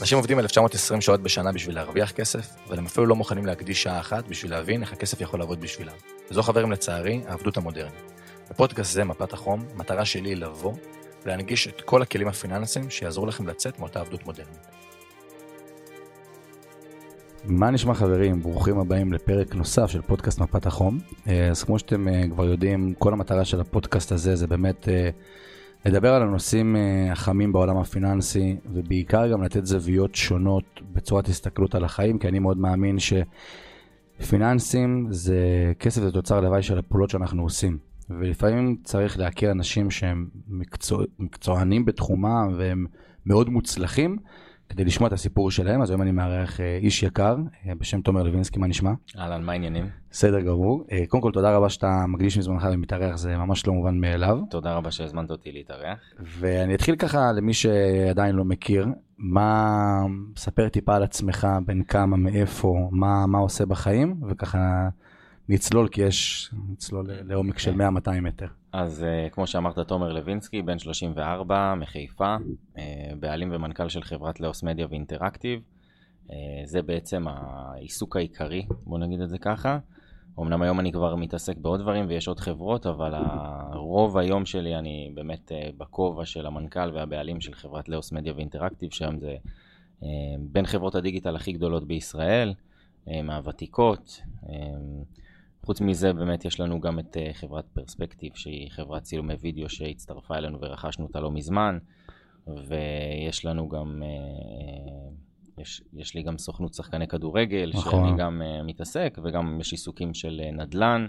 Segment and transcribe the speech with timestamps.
[0.00, 4.00] אנשים עובדים 1920 שעות בשנה בשביל להרוויח כסף, אבל הם אפילו לא מוכנים להקדיש שעה
[4.00, 5.92] אחת בשביל להבין איך הכסף יכול לעבוד בשבילם.
[6.30, 8.12] וזו חברים לצערי, העבדות המודרנית.
[8.50, 10.72] בפודקאסט זה, מפת החום, המטרה שלי היא לבוא
[11.24, 14.66] ולהנגיש את כל הכלים הפיננסיים שיעזרו לכם לצאת מאותה עבדות מודרנית.
[17.44, 18.42] מה נשמע חברים?
[18.42, 20.98] ברוכים הבאים לפרק נוסף של פודקאסט מפת החום.
[21.50, 25.10] אז כמו שאתם אה, כבר יודעים, כל המטרה של הפודקאסט הזה זה באמת אה,
[25.84, 31.84] לדבר על הנושאים אה, החמים בעולם הפיננסי, ובעיקר גם לתת זוויות שונות בצורת הסתכלות על
[31.84, 32.96] החיים, כי אני מאוד מאמין
[34.18, 37.78] שפיננסים זה כסף זה תוצר לוואי של הפעולות שאנחנו עושים.
[38.10, 42.86] ולפעמים צריך להכיר אנשים שהם מקצוע, מקצוענים בתחומם והם
[43.26, 44.16] מאוד מוצלחים.
[44.70, 48.22] כדי לשמוע את הסיפור שלהם, אז היום אני מארח אה, איש יקר אה, בשם תומר
[48.22, 48.90] לוינסקי, מה נשמע?
[49.18, 49.88] אהלן, מה העניינים?
[50.10, 50.84] בסדר גמור.
[50.92, 54.38] אה, קודם כל, תודה רבה שאתה מקדיש מזמנך ומתארח, זה ממש לא מובן מאליו.
[54.50, 55.98] תודה רבה שהזמנת אותי להתארח.
[56.20, 58.86] ואני אתחיל ככה, למי שעדיין לא מכיר,
[59.18, 60.02] מה,
[60.36, 64.88] ספר טיפה על עצמך, בין כמה, מאיפה, מה, מה עושה בחיים, וככה
[65.48, 68.20] נצלול, כי יש, נצלול לעומק של 100-200 כן.
[68.20, 68.46] מטר.
[68.72, 72.78] אז uh, כמו שאמרת, תומר לוינסקי, בן 34, מחיפה, uh,
[73.20, 75.60] בעלים ומנכ"ל של חברת לאוס מדיה ואינטראקטיב.
[76.26, 76.32] Uh,
[76.64, 79.78] זה בעצם העיסוק העיקרי, בוא נגיד את זה ככה.
[80.40, 85.10] אמנם היום אני כבר מתעסק בעוד דברים ויש עוד חברות, אבל הרוב היום שלי אני
[85.14, 89.36] באמת בכובע של המנכ"ל והבעלים של חברת לאוס מדיה ואינטראקטיב, שם זה
[90.38, 92.54] בין חברות הדיגיטל הכי גדולות בישראל,
[93.06, 94.22] מהוותיקות.
[95.66, 100.34] חוץ מזה באמת יש לנו גם את uh, חברת פרספקטיב שהיא חברת צילומי וידאו שהצטרפה
[100.36, 101.78] אלינו ורכשנו אותה לא מזמן
[102.46, 108.06] ויש לנו גם, uh, יש, יש לי גם סוכנות שחקני כדורגל נכון.
[108.06, 111.06] שאני גם מתעסק וגם יש עיסוקים של נדל"ן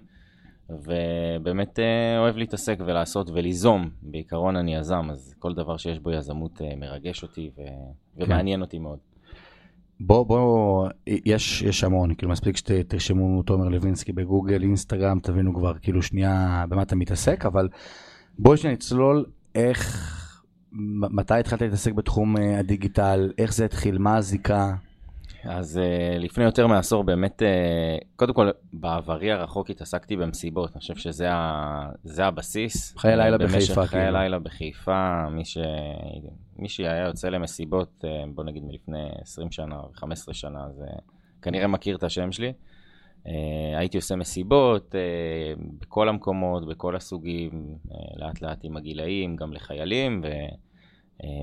[0.70, 1.80] ובאמת
[2.18, 7.50] אוהב להתעסק ולעשות וליזום, בעיקרון אני יזם אז כל דבר שיש בו יזמות מרגש אותי
[7.58, 7.61] ו...
[8.16, 8.23] כן.
[8.23, 9.00] ומעניין אותי מאוד.
[10.06, 16.02] בוא, בוא, יש, יש המון, כאילו מספיק שתרשמו תומר לוינסקי בגוגל, אינסטגרם, תבינו כבר כאילו
[16.02, 17.70] שנייה במה אתה מתעסק, אבל
[18.40, 19.26] בואי נצלול
[19.56, 20.44] איך,
[21.11, 24.73] מתי התחלת להתעסק בתחום אה, הדיגיטל, איך זה התחיל, מה הזיקה?
[25.44, 30.96] אז uh, לפני יותר מעשור באמת, uh, קודם כל בעברי הרחוק התעסקתי במסיבות, אני חושב
[30.96, 32.98] שזה ה, הבסיס.
[32.98, 33.86] חיי לילה בחיפה.
[33.86, 34.18] חיי כאילו.
[34.18, 35.58] לילה בחיפה, מי, ש...
[36.56, 40.86] מי שהיה יוצא למסיבות, uh, בוא נגיד מלפני 20 שנה או 15 שנה, זה
[41.42, 42.54] כנראה מכיר את השם שלי.
[43.26, 43.30] Uh,
[43.78, 50.22] הייתי עושה מסיבות uh, בכל המקומות, בכל הסוגים, uh, לאט לאט עם הגילאים, גם לחיילים,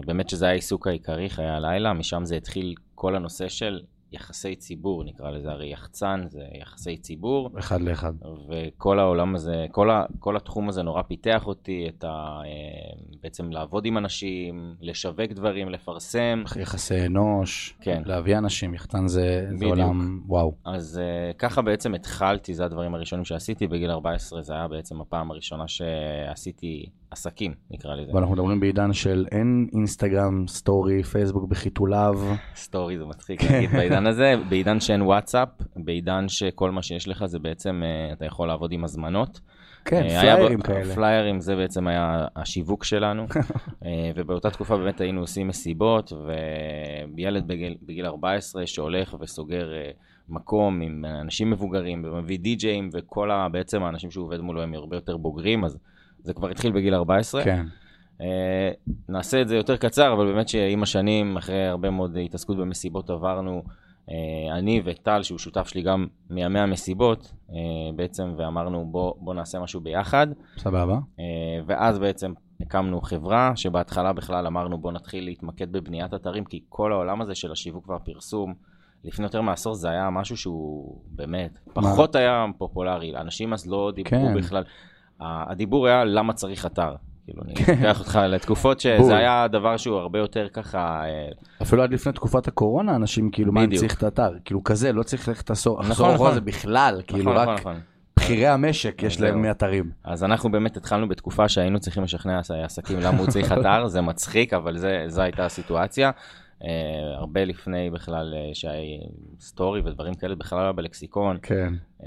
[0.02, 3.80] ובאמת שזה היה העיסוק העיקרי, חיי הלילה, משם זה התחיל כל הנושא של
[4.12, 7.50] יחסי ציבור, נקרא לזה, הרי יחצן זה יחסי ציבור.
[7.58, 8.12] אחד לאחד.
[8.48, 13.52] וכל העולם הזה, כל, ה, כל התחום הזה נורא פיתח אותי, את ה, אה, בעצם
[13.52, 16.42] לעבוד עם אנשים, לשווק דברים, לפרסם.
[16.60, 18.02] יחסי אנוש, כן.
[18.06, 20.54] להביא אנשים, יחצן זה, זה עולם, וואו.
[20.64, 25.30] אז uh, ככה בעצם התחלתי, זה הדברים הראשונים שעשיתי, בגיל 14 זה היה בעצם הפעם
[25.30, 28.14] הראשונה שעשיתי עסקים, נקרא לזה.
[28.14, 32.20] ואנחנו מדברים בעידן של אין אינסטגרם, story, פייסבוק בחיתוליו.
[32.56, 37.38] story זה מצחיק להגיד בעידן הזה, בעידן שאין וואטסאפ, בעידן שכל מה שיש לך זה
[37.38, 39.40] בעצם, אה, אתה יכול לעבוד עם הזמנות.
[39.84, 40.94] כן, אה, פליירים כאלה.
[40.94, 43.26] פליירים זה בעצם היה השיווק שלנו,
[43.84, 46.12] אה, ובאותה תקופה באמת היינו עושים מסיבות,
[47.16, 49.68] וילד בגיל, בגיל 14 שהולך וסוגר
[50.28, 54.96] מקום עם אנשים מבוגרים, ומביא די-ג'אים, וכל ה, בעצם האנשים שהוא עובד מולו הם הרבה
[54.96, 55.78] יותר בוגרים, אז
[56.22, 57.44] זה כבר התחיל בגיל 14.
[57.44, 57.66] כן.
[58.18, 58.22] Uh,
[59.08, 63.62] נעשה את זה יותר קצר, אבל באמת שעם השנים, אחרי הרבה מאוד התעסקות במסיבות, עברנו,
[64.06, 64.10] uh,
[64.52, 67.52] אני וטל, שהוא שותף שלי גם מימי המסיבות, uh,
[67.96, 70.26] בעצם, ואמרנו בוא, בוא נעשה משהו ביחד.
[70.56, 70.94] סבבה.
[70.94, 71.20] Uh,
[71.66, 77.20] ואז בעצם הקמנו חברה, שבהתחלה בכלל אמרנו בוא נתחיל להתמקד בבניית אתרים, כי כל העולם
[77.20, 78.54] הזה של השיווק והפרסום,
[79.04, 82.20] לפני יותר מעשור זה היה משהו שהוא באמת, פחות מה?
[82.20, 84.34] היה פופולרי, אנשים אז לא דיברו כן.
[84.34, 84.64] בכלל.
[85.20, 86.94] הדיבור היה למה צריך אתר.
[87.24, 91.02] כאילו, אני אקח אותך לתקופות שזה היה דבר שהוא הרבה יותר ככה...
[91.04, 91.28] אה,
[91.62, 94.32] אפילו עד לפני תקופת הקורונה, אנשים כאילו, מה, אני צריך את האתר?
[94.44, 96.44] כאילו כזה, לא צריך ללכת לחזור נכון, אחורה זה נכון.
[96.44, 97.60] בכלל, נכון, כאילו רק
[98.16, 99.90] בכירי המשק יש להם מאתרים.
[100.04, 104.52] אז אנחנו באמת התחלנו בתקופה שהיינו צריכים לשכנע עסקים למה הוא צריך אתר, זה מצחיק,
[104.52, 104.76] אבל
[105.08, 106.10] זו הייתה הסיטואציה.
[106.60, 106.64] Uh,
[107.16, 108.98] הרבה לפני בכלל uh, שהיה
[109.40, 111.36] סטורי ודברים כאלה בכלל היה בלקסיקון.
[111.42, 111.74] כן.
[112.00, 112.04] Uh,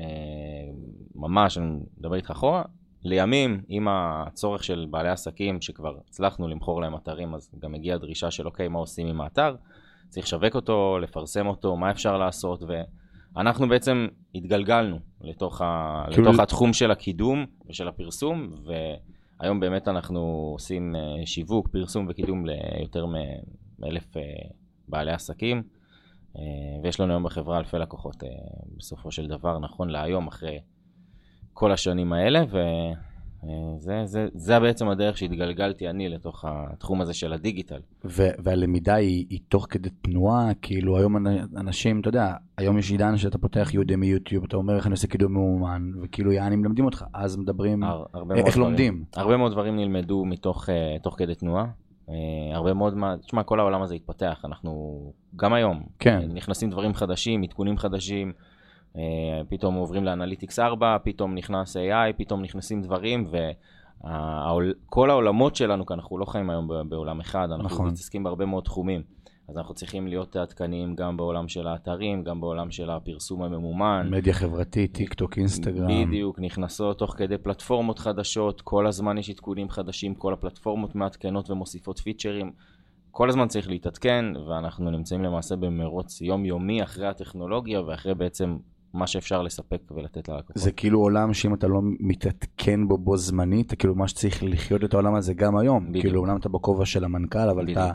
[1.15, 2.63] ממש, אני מדבר איתך אחורה,
[3.03, 8.31] לימים, עם הצורך של בעלי עסקים שכבר הצלחנו למכור להם אתרים, אז גם הגיעה דרישה
[8.31, 9.55] של אוקיי, מה עושים עם האתר?
[10.09, 12.63] צריך לשווק אותו, לפרסם אותו, מה אפשר לעשות,
[13.35, 16.03] ואנחנו בעצם התגלגלנו לתוך, ה...
[16.11, 16.27] כאילו...
[16.27, 18.49] לתוך התחום של הקידום ושל הפרסום,
[19.39, 23.05] והיום באמת אנחנו עושים אה, שיווק, פרסום וקידום ליותר
[23.79, 24.21] מאלף אה,
[24.87, 25.63] בעלי עסקים,
[26.37, 26.41] אה,
[26.83, 28.23] ויש לנו היום בחברה אלפי לקוחות
[28.77, 30.59] בסופו של דבר, נכון להיום, אחרי
[31.53, 32.57] כל השנים האלה, ו...
[33.77, 37.79] זה, זה, זה בעצם הדרך שהתגלגלתי אני לתוך התחום הזה של הדיגיטל.
[38.05, 41.27] ו- והלמידה היא, היא תוך כדי תנועה, כאילו היום
[41.57, 45.07] אנשים, אתה יודע, היום יש עידן שאתה פותח יהודי מיוטיוב, אתה אומר איך אני עושה
[45.07, 48.03] קידום מאומן, וכאילו יעני מלמדים אותך, אז מדברים הר,
[48.35, 49.03] איך דברים, לומדים.
[49.15, 51.65] הרבה מאוד דברים נלמדו מתוך uh, תוך כדי תנועה.
[52.07, 52.11] אה,
[52.53, 55.01] הרבה מאוד מה, תשמע, כל העולם הזה התפתח, אנחנו
[55.35, 56.19] גם היום, כן.
[56.33, 58.33] נכנסים דברים חדשים, עדכונים חדשים.
[58.97, 59.01] אה,
[59.49, 65.93] פתאום עוברים ל Analytics 4, פתאום נכנס AI, פתאום נכנסים דברים, וכל העולמות שלנו, כי
[65.93, 67.87] אנחנו לא חיים היום בעולם אחד, אנחנו נכון.
[67.87, 69.01] מתעסקים בהרבה מאוד תחומים.
[69.51, 74.07] אז אנחנו צריכים להיות עדכניים גם בעולם של האתרים, גם בעולם של הפרסום הממומן.
[74.11, 76.07] מדיה חברתית, טיק טוק, אינסטגרם.
[76.07, 81.99] בדיוק, נכנסות תוך כדי פלטפורמות חדשות, כל הזמן יש עדכונים חדשים, כל הפלטפורמות מעדכנות ומוסיפות
[81.99, 82.51] פיצ'רים.
[83.11, 88.57] כל הזמן צריך להתעדכן, ואנחנו נמצאים למעשה במרוץ יומיומי אחרי הטכנולוגיה ואחרי בעצם
[88.93, 90.57] מה שאפשר לספק ולתת ללקוחות.
[90.57, 94.83] זה כאילו עולם שאם אתה לא מתעדכן בו בו זמנית, אתה כאילו ממש צריך לחיות
[94.83, 95.89] את העולם הזה גם היום.
[95.89, 96.05] בדיוק.
[96.05, 97.77] כאילו אומנם אתה בכובע של המנכ"ל, אבל בדיוק.
[97.77, 97.91] אתה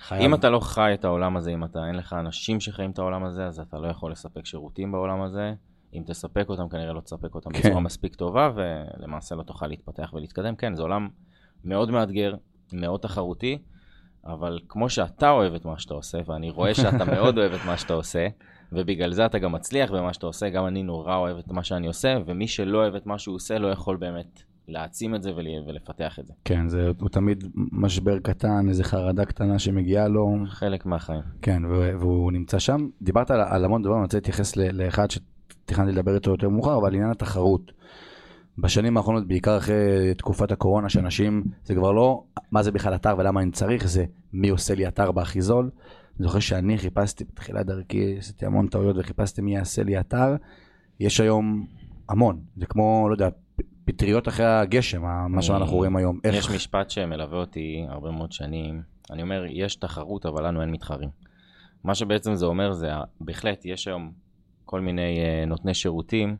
[0.00, 0.22] חייב...
[0.22, 3.24] אם אתה לא חי את העולם הזה, אם אתה אין לך אנשים שחיים את העולם
[3.24, 5.54] הזה, אז אתה לא יכול לספק שירותים בעולם הזה.
[5.94, 7.58] אם תספק אותם, כנראה לא תספק אותם כן.
[7.58, 10.56] בצורה מספיק טובה, ולמעשה לא תוכל להתפתח ולהתקדם.
[10.56, 11.08] כן, זה עולם
[11.64, 12.34] מאוד מאתגר,
[12.72, 13.58] מאוד תחרותי,
[14.26, 17.76] אבל כמו שאתה אוהב את מה שאתה עושה, ואני רואה שאתה מאוד אוהב את מה
[17.76, 18.28] שאתה עושה,
[18.72, 21.86] ובגלל זה אתה גם מצליח במה שאתה עושה, גם אני נורא אוהב את מה שאני
[21.86, 25.32] עושה, ומי שלא אוהב את מה שהוא עושה לא יכול באמת להעצים את זה
[25.66, 26.32] ולפתח את זה.
[26.44, 30.36] כן, זה הוא תמיד משבר קטן, איזה חרדה קטנה שמגיעה לו.
[30.46, 31.22] חלק מהחיים.
[31.42, 31.64] כן,
[32.00, 32.88] והוא נמצא שם.
[33.02, 36.94] דיברת על, על המון דברים, אני רוצה להתייחס לאחד שתכננתי לדבר איתו יותר מאוחר, אבל
[36.94, 37.72] עניין התחרות.
[38.58, 43.40] בשנים האחרונות, בעיקר אחרי תקופת הקורונה, שאנשים, זה כבר לא מה זה בכלל אתר ולמה
[43.40, 45.70] אני צריך, זה מי עושה לי אתר בהכי זול.
[46.18, 50.36] אני זוכר שאני חיפשתי בתחילת דרכי, עשיתי המון טעויות וחיפשתי מי יעשה לי אתר.
[51.00, 51.66] יש היום
[52.08, 53.28] המון, זה כמו, לא יודע,
[53.84, 56.20] פטריות אחרי הגשם, מה שאנחנו רואים היום.
[56.24, 56.34] איך...
[56.34, 61.08] יש משפט שמלווה אותי הרבה מאוד שנים, אני אומר, יש תחרות אבל לנו אין מתחרים.
[61.84, 64.12] מה שבעצם זה אומר זה, בהחלט יש היום
[64.64, 66.36] כל מיני uh, נותני שירותים,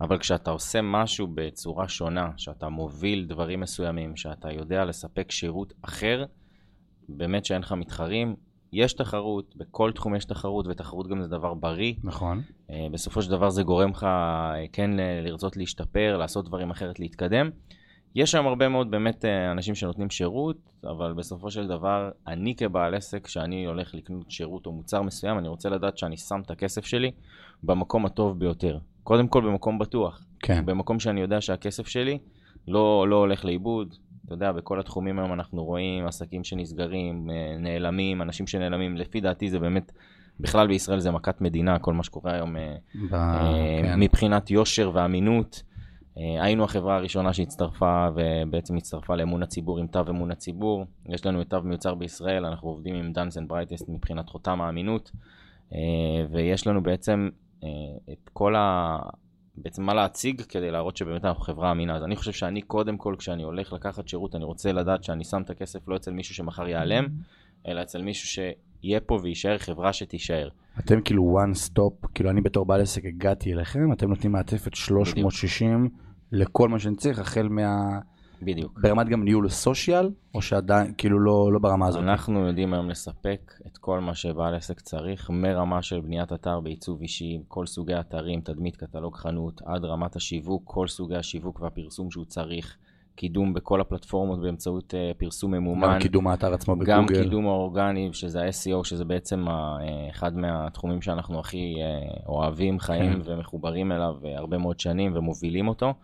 [0.00, 6.24] אבל כשאתה עושה משהו בצורה שונה, שאתה מוביל דברים מסוימים, שאתה יודע לספק שירות אחר,
[7.08, 8.36] באמת שאין לך מתחרים,
[8.72, 11.94] יש תחרות, בכל תחום יש תחרות, ותחרות גם זה דבר בריא.
[12.04, 12.42] נכון.
[12.68, 14.06] Uh, בסופו של דבר זה גורם לך uh,
[14.72, 14.90] כן
[15.22, 17.50] לרצות להשתפר, לעשות דברים אחרת, להתקדם.
[18.14, 22.94] יש שם הרבה מאוד באמת uh, אנשים שנותנים שירות, אבל בסופו של דבר, אני כבעל
[22.94, 26.84] עסק, כשאני הולך לקנות שירות או מוצר מסוים, אני רוצה לדעת שאני שם את הכסף
[26.84, 27.10] שלי
[27.62, 28.78] במקום הטוב ביותר.
[29.02, 30.24] קודם כל במקום בטוח.
[30.40, 30.66] כן.
[30.66, 32.18] במקום שאני יודע שהכסף שלי
[32.68, 33.94] לא, לא הולך לאיבוד,
[34.34, 39.50] אתה יודע, בכל התחומים היום אנחנו רואים עסקים שנסגרים, אה, נעלמים, אנשים שנעלמים, לפי דעתי
[39.50, 39.92] זה באמת,
[40.40, 42.76] בכלל בישראל זה מכת מדינה, כל מה שקורה היום אה,
[43.10, 43.14] ב...
[43.14, 44.00] אה, כן.
[44.00, 45.62] מבחינת יושר ואמינות.
[46.16, 50.84] היינו החברה הראשונה שהצטרפה ובעצם הצטרפה לאמון הציבור עם תו אמון הציבור.
[51.08, 55.10] יש לנו את תו מיוצר בישראל, אנחנו עובדים עם Dun and Bradstreet מבחינת חותם האמינות,
[56.30, 57.28] ויש לנו בעצם
[58.12, 58.54] את כל.
[59.56, 61.96] בעצם מה להציג כדי להראות שבאמת אנחנו חברה אמינה.
[61.96, 65.42] אז אני חושב שאני קודם כל, כשאני הולך לקחת שירות, אני רוצה לדעת שאני שם
[65.42, 67.06] את הכסף לא אצל מישהו שמחר ייעלם,
[67.68, 70.48] אלא אצל מישהו שיהיה פה ויישאר חברה שתישאר.
[70.78, 75.84] אתם כאילו one stop, כאילו אני בתור בעל עסק הגעתי אליכם, אתם נותנים מעטפת 360
[75.84, 76.02] בדיוק.
[76.32, 77.98] לכל מה שאני צריך, החל מה...
[78.44, 78.80] בדיוק.
[78.82, 82.02] ברמת גם ניהול סושיאל, או שעדיין, כאילו לא, לא ברמה הזאת?
[82.02, 87.00] אנחנו יודעים היום לספק את כל מה שבעל עסק צריך, מרמה של בניית אתר בעיצוב
[87.00, 92.24] אישי, כל סוגי אתרים, תדמית, קטלוג חנות, עד רמת השיווק, כל סוגי השיווק והפרסום שהוא
[92.24, 92.76] צריך.
[93.14, 95.94] קידום בכל הפלטפורמות באמצעות uh, פרסום ממומן.
[95.94, 96.92] גם קידום האתר עצמו בגוגל.
[96.92, 99.50] גם קידום האורגני, שזה ה-SEO, שזה בעצם uh,
[100.10, 103.30] אחד מהתחומים שאנחנו הכי uh, אוהבים, חיים כן.
[103.32, 105.94] ומחוברים אליו הרבה מאוד שנים ומובילים אותו.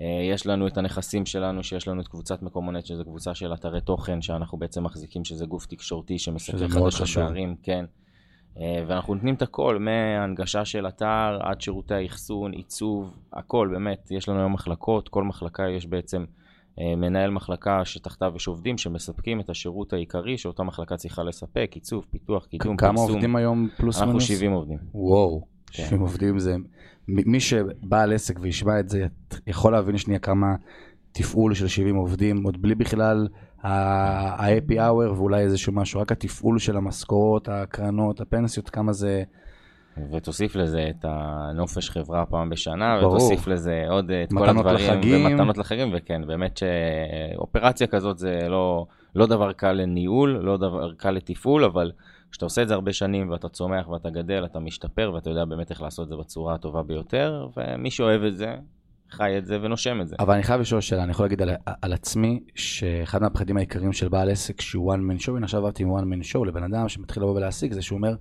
[0.00, 3.80] אה, יש לנו את הנכסים שלנו, שיש לנו את קבוצת מקומונט, שזו קבוצה של אתרי
[3.80, 7.84] תוכן, שאנחנו בעצם מחזיקים, שזה גוף תקשורתי שמסקר חדשות בערים, כן.
[8.60, 14.10] אה, ואנחנו נותנים את הכל, מהנגשה של אתר עד שירותי האחסון, עיצוב, הכל, באמת.
[14.10, 16.24] יש לנו היום מחלקות, כל מחלקה יש בעצם
[16.80, 22.06] אה, מנהל מחלקה שתחתיו יש עובדים שמספקים את השירות העיקרי שאותה מחלקה צריכה לספק, עיצוב,
[22.10, 22.96] פיתוח, קידום, פרסום.
[22.96, 24.02] כמה עובדים היום פלוס מינוס?
[24.02, 24.78] אנחנו 70 עובדים.
[24.94, 25.82] וואו, כן.
[25.84, 26.56] 70 עובדים זה
[27.08, 29.06] מי שבעל עסק וישמע את זה,
[29.46, 30.54] יכול להבין שנייה כמה
[31.12, 33.28] תפעול של 70 עובדים, עוד בלי בכלל
[33.62, 39.22] ה-happy hour ואולי איזשהו משהו, רק התפעול של המשכורות, הקרנות, הפנסיות, כמה זה...
[40.12, 43.14] ותוסיף לזה את הנופש חברה פעם בשנה, ברור.
[43.14, 45.26] ותוסיף לזה עוד את כל הדברים, לחגים.
[45.26, 46.60] ומתנות לחגים, וכן, באמת
[47.36, 51.92] שאופרציה כזאת זה לא, לא דבר קל לניהול, לא דבר קל לתפעול, אבל
[52.30, 55.70] כשאתה עושה את זה הרבה שנים ואתה צומח ואתה גדל, אתה משתפר ואתה יודע באמת
[55.70, 58.54] איך לעשות את זה בצורה הטובה ביותר, ומי שאוהב את זה,
[59.10, 60.16] חי את זה ונושם את זה.
[60.18, 61.50] אבל אני חייב לשאול שאלה, אני יכול להגיד על,
[61.82, 65.82] על עצמי, שאחד מהפחדים העיקריים של בעל עסק שהוא one man show, הנה עכשיו עברתי
[65.82, 68.14] עם one man show לבן אדם שמתחיל לבוא ולהשיג, זה שהוא אומר,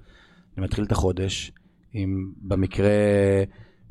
[0.58, 1.52] אני מתחיל את החודש,
[1.96, 2.90] אם במקרה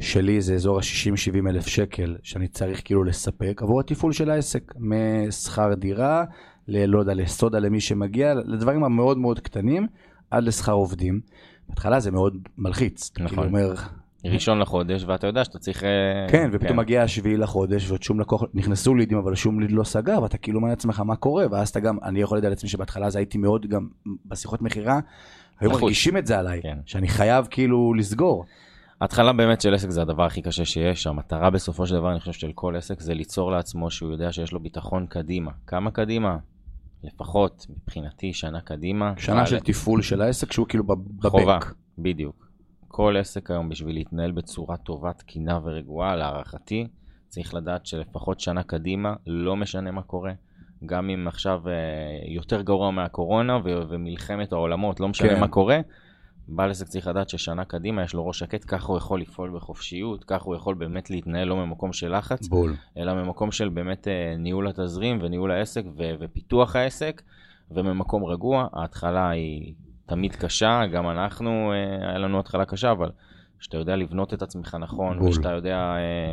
[0.00, 5.74] שלי זה אזור ה-60-70 אלף שקל, שאני צריך כאילו לספק עבור התפעול של העסק, משכר
[5.74, 6.24] דירה,
[6.68, 9.86] לא יודע, לסודה למי שמגיע, לדברים המאוד מאוד קטנים,
[10.30, 11.20] עד לשכר עובדים.
[11.68, 13.10] בהתחלה זה מאוד מלחיץ.
[13.18, 13.28] נכון.
[13.28, 13.74] כאילו אומר,
[14.24, 15.84] ראשון לחודש, ואתה יודע שאתה צריך...
[15.84, 15.88] אה,
[16.30, 16.76] כן, ופתאום כן.
[16.76, 20.58] מגיע השביעי לחודש, ועוד שום לקוח, נכנסו לידים, אבל שום ליד לא סגר, ואתה כאילו
[20.58, 23.66] אומר לעצמך מה קורה, ואז אתה גם, אני יכול לדעת לעצמי שבהתחלה אז הייתי מאוד
[23.66, 23.88] גם
[24.26, 25.00] בשיחות מכירה,
[25.60, 26.78] היו מרגישים את זה עליי, כן.
[26.86, 28.44] שאני חייב כאילו לסגור.
[29.00, 32.32] ההתחלה באמת של עסק זה הדבר הכי קשה שיש, המטרה בסופו של דבר, אני חושב,
[32.32, 35.50] של כל עסק זה ליצור לעצמו שהוא יודע שיש לו ביטחון קדימה.
[35.66, 36.36] כמה קדימה?
[37.04, 39.12] לפחות מבחינתי שנה קדימה.
[39.16, 41.30] שנה של תפעול של העסק שהוא כאילו בבק.
[41.30, 41.58] חובה,
[41.98, 42.52] בדיוק.
[42.88, 46.86] כל עסק היום בשביל להתנהל בצורה טובה, תקינה ורגועה, להערכתי,
[47.28, 50.32] צריך לדעת שלפחות שנה קדימה, לא משנה מה קורה.
[50.86, 51.72] גם אם עכשיו אה,
[52.34, 55.40] יותר גרוע מהקורונה ומלחמת העולמות, לא משנה כן.
[55.40, 55.80] מה קורה,
[56.48, 60.24] בעל עסק צריך לדעת ששנה קדימה יש לו ראש שקט, ככה הוא יכול לפעול בחופשיות,
[60.24, 62.74] ככה הוא יכול באמת להתנהל לא ממקום של לחץ, בול.
[62.96, 67.22] אלא ממקום של באמת אה, ניהול התזרים וניהול העסק ו- ופיתוח העסק,
[67.70, 68.68] וממקום רגוע.
[68.72, 69.74] ההתחלה היא
[70.06, 73.10] תמיד קשה, גם אנחנו, אה, היה לנו התחלה קשה, אבל
[73.58, 75.28] כשאתה יודע לבנות את עצמך נכון, בול.
[75.28, 76.32] ושאתה יודע אה,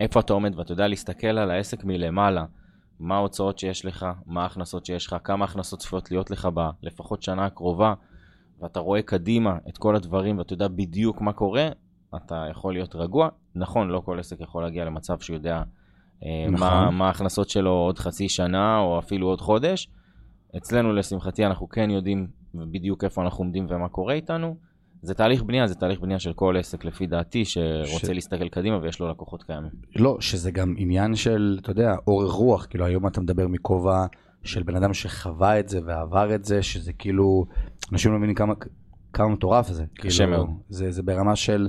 [0.00, 2.44] איפה אתה עומד ואתה יודע להסתכל על העסק מלמעלה,
[3.00, 6.48] מה ההוצאות שיש לך, מה ההכנסות שיש לך, כמה הכנסות צפויות להיות לך
[6.82, 7.94] בלפחות שנה הקרובה,
[8.60, 11.68] ואתה רואה קדימה את כל הדברים ואתה יודע בדיוק מה קורה,
[12.16, 13.28] אתה יכול להיות רגוע.
[13.54, 15.62] נכון, לא כל עסק יכול להגיע למצב שהוא יודע
[16.24, 16.68] אה, נכון.
[16.68, 19.88] מה, מה ההכנסות שלו עוד חצי שנה או אפילו עוד חודש.
[20.56, 24.56] אצלנו, לשמחתי, אנחנו כן יודעים בדיוק איפה אנחנו עומדים ומה קורה איתנו.
[25.02, 28.10] זה תהליך בנייה, זה תהליך בנייה של כל עסק, לפי דעתי, שרוצה ש...
[28.10, 29.70] להסתכל קדימה ויש לו לקוחות קיימים.
[29.96, 34.06] לא, שזה גם עניין של, אתה יודע, אורך רוח, כאילו היום אתה מדבר מכובע
[34.44, 37.46] של בן אדם שחווה את זה ועבר את זה, שזה כאילו,
[37.92, 38.54] אנשים לא מבינים כמה,
[39.12, 39.84] כמה מטורף זה.
[39.94, 40.50] קשה כאילו, מאוד.
[40.68, 41.68] זה, זה ברמה של,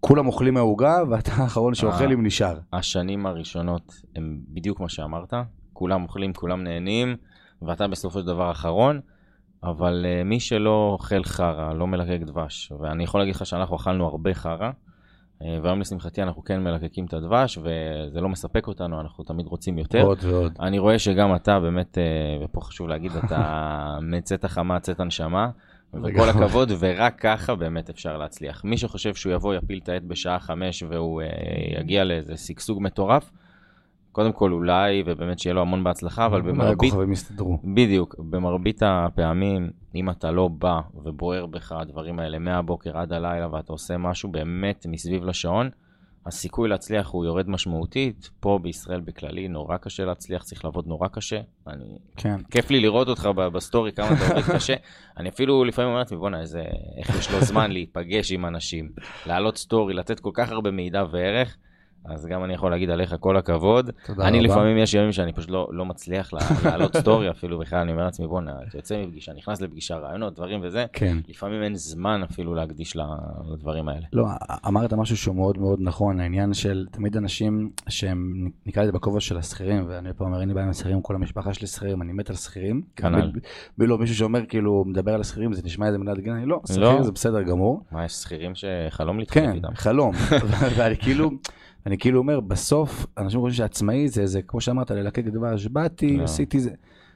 [0.00, 2.58] כולם אוכלים מהעוגה ואתה האחרון שאוכל אם נשאר.
[2.72, 5.34] השנים הראשונות הם בדיוק מה שאמרת,
[5.72, 7.16] כולם אוכלים, כולם נהנים,
[7.62, 9.00] ואתה בסופו של דבר אחרון.
[9.64, 14.06] אבל uh, מי שלא אוכל חרא, לא מלקק דבש, ואני יכול להגיד לך שאנחנו אכלנו
[14.06, 14.70] הרבה חרא,
[15.40, 20.02] והיום לשמחתי אנחנו כן מלקקים את הדבש, וזה לא מספק אותנו, אנחנו תמיד רוצים יותר.
[20.02, 20.52] עוד ועוד.
[20.60, 25.50] אני רואה שגם אתה באמת, uh, ופה חשוב להגיד, אתה מצאת חמה, צאת הנשמה.
[26.04, 28.64] וכל הכבוד, ורק ככה באמת אפשר להצליח.
[28.64, 33.30] מי שחושב שהוא יבוא, יפיל את העט בשעה חמש והוא uh, יגיע לאיזה שגשוג מטורף,
[34.14, 36.92] קודם כל אולי, ובאמת שיהיה לו המון בהצלחה, אבל במרבית...
[36.92, 37.58] הכוכבים יסתדרו.
[37.74, 43.72] בדיוק, במרבית הפעמים, אם אתה לא בא ובוער בך הדברים האלה מהבוקר עד הלילה, ואתה
[43.72, 45.70] עושה משהו באמת מסביב לשעון,
[46.26, 48.30] הסיכוי להצליח הוא יורד משמעותית.
[48.40, 51.40] פה בישראל בכללי נורא קשה להצליח, צריך לעבוד נורא קשה.
[51.66, 51.98] אני...
[52.16, 52.36] כן.
[52.50, 54.74] כיף לי לראות אותך בסטורי, כמה אתה עובד קשה.
[55.16, 56.62] אני אפילו לפעמים אומר לעצמי, בואנה, איזה...
[56.98, 58.88] איך יש לו זמן להיפגש עם אנשים,
[59.26, 61.56] להעלות סטורי, לתת כל כך הרבה מידע וערך.
[62.04, 63.90] אז גם אני יכול להגיד עליך כל הכבוד.
[64.06, 64.48] תודה אני רבה.
[64.48, 66.30] לפעמים יש ימים שאני פשוט לא, לא מצליח
[66.64, 70.60] לעלות סטורי אפילו בכלל, אני אומר לעצמי, בואנה, אתה יוצא מפגישה, נכנס לפגישה, רעיונות, דברים
[70.62, 71.18] וזה, כן.
[71.28, 72.96] לפעמים אין זמן אפילו להקדיש
[73.52, 74.06] לדברים האלה.
[74.12, 74.26] לא,
[74.66, 79.36] אמרת משהו שהוא מאוד מאוד נכון, העניין של תמיד אנשים שהם, נקרא לזה בכובע של
[79.36, 82.30] השכירים, ואני פה אומר, אין לי בעיה עם השכירים, כל המשפחה שלי שכירים, אני מת
[82.30, 82.82] על שכירים.
[82.96, 83.32] כנ"ל.
[83.78, 87.02] ולא, מישהו שאומר, כאילו, מדבר על השכירים, זה נשמע איזה מילת גנאי, לא, שכיר לא.
[87.02, 87.82] זה בסדר גמור.
[87.92, 90.12] מה, יש שכירים שחלום להתחיל כן, חלום.
[90.76, 91.30] ואני כאילו...
[91.86, 96.24] אני כאילו אומר, בסוף, אנשים חושבים שעצמאי זה, זה כמו שאמרת, ללקק דבש, באתי, לא.
[96.24, 96.70] עשיתי זה.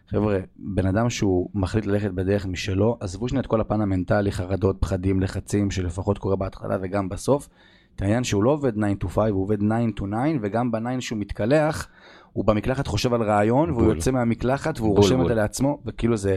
[0.08, 4.76] חבר'ה, בן אדם שהוא מחליט ללכת בדרך משלו, עזבו שנייה את כל הפן המנטלי, חרדות,
[4.80, 7.48] פחדים, לחצים, שלפחות קורה בהתחלה וגם בסוף.
[7.96, 9.64] את העניין שהוא לא עובד 9 to 5, הוא עובד 9
[9.96, 11.88] to 9, וגם ב-9 שהוא מתקלח,
[12.32, 16.36] הוא במקלחת חושב על רעיון, והוא יוצא מהמקלחת והוא רושם את זה לעצמו, וכאילו זה...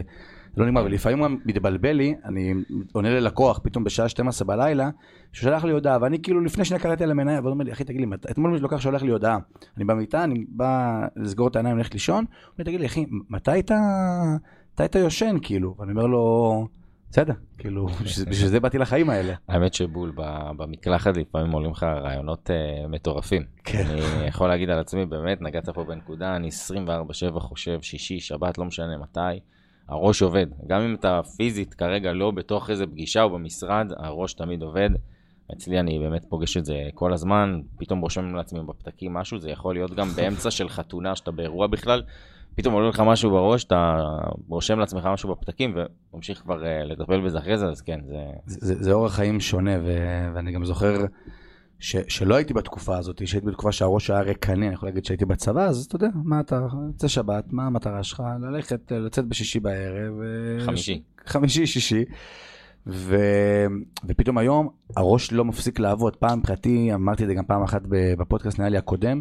[0.56, 2.54] לא נגמר, ולפעמים הוא מתבלבל לי, אני
[2.92, 4.90] עונה ללקוח פתאום בשעה 12 בלילה,
[5.32, 7.84] שהוא שלח לי הודעה, ואני כאילו לפני שנייה קראתי על המניה, והוא אומר לי, אחי
[7.84, 9.38] תגיד לי, אתמול לקוח שולח לי הודעה,
[9.76, 13.58] אני במיטה, אני בא לסגור את העיניים, ללכת לישון, הוא אומר, תגיד לי, אחי, מתי
[13.58, 13.78] אתה,
[14.74, 15.74] מתי אתה יושן, כאילו?
[15.78, 16.66] ואני אומר לו,
[17.10, 17.86] בסדר, כאילו,
[18.30, 19.34] בשביל זה באתי לחיים האלה.
[19.48, 20.12] האמת שבול,
[20.56, 23.42] במקלחת לפעמים עולים לך רעיונות uh, מטורפים.
[23.64, 23.84] כן.
[23.90, 26.48] אני יכול להגיד על עצמי, באמת, נגעת פה בנקודה, אני
[27.36, 29.40] 24-7 חושב, שישי, שבת, לא משנה מתי.
[29.88, 30.46] הראש עובד.
[30.66, 34.90] גם אם אתה פיזית כרגע לא בתוך איזה פגישה או במשרד, הראש תמיד עובד.
[35.52, 39.74] אצלי אני באמת פוגש את זה כל הזמן, פתאום רושם לעצמי בפתקים משהו, זה יכול
[39.74, 42.02] להיות גם באמצע של חתונה, שאתה באירוע בכלל,
[42.54, 43.96] פתאום עולה לך משהו בראש, אתה
[44.48, 45.76] רושם לעצמך משהו בפתקים
[46.12, 48.24] וממשיך כבר uh, לטפל בזה אחרי זה, אז כן, זה...
[48.46, 51.04] זה, זה אורח חיים שונה, ו- ואני גם זוכר
[51.82, 55.64] ש- שלא הייתי בתקופה הזאת, שהייתי בתקופה שהראש היה ריקני, אני יכול להגיד שהייתי בצבא,
[55.64, 58.22] אז אתה יודע, מה אתה, יוצא שבת, מה המטרה שלך?
[58.40, 60.12] ללכת, לצאת בשישי בערב.
[60.20, 61.02] אה, חמישי.
[61.26, 62.04] חמישי, שישי.
[62.86, 63.16] ו...
[64.08, 66.16] ופתאום היום הראש לא מפסיק לעבוד.
[66.16, 67.82] פעם מבחינתי, אמרתי את זה גם פעם אחת
[68.18, 69.20] בפודקאסט נראה לי הקודם,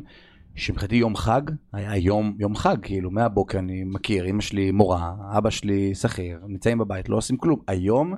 [0.56, 1.41] שמבחינתי יום חג
[1.74, 6.77] היה יום, יום חג, כאילו מהבוקר אני מכיר, אמא שלי מורה, אבא שלי שכיר, נמצאים
[6.77, 7.60] בבית, לא עושים כלום.
[7.68, 8.15] היום,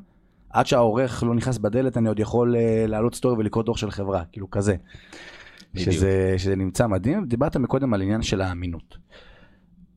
[0.53, 4.23] עד שהעורך לא נכנס בדלת, אני עוד יכול uh, לעלות סטורי ולקרוא דוח של חברה,
[4.31, 4.75] כאילו כזה.
[5.75, 7.25] שזה, שזה נמצא מדהים.
[7.25, 8.97] דיברת מקודם על עניין של האמינות.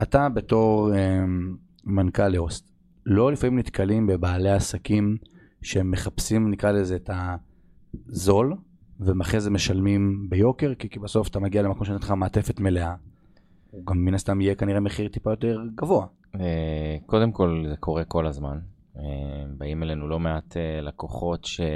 [0.02, 0.96] אתה בתור um,
[1.84, 2.70] מנכ"ל לאוסט,
[3.06, 5.16] לא לפעמים נתקלים בבעלי עסקים
[5.62, 7.10] שהם מחפשים, נקרא לזה, את
[8.08, 8.54] הזול,
[9.00, 12.94] ואחרי זה משלמים ביוקר, כי, כי בסוף אתה מגיע למקום שנותן לך מעטפת מלאה.
[13.70, 16.06] הוא גם מן הסתם יהיה כנראה מחיר טיפה יותר גבוה.
[16.34, 18.58] אה, קודם כל זה קורה כל הזמן.
[18.98, 21.66] אה, באים אלינו לא מעט אה, לקוחות שבנו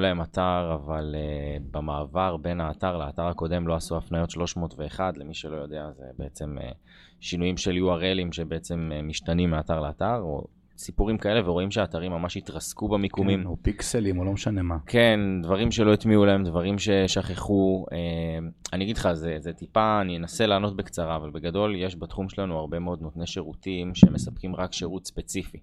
[0.00, 1.14] להם אתר, אבל
[1.70, 6.56] במעבר בין האתר לאתר הקודם לא עשו הפניות 301, למי שלא יודע זה בעצם
[7.20, 10.46] שינויים של URLים שבעצם משתנים מאתר לאתר, או
[10.80, 13.40] סיפורים כאלה, ורואים שהאתרים ממש התרסקו במיקומים.
[13.40, 14.76] כן, או פיקסלים, או לא משנה מה.
[14.86, 17.86] כן, דברים שלא הטמיעו להם, דברים ששכחו.
[17.92, 17.98] אה,
[18.72, 22.58] אני אגיד לך, זה, זה טיפה, אני אנסה לענות בקצרה, אבל בגדול יש בתחום שלנו
[22.58, 25.58] הרבה מאוד נותני שירותים שמספקים רק שירות ספציפי.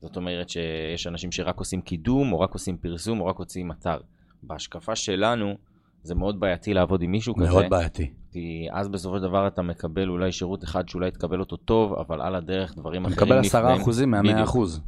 [0.00, 3.98] זאת אומרת שיש אנשים שרק עושים קידום, או רק עושים פרסום, או רק עושים אתר.
[4.42, 5.54] בהשקפה שלנו,
[6.02, 7.58] זה מאוד בעייתי לעבוד עם מישהו מאוד כזה.
[7.58, 8.10] מאוד בעייתי.
[8.32, 12.20] כי אז בסופו של דבר אתה מקבל אולי שירות אחד שאולי תקבל אותו טוב, אבל
[12.20, 14.48] על הדרך דברים אחרים מקבל עשרה אחוזים מהמאה בדיוק.
[14.48, 14.80] אחוז.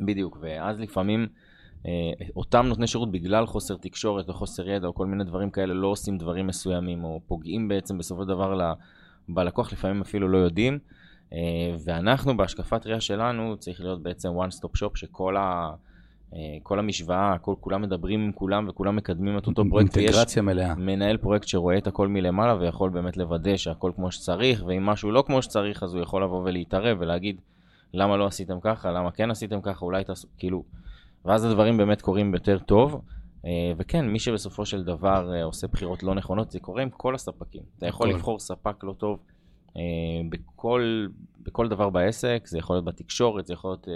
[0.00, 1.26] בדיוק, ואז לפעמים
[1.86, 1.90] אה,
[2.36, 5.86] אותם נותני שירות בגלל חוסר תקשורת או חוסר ידע או כל מיני דברים כאלה לא
[5.86, 8.74] עושים דברים מסוימים, או פוגעים בעצם בסופו של דבר
[9.28, 10.78] בלקוח, לפעמים אפילו לא יודעים.
[11.32, 11.38] אה,
[11.84, 15.74] ואנחנו בהשקפת ראייה שלנו צריך להיות בעצם one stop shop שכל ה...
[16.34, 19.96] אה, כל המשוואה, כל, כולם מדברים עם כולם וכולם מקדמים את אותו פרויקט.
[19.96, 20.74] אינטגרציה מלאה.
[20.74, 25.24] מנהל פרויקט שרואה את הכל מלמעלה ויכול באמת לוודא שהכל כמו שצריך, ואם משהו לא
[25.26, 27.40] כמו שצריך אז הוא יכול לבוא ולהתערב ולהגיד
[27.94, 30.64] למה לא עשיתם ככה, למה כן עשיתם ככה, אולי תעשו, כאילו,
[31.24, 33.00] ואז הדברים באמת קורים יותר טוב.
[33.44, 37.14] אה, וכן, מי שבסופו של דבר אה, עושה בחירות לא נכונות, זה קורה עם כל
[37.14, 37.62] הספקים.
[37.78, 38.16] אתה יכול הכל.
[38.16, 39.18] לבחור ספק לא טוב
[40.28, 41.06] בכל,
[41.42, 43.88] בכל דבר בעסק, זה יכול להיות בתקשורת, זה יכול להיות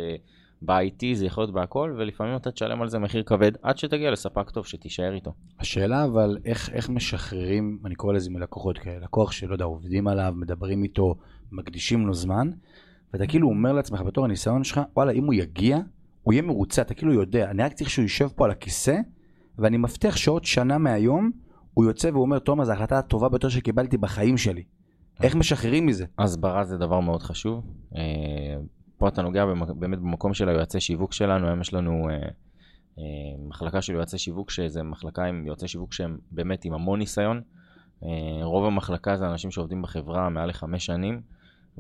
[0.67, 4.51] ב-IT, זה יכול להיות בהכל, ולפעמים אתה תשלם על זה מחיר כבד עד שתגיע לספק
[4.51, 5.33] טוב שתישאר איתו.
[5.61, 10.35] השאלה אבל איך, איך משחררים, אני קורא לזה מלקוחות כאלה, לקוח שלא יודע, עובדים עליו,
[10.37, 11.15] מדברים איתו,
[11.53, 12.51] מקדישים לו זמן,
[13.13, 15.79] ואתה כאילו אומר לעצמך בתור הניסיון שלך, וואלה, אם הוא יגיע,
[16.23, 18.97] הוא יהיה מרוצה, אתה כאילו יודע, אני רק צריך שהוא יישב פה על הכיסא,
[19.59, 21.31] ואני מבטיח שעוד שנה מהיום,
[21.75, 24.63] הוא יוצא והוא אומר, תומר, זו ההחלטה הטובה ביותר שקיבלתי בחיים שלי.
[25.23, 26.05] איך משחררים מזה?
[26.19, 27.65] הסברה זה דבר מאוד חשוב.
[29.05, 29.45] פה אתה נוגע
[29.77, 32.17] באמת במקום של היועצי שיווק שלנו, היום יש לנו אה,
[32.99, 33.03] אה,
[33.49, 37.43] מחלקה של יועצי שיווק, שזה מחלקה עם יועצי שיווק שהם באמת עם המון ניסיון.
[38.05, 38.09] אה,
[38.43, 41.21] רוב המחלקה זה אנשים שעובדים בחברה מעל לחמש שנים,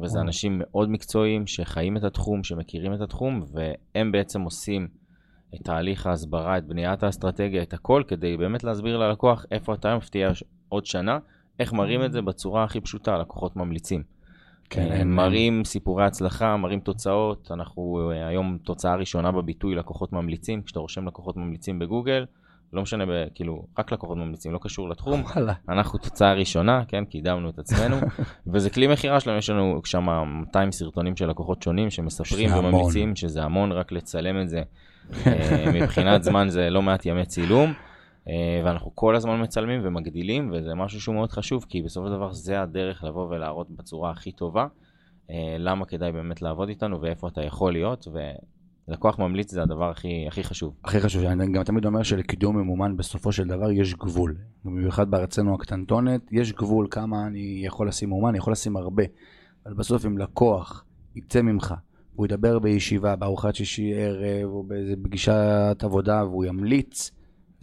[0.03, 0.21] וזה.
[0.21, 4.89] אנשים מאוד מקצועיים שחיים את התחום, שמכירים את התחום, והם בעצם עושים
[5.55, 10.01] את תהליך ההסברה, את בניית האסטרטגיה, את הכל, כדי באמת להסביר ללקוח איפה אתה היום
[10.11, 10.31] תהיה
[10.69, 11.19] עוד שנה,
[11.61, 14.14] איך מראים את זה בצורה הכי פשוטה, לקוחות ממליצים.
[14.71, 20.13] כן, אה, אין- מראים סיפורי הצלחה, מראים תוצאות, אנחנו אה, היום תוצאה ראשונה בביטוי לקוחות
[20.13, 22.25] ממליצים, כשאתה רושם לקוחות ממליצים בגוגל,
[22.73, 25.53] לא משנה, כאילו, רק לקוחות ממליצים, לא קשור לתחום, וואלה.
[25.69, 27.97] אנחנו תוצאה ראשונה, כן, קידמנו את עצמנו,
[28.53, 30.07] וזה כלי מכירה שלנו, יש לנו שם
[30.41, 32.51] 200 סרטונים של לקוחות שונים שמספרים.
[32.59, 34.63] וממליצים, שזה המון, רק לצלם את זה,
[35.27, 37.73] אה, מבחינת זמן זה לא מעט ימי צילום.
[38.29, 42.33] אה, ואנחנו כל הזמן מצלמים ומגדילים, וזה משהו שהוא מאוד חשוב, כי בסופו של דבר
[42.33, 44.67] זה הדרך לבוא ולהראות בצורה הכי טובה,
[45.31, 48.09] אה, למה כדאי באמת לעבוד איתנו ואיפה אתה יכול להיות,
[48.89, 50.75] ולקוח ממליץ זה הדבר הכי, הכי חשוב.
[50.85, 54.37] הכי חשוב, אני גם תמיד אומר שלקידום ממומן בסופו של דבר יש גבול.
[54.65, 59.05] במיוחד בארצנו הקטנטונת, יש גבול כמה אני יכול לשים מומן, אני יכול לשים הרבה.
[59.67, 60.85] אבל בסוף אם לקוח
[61.17, 61.75] יצא ממך,
[62.15, 67.11] הוא ידבר בישיבה, בארוחת שישי ערב, או באיזה פגישת עבודה, והוא ימליץ,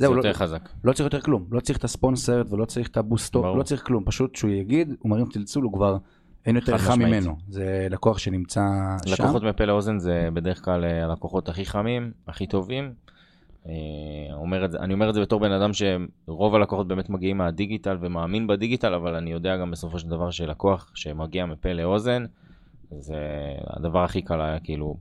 [0.02, 0.70] זהו, יותר לא, חזק.
[0.84, 1.46] לא צריך יותר כלום.
[1.52, 3.58] לא צריך את ה sponsored ולא צריך את ה boost up, ברור.
[3.58, 4.04] לא צריך כלום.
[4.06, 5.98] פשוט שהוא יגיד, הוא מרים צלצול, הוא כבר
[6.46, 7.00] אין יותר חם.
[7.00, 7.36] ממנו.
[7.50, 8.62] זה לקוח שנמצא
[9.06, 9.14] שם.
[9.14, 12.94] לקוחות מפה לאוזן זה בדרך כלל אה, הלקוחות הכי חמים, הכי טובים.
[13.68, 13.74] אה,
[14.34, 17.98] אומר את זה, אני אומר את זה בתור בן אדם שרוב הלקוחות באמת מגיעים מהדיגיטל
[18.02, 22.26] ומאמין בדיגיטל, אבל אני יודע גם בסופו של דבר שלקוח שמגיע מפה לאוזן,
[23.00, 23.16] זה
[23.68, 24.98] הדבר הכי קל היה כאילו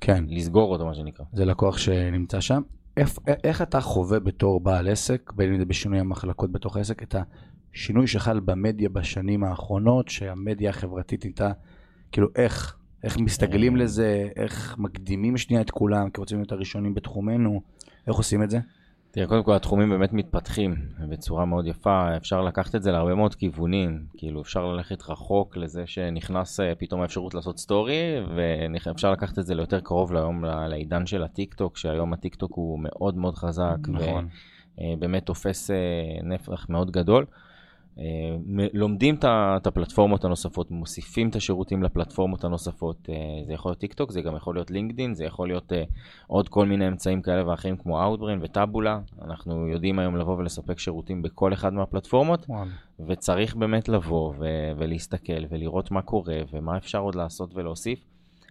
[0.00, 0.24] כן.
[0.28, 1.24] לסגור אותו מה שנקרא.
[1.32, 2.62] זה לקוח שנמצא שם.
[2.96, 7.14] איך, איך אתה חווה בתור בעל עסק, בין אם זה בשינוי המחלקות בתוך העסק, את
[7.72, 11.52] השינוי שחל במדיה בשנים האחרונות, שהמדיה החברתית נהייתה,
[12.12, 17.60] כאילו איך, איך מסתגלים לזה, איך מקדימים שנייה את כולם, כי רוצים להיות הראשונים בתחומנו,
[18.06, 18.58] איך עושים את זה?
[19.14, 20.74] תראה, קודם כל התחומים באמת מתפתחים
[21.08, 25.86] בצורה מאוד יפה, אפשר לקחת את זה להרבה מאוד כיוונים, כאילו אפשר ללכת רחוק לזה
[25.86, 28.02] שנכנס אה, פתאום האפשרות לעשות סטורי,
[28.36, 32.78] ואפשר לקחת את זה ליותר קרוב להיום לעידן של הטיק טוק, שהיום הטיק טוק הוא
[32.82, 34.28] מאוד מאוד חזק, נכון.
[34.78, 35.76] ובאמת תופס אה,
[36.22, 37.26] נפח מאוד גדול.
[37.98, 38.04] אה,
[38.72, 43.08] לומדים את הפלטפורמות הנוספות, מוסיפים את השירותים לפלטפורמות הנוספות.
[43.08, 43.14] אה,
[43.46, 45.82] זה יכול להיות טיק טוק, זה גם יכול להיות לינקדין, זה יכול להיות אה,
[46.26, 49.00] עוד כל מיני אמצעים כאלה ואחרים כמו Outbrain וטאבולה.
[49.22, 52.64] אנחנו יודעים היום לבוא ולספק שירותים בכל אחד מהפלטפורמות, וואו.
[53.08, 58.04] וצריך באמת לבוא ו- ולהסתכל ולראות מה קורה ומה אפשר עוד לעשות ולהוסיף.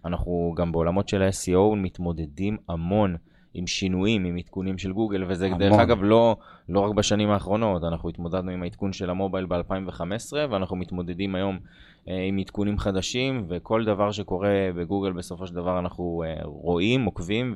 [0.06, 3.16] אנחנו גם בעולמות של ה-SEO מתמודדים המון.
[3.54, 5.60] עם שינויים, עם עדכונים של גוגל, וזה המון.
[5.60, 6.38] דרך אגב לא,
[6.70, 11.60] לא רק בשנים האחרונות, אנחנו התמודדנו עם העדכון של המובייל ב-2015, ואנחנו מתמודדים היום
[12.08, 17.56] אה, עם עדכונים חדשים, וכל דבר שקורה בגוגל בסופו של דבר אנחנו אה, רואים, עוקבים,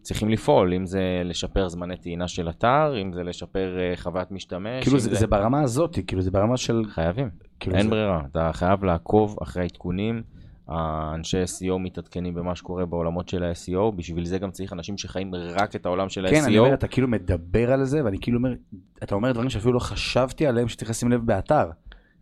[0.00, 4.84] וצריכים לפעול, אם זה לשפר זמני טעינה של אתר, אם זה לשפר אה, חוויית משתמש.
[4.84, 5.16] כאילו זה, זה...
[5.16, 6.84] זה ברמה הזאת, כאילו זה ברמה של...
[6.88, 7.30] חייבים,
[7.60, 7.90] כאילו אין זה...
[7.90, 10.22] ברירה, אתה חייב לעקוב אחרי העדכונים.
[10.72, 15.76] האנשי SEO מתעדכנים במה שקורה בעולמות של ה-SEO, בשביל זה גם צריך אנשים שחיים רק
[15.76, 16.34] את העולם של ה-SEO.
[16.34, 18.54] כן, אני אומר, אתה כאילו מדבר על זה, ואני כאילו אומר,
[19.02, 21.70] אתה אומר דברים שאפילו לא חשבתי עליהם שצריך לשים לב באתר.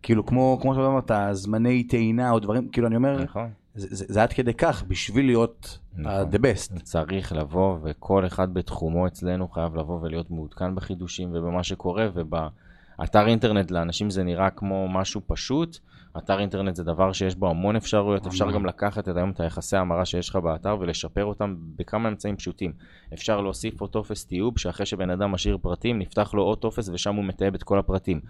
[0.03, 3.51] כאילו, כמו, כמו שאתה אומר, זמני טעינה או דברים, כאילו, אני אומר, נכון.
[3.75, 6.31] זה, זה, זה עד כדי כך, בשביל להיות נכון.
[6.33, 6.83] the best.
[6.83, 13.71] צריך לבוא, וכל אחד בתחומו אצלנו חייב לבוא ולהיות מעודכן בחידושים ובמה שקורה, ובאתר אינטרנט
[13.71, 15.79] לאנשים זה נראה כמו משהו פשוט.
[16.19, 19.77] אתר אינטרנט זה דבר שיש בו המון אפשרויות, אפשר גם לקחת את היום את היחסי
[19.77, 22.73] המרה שיש לך באתר ולשפר אותם בכמה אמצעים פשוטים.
[23.13, 27.15] אפשר להוסיף עוד טופס טיוב, שאחרי שבן אדם משאיר פרטים, נפתח לו עוד טופס ושם
[27.15, 28.21] הוא מטייב את כל הפרטים.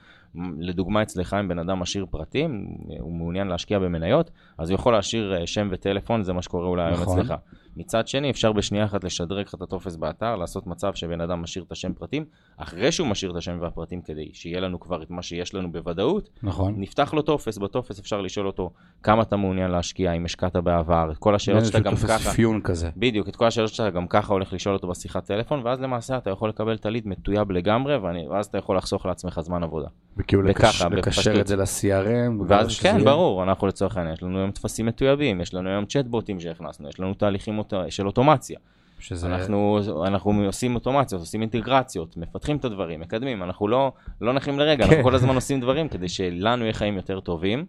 [0.58, 2.66] לדוגמה אצלך, אם בן אדם משאיר פרטים,
[3.00, 6.84] הוא מעוניין להשקיע במניות, אז הוא יכול להשאיר אה, שם וטלפון, זה מה שקורה אולי
[6.84, 7.18] היום נכון.
[7.18, 7.34] אצלך.
[7.76, 11.64] מצד שני, אפשר בשנייה אחת לשדרג לך את הטופס באתר, לעשות מצב שבן אדם משאיר
[11.64, 12.24] את השם פרטים,
[12.56, 16.28] אחרי שהוא משאיר את השם והפרטים כדי שיהיה לנו כבר את מה שיש לנו בוודאות,
[16.42, 16.74] נכון.
[16.76, 18.70] נפתח לו טופס, בטופס אפשר לשאול אותו
[19.02, 22.30] כמה אתה מעוניין להשקיע, אם השקעת בעבר, את כל השאלות שאתה גם ככה...
[22.30, 22.90] אפיון כזה.
[22.96, 26.30] בדיוק, את כל השאלות שאתה גם ככה הולך לשאול אותו בשיחת טלפון, ואז למעשה אתה
[26.30, 27.96] יכול לקבל את הליד מטויב לגמרי,
[28.30, 29.88] ואז אתה יכול לחסוך לעצמך זמן עבודה.
[30.16, 32.42] וכאילו לקש, לקשר את זה ל-CRM.
[32.46, 33.04] ואז כן.
[33.04, 37.00] ברור, אנחנו לצורך העניין, יש לנו היום טפסים מטויבים, יש לנו היום צ'טבוטים שהכנסנו, יש
[37.00, 38.58] לנו תהליכים של אוטומציה.
[38.98, 39.26] שזה...
[39.26, 44.84] אנחנו, אנחנו עושים אוטומציות, עושים אינטגרציות, מפתחים את הדברים, מקדמים, אנחנו לא, לא נחים לרגע,
[44.86, 44.90] כן.
[44.90, 47.66] אנחנו כל הזמן עושים דברים כדי שלנו יהיה חיים יותר טובים.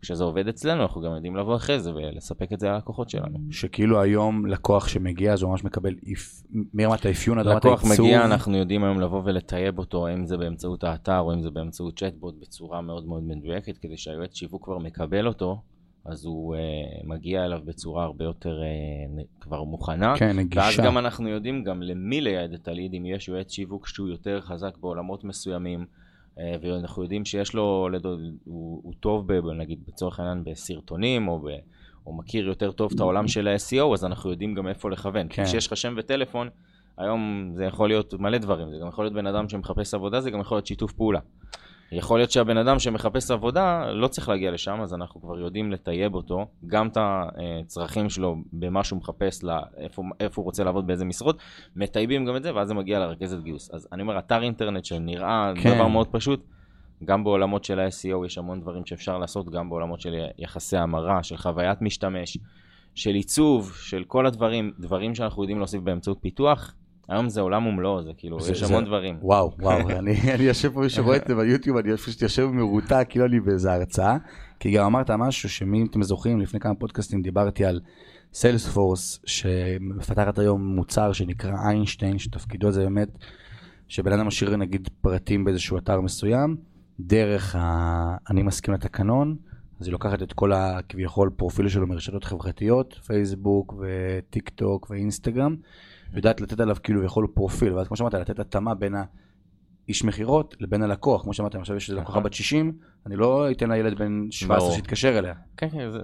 [0.00, 3.38] כשזה עובד אצלנו, אנחנו גם יודעים לבוא אחרי זה ולספק את זה ללקוחות שלנו.
[3.50, 5.94] שכאילו היום לקוח שמגיע, אז הוא ממש מקבל
[6.74, 7.90] מרמת האפיון עד רמת העיצוב.
[7.90, 11.50] לקוח מגיע, אנחנו יודעים היום לבוא ולטייב אותו, אם זה באמצעות האתר או אם זה
[11.50, 15.62] באמצעות צ'טבוט, בצורה מאוד מאוד מדויקת, כדי שהיועץ שיווק כבר מקבל אותו,
[16.04, 16.58] אז הוא uh,
[17.06, 20.14] מגיע אליו בצורה הרבה יותר uh, כבר מוכנה.
[20.18, 20.60] כן, נגישה.
[20.60, 24.40] ואז גם אנחנו יודעים גם למי לייעד את הליד, אם יש יועץ שיווק שהוא יותר
[24.40, 25.86] חזק בעולמות מסוימים.
[26.38, 27.88] אה, ואנחנו יודעים שיש לו,
[28.44, 31.48] הוא, הוא טוב, ב, נגיד לצורך העניין בסרטונים, או, ב,
[32.06, 35.26] או מכיר יותר טוב את העולם של ה-SEO, אז אנחנו יודעים גם איפה לכוון.
[35.30, 35.44] כן.
[35.44, 36.48] כשיש לך שם וטלפון,
[36.98, 40.30] היום זה יכול להיות מלא דברים, זה גם יכול להיות בן אדם שמחפש עבודה, זה
[40.30, 41.20] גם יכול להיות שיתוף פעולה.
[41.92, 46.14] יכול להיות שהבן אדם שמחפש עבודה לא צריך להגיע לשם, אז אנחנו כבר יודעים לטייב
[46.14, 51.04] אותו, גם את הצרכים שלו במה שהוא מחפש, לה, איפה, איפה הוא רוצה לעבוד, באיזה
[51.04, 51.38] משרות,
[51.76, 53.70] מטייבים גם את זה, ואז זה מגיע לרכזת גיוס.
[53.74, 55.74] אז אני אומר, אתר אינטרנט שנראה כן.
[55.74, 56.44] דבר מאוד פשוט,
[57.04, 61.36] גם בעולמות של ה-SEO יש המון דברים שאפשר לעשות, גם בעולמות של יחסי המרה, של
[61.36, 62.38] חוויית משתמש,
[62.94, 66.74] של עיצוב, של כל הדברים, דברים שאנחנו יודעים להוסיף באמצעות פיתוח,
[67.08, 69.18] היום זה עולם ומלואו, זה כאילו, זה, יש זה, המון דברים.
[69.22, 73.06] וואו, וואו, אני, אני יושב פה, מי שרואה את זה ביוטיוב, אני פשוט יושב מרותק,
[73.08, 74.16] כאילו אני באיזה הרצאה,
[74.60, 77.80] כי גם אמרת משהו שמי אתם זוכרים, לפני כמה פודקאסטים דיברתי על
[78.32, 83.08] סיילספורס, שמפתחת היום מוצר שנקרא איינשטיין, שתפקידו זה באמת,
[83.88, 86.56] שבן אדם משאיר נגיד פרטים באיזשהו אתר מסוים,
[87.00, 88.16] דרך ה...
[88.30, 89.36] אני מסכים לתקנון,
[89.80, 95.56] אז היא לוקחת את כל הכביכול פרופיל שלו מרשתות חברתיות, פייסבוק וטיק טוק ואינסטגרם.
[96.16, 100.82] יודעת לתת עליו כאילו יכול פרופיל, ואז כמו שאמרת, לתת התאמה בין האיש מכירות לבין
[100.82, 102.22] הלקוח, כמו שאמרתם, עכשיו יש לקוחה נכון.
[102.22, 105.34] בת 60, אני לא אתן לילד בן 17 שיתקשר אליה.
[105.56, 105.98] כן, כן, זה,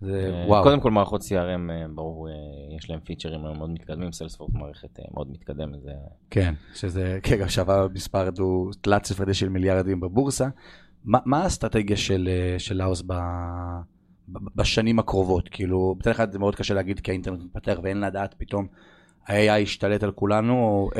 [0.00, 0.62] זה אה, וואו.
[0.62, 2.34] קודם כל מערכות CRM, אה, ברור, אה,
[2.76, 5.82] יש להם פיצ'רים מאוד מתקדמים, סיילספורט מערכת מאוד מתקדמת.
[5.82, 5.90] זה...
[6.30, 10.48] כן, שזה, כן, גם שווה מספר דו, תלת ספרדי של מיליארדים בבורסה.
[11.04, 13.14] מה, מה האסטרטגיה של, של לאוס ב...
[14.28, 15.48] בשנים הקרובות?
[15.48, 18.66] כאילו, בצד אחד זה מאוד קשה להגיד כי האינטרנט מתפתח ואין לדעת פתאום
[19.28, 20.90] ה-AI ישתלט על כולנו, או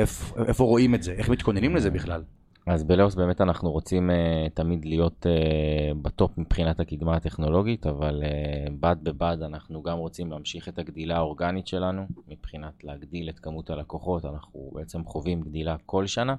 [0.47, 1.13] איפה, רואים את זה?
[1.13, 2.23] איך מתכוננים לזה בכלל?
[2.67, 8.73] אז בלאוס באמת אנחנו רוצים uh, תמיד להיות uh, בטופ מבחינת הקדמה הטכנולוגית, אבל uh,
[8.81, 14.25] בד בבד אנחנו גם רוצים להמשיך את הגדילה האורגנית שלנו, מבחינת להגדיל את כמות הלקוחות,
[14.25, 16.35] אנחנו בעצם חווים גדילה כל שנה.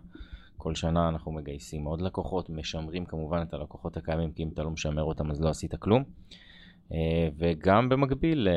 [0.57, 4.71] כל שנה אנחנו מגייסים עוד לקוחות, משמרים כמובן את הלקוחות הקיימים, כי אם אתה לא
[4.71, 6.03] משמר אותם אז לא עשית כלום.
[7.37, 8.47] וגם במקביל,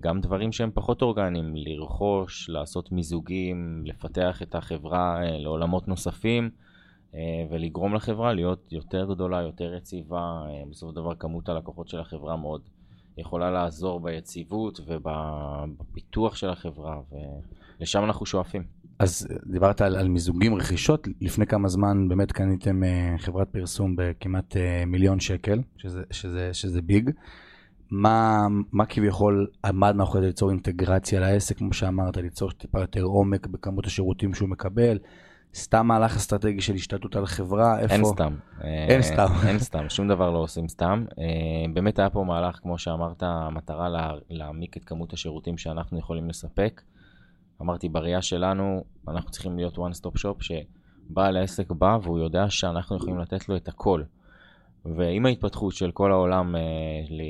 [0.00, 6.50] גם דברים שהם פחות אורגניים, לרכוש, לעשות מיזוגים, לפתח את החברה לעולמות נוספים.
[7.16, 10.18] אה, ולגרום לחברה להיות יותר גדולה, יותר יציבה.
[10.18, 12.60] אה, בסופו של דבר כמות הלקוחות של החברה מאוד
[13.18, 17.00] יכולה לעזור ביציבות ובפיתוח של החברה,
[17.80, 18.64] ולשם אנחנו שואפים.
[18.98, 22.80] אז דיברת על, על מיזוגים, רכישות, לפני כמה זמן באמת קניתם
[23.18, 27.10] חברת פרסום בכמעט מיליון שקל, שזה, שזה, שזה ביג.
[27.90, 33.46] מה, מה כביכול עמד מאחורי זה ליצור אינטגרציה לעסק, כמו שאמרת, ליצור טיפה יותר עומק
[33.46, 34.98] בכמות השירותים שהוא מקבל,
[35.54, 37.94] סתם מהלך אסטרטגי של השתלטות על חברה, איפה?
[37.94, 38.34] אין סתם.
[38.90, 39.26] אין סתם.
[39.46, 41.04] אין סתם, שום דבר לא עושים סתם.
[41.18, 46.28] אה, באמת היה פה מהלך, כמו שאמרת, המטרה לה, להעמיק את כמות השירותים שאנחנו יכולים
[46.28, 46.82] לספק.
[47.62, 52.96] אמרתי, בראייה שלנו, אנחנו צריכים להיות one stop shop, שבעל העסק בא והוא יודע שאנחנו
[52.96, 54.02] יכולים לתת לו את הכל.
[54.96, 56.60] ועם ההתפתחות של כל העולם, אה,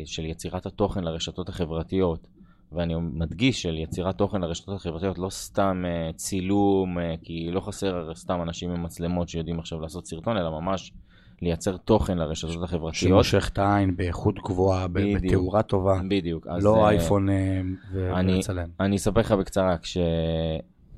[0.05, 2.27] של יצירת התוכן לרשתות החברתיות,
[2.73, 8.15] ואני מדגיש של יצירת תוכן לרשתות החברתיות, לא סתם uh, צילום, uh, כי לא חסר
[8.15, 10.93] סתם אנשים עם מצלמות שיודעים עכשיו לעשות סרטון, אלא ממש
[11.43, 12.95] לייצר תוכן לרשתות החברתיות.
[12.95, 16.01] שמושך את העין באיכות גבוהה, בתאורה טובה.
[16.09, 16.47] בדיוק.
[16.61, 17.29] לא אייפון
[17.93, 18.69] ולצלם.
[18.81, 19.99] אני אספר לך בקצרה, כש...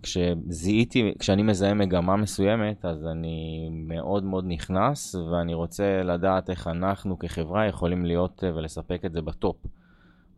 [0.03, 7.19] כשזיהיתי, כשאני מזהה מגמה מסוימת, אז אני מאוד מאוד נכנס, ואני רוצה לדעת איך אנחנו
[7.19, 9.57] כחברה יכולים להיות ולספק את זה בטופ.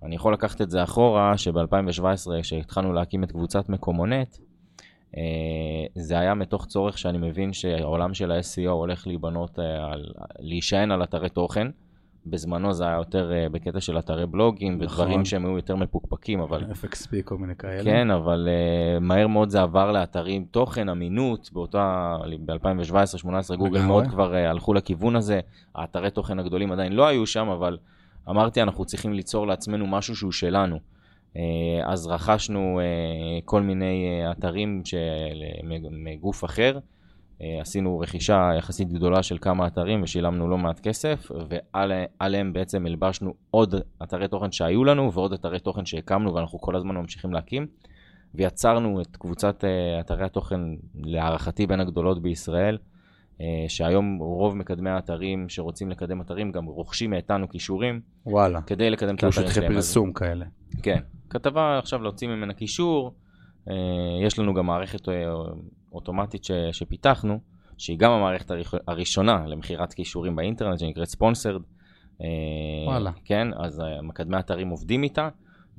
[0.03, 4.39] אני יכול לקחת את זה אחורה, שב-2017, כשהתחלנו להקים את קבוצת מקומונט,
[5.17, 5.23] אה,
[5.95, 11.03] זה היה מתוך צורך שאני מבין שהעולם של ה-SEO הולך להיבנות, אה, על, להישען על
[11.03, 11.67] אתרי תוכן.
[12.27, 15.01] בזמנו זה היה יותר אה, בקטע של אתרי בלוגים נכון.
[15.05, 16.65] ודברים שהם היו יותר מפוקפקים, אבל...
[16.65, 17.85] FXP, כל מיני כאלה.
[17.85, 24.33] כן, אבל uh, מהר מאוד זה עבר לאתרים תוכן, אמינות, באותה, ב-2017-2018 גוגל מאוד כבר
[24.33, 25.41] uh, הלכו לכיוון הזה,
[25.75, 27.79] האתרי תוכן הגדולים עדיין לא היו שם, אבל
[28.29, 30.79] אמרתי, אנחנו צריכים ליצור לעצמנו משהו שהוא שלנו.
[31.37, 31.43] אה,
[31.85, 34.83] אז רכשנו אה, כל מיני אה, אתרים
[35.91, 36.79] מגוף אחר,
[37.61, 43.75] עשינו רכישה יחסית גדולה של כמה אתרים ושילמנו לא מעט כסף, ועליהם בעצם הלבשנו עוד
[44.03, 47.67] אתרי תוכן שהיו לנו ועוד אתרי תוכן שהקמנו ואנחנו כל הזמן ממשיכים להקים.
[48.35, 49.65] ויצרנו את קבוצת
[50.01, 50.61] אתרי התוכן,
[50.95, 52.79] להערכתי בין הגדולות בישראל,
[53.41, 58.01] אה, שהיום רוב מקדמי האתרים שרוצים לקדם אתרים גם רוכשים מאיתנו קישורים.
[58.27, 58.63] וואלה.
[58.63, 59.47] כדי לקדם את האתרים שלהם.
[59.47, 60.47] כאילו שטחי פרסום כאלה.
[60.83, 60.99] כן.
[61.31, 63.15] כתבה עכשיו להוציא ממנה קישור,
[63.69, 63.75] אה,
[64.27, 65.15] יש לנו גם מערכת אה,
[65.93, 67.41] אוטומטית ש, שפיתחנו,
[67.79, 68.51] שהיא גם המערכת
[68.89, 71.63] הראשונה למכירת קישורים באינטרנט, שנקראת ספונסרד.
[72.87, 73.11] וואלה.
[73.25, 75.29] כן, אז מקדמי האתרים עובדים איתה.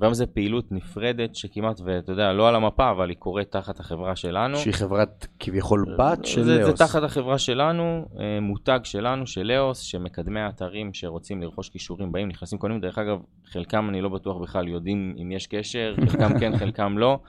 [0.01, 4.15] והיום זו פעילות נפרדת שכמעט, ואתה יודע, לא על המפה, אבל היא קורית תחת החברה
[4.15, 4.57] שלנו.
[4.57, 6.69] שהיא חברת כביכול בת של זה, לאוס.
[6.69, 12.27] זה תחת החברה שלנו, אה, מותג שלנו, של לאוס, שמקדמי האתרים שרוצים לרכוש כישורים באים,
[12.27, 12.79] נכנסים קונים.
[12.79, 17.19] דרך אגב, חלקם אני לא בטוח בכלל יודעים אם יש קשר, חלקם כן, חלקם לא.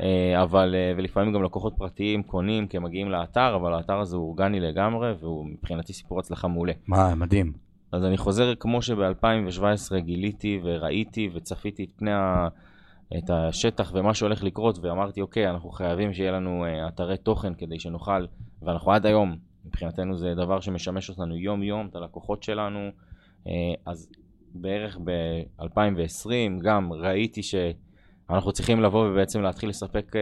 [0.00, 4.16] אה, אבל, אה, ולפעמים גם לקוחות פרטיים קונים כי הם מגיעים לאתר, אבל האתר הזה
[4.16, 6.72] הוא אורגני לגמרי, והוא מבחינתי סיפור הצלחה מעולה.
[6.86, 7.69] מה, מדהים.
[7.92, 12.48] אז אני חוזר כמו שב-2017 גיליתי וראיתי וצפיתי את פני ה...
[13.18, 17.80] את השטח ומה שהולך לקרות ואמרתי אוקיי אנחנו חייבים שיהיה לנו uh, אתרי תוכן כדי
[17.80, 18.26] שנוכל
[18.62, 22.88] ואנחנו עד היום מבחינתנו זה דבר שמשמש אותנו יום יום את הלקוחות שלנו.
[23.44, 23.48] uh,
[23.86, 24.08] אז
[24.54, 30.18] בערך ב-2020 גם ראיתי שאנחנו צריכים לבוא ובעצם להתחיל לספק uh,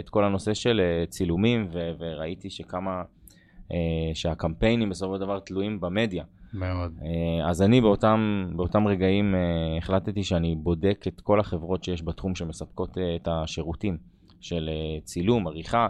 [0.00, 3.02] את כל הנושא של צילומים ו- וראיתי שכמה
[4.14, 6.92] שהקמפיינים בסופו של דבר תלויים במדיה מאוד.
[7.02, 9.40] אה, אז אני באותם, באותם רגעים אה,
[9.78, 13.96] החלטתי שאני בודק את כל החברות שיש בתחום שמספקות אה, את השירותים
[14.40, 14.70] של
[15.04, 15.88] צילום, עריכה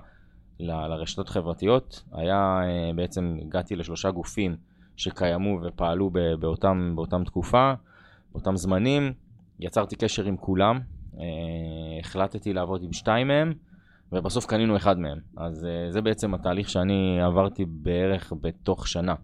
[0.61, 2.03] ל- לרשתות חברתיות.
[2.13, 2.61] היה,
[2.95, 4.57] בעצם הגעתי לשלושה גופים
[4.97, 7.73] שקיימו ופעלו באותם, באותם תקופה,
[8.33, 9.13] באותם זמנים.
[9.61, 10.81] יצרתי קשר עם כולם,
[12.01, 13.53] החלטתי לעבוד עם שתיים מהם.
[14.13, 15.19] ובסוף קנינו אחד מהם.
[15.37, 19.15] אז זה בעצם התהליך שאני עברתי בערך בתוך שנה.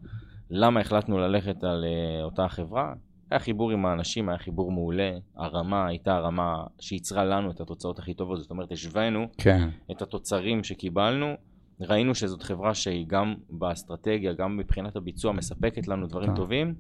[0.51, 2.93] למה החלטנו ללכת על uh, אותה חברה?
[3.31, 8.15] היה חיבור עם האנשים, היה חיבור מעולה, הרמה הייתה הרמה שייצרה לנו את התוצאות הכי
[8.15, 9.69] טובות, זאת אומרת השווינו כן.
[9.91, 11.35] את התוצרים שקיבלנו,
[11.81, 16.35] ראינו שזאת חברה שהיא גם באסטרטגיה, גם מבחינת הביצוע מספקת לנו דברים כן.
[16.35, 16.75] טובים,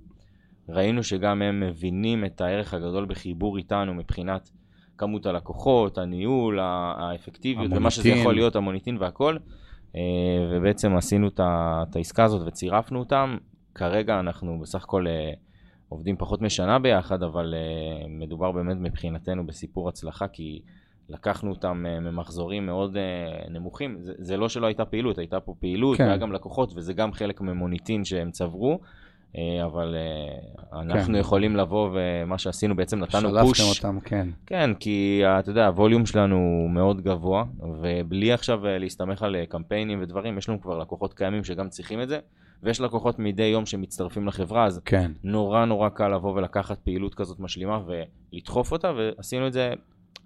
[0.68, 4.50] ראינו שגם הם מבינים את הערך הגדול בחיבור איתנו מבחינת
[4.98, 8.20] כמות הלקוחות, הניהול, האפקטיביות, ומה שזה המוניטין.
[8.20, 9.36] יכול להיות, המוניטין והכל.
[9.96, 10.00] אה,
[10.50, 13.36] ובעצם עשינו את העסקה הזאת וצירפנו אותם.
[13.76, 15.32] כרגע אנחנו בסך הכל אה,
[15.88, 20.60] עובדים פחות משנה ביחד, אבל אה, מדובר באמת מבחינתנו בסיפור הצלחה, כי
[21.08, 23.96] לקחנו אותם אה, ממחזורים מאוד אה, נמוכים.
[24.00, 26.04] זה, זה לא שלא הייתה פעילות, הייתה פה פעילות, כן.
[26.04, 28.80] והיה גם לקוחות, וזה גם חלק ממוניטין שהם צברו.
[29.64, 29.96] אבל
[30.72, 31.20] אנחנו כן.
[31.20, 33.58] יכולים לבוא, ומה שעשינו בעצם נתנו פוש.
[33.58, 34.28] שלפתם אותם, כן.
[34.46, 37.44] כן, כי אתה יודע, הווליום שלנו הוא מאוד גבוה,
[37.82, 42.18] ובלי עכשיו להסתמך על קמפיינים ודברים, יש לנו כבר לקוחות קיימים שגם צריכים את זה,
[42.62, 45.12] ויש לקוחות מדי יום שמצטרפים לחברה, אז כן.
[45.24, 47.80] נורא נורא קל לבוא ולקחת פעילות כזאת משלימה
[48.32, 49.72] ולדחוף אותה, ועשינו את זה,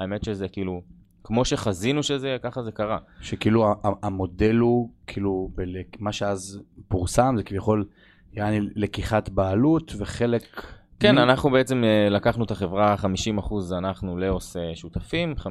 [0.01, 0.83] האמת שזה כאילו,
[1.25, 2.99] כמו שחזינו שזה, יהיה, ככה זה קרה.
[3.21, 5.51] שכאילו המודל הוא, כאילו,
[5.99, 7.85] מה שאז פורסם, זה כביכול,
[8.33, 10.73] יעני לקיחת בעלות וחלק...
[11.01, 12.95] כן, מ- אנחנו בעצם אה, לקחנו את החברה,
[13.39, 15.43] 50% אנחנו לאוס אה, שותפים, 50%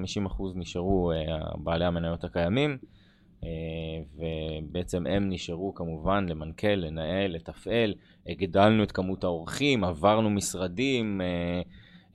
[0.55, 1.17] נשארו אה,
[1.57, 2.77] בעלי המניות הקיימים,
[4.15, 7.93] ובעצם הם נשארו כמובן למנכ"ל, לנהל, לתפעל,
[8.27, 11.61] הגדלנו את כמות האורחים, עברנו משרדים, אה,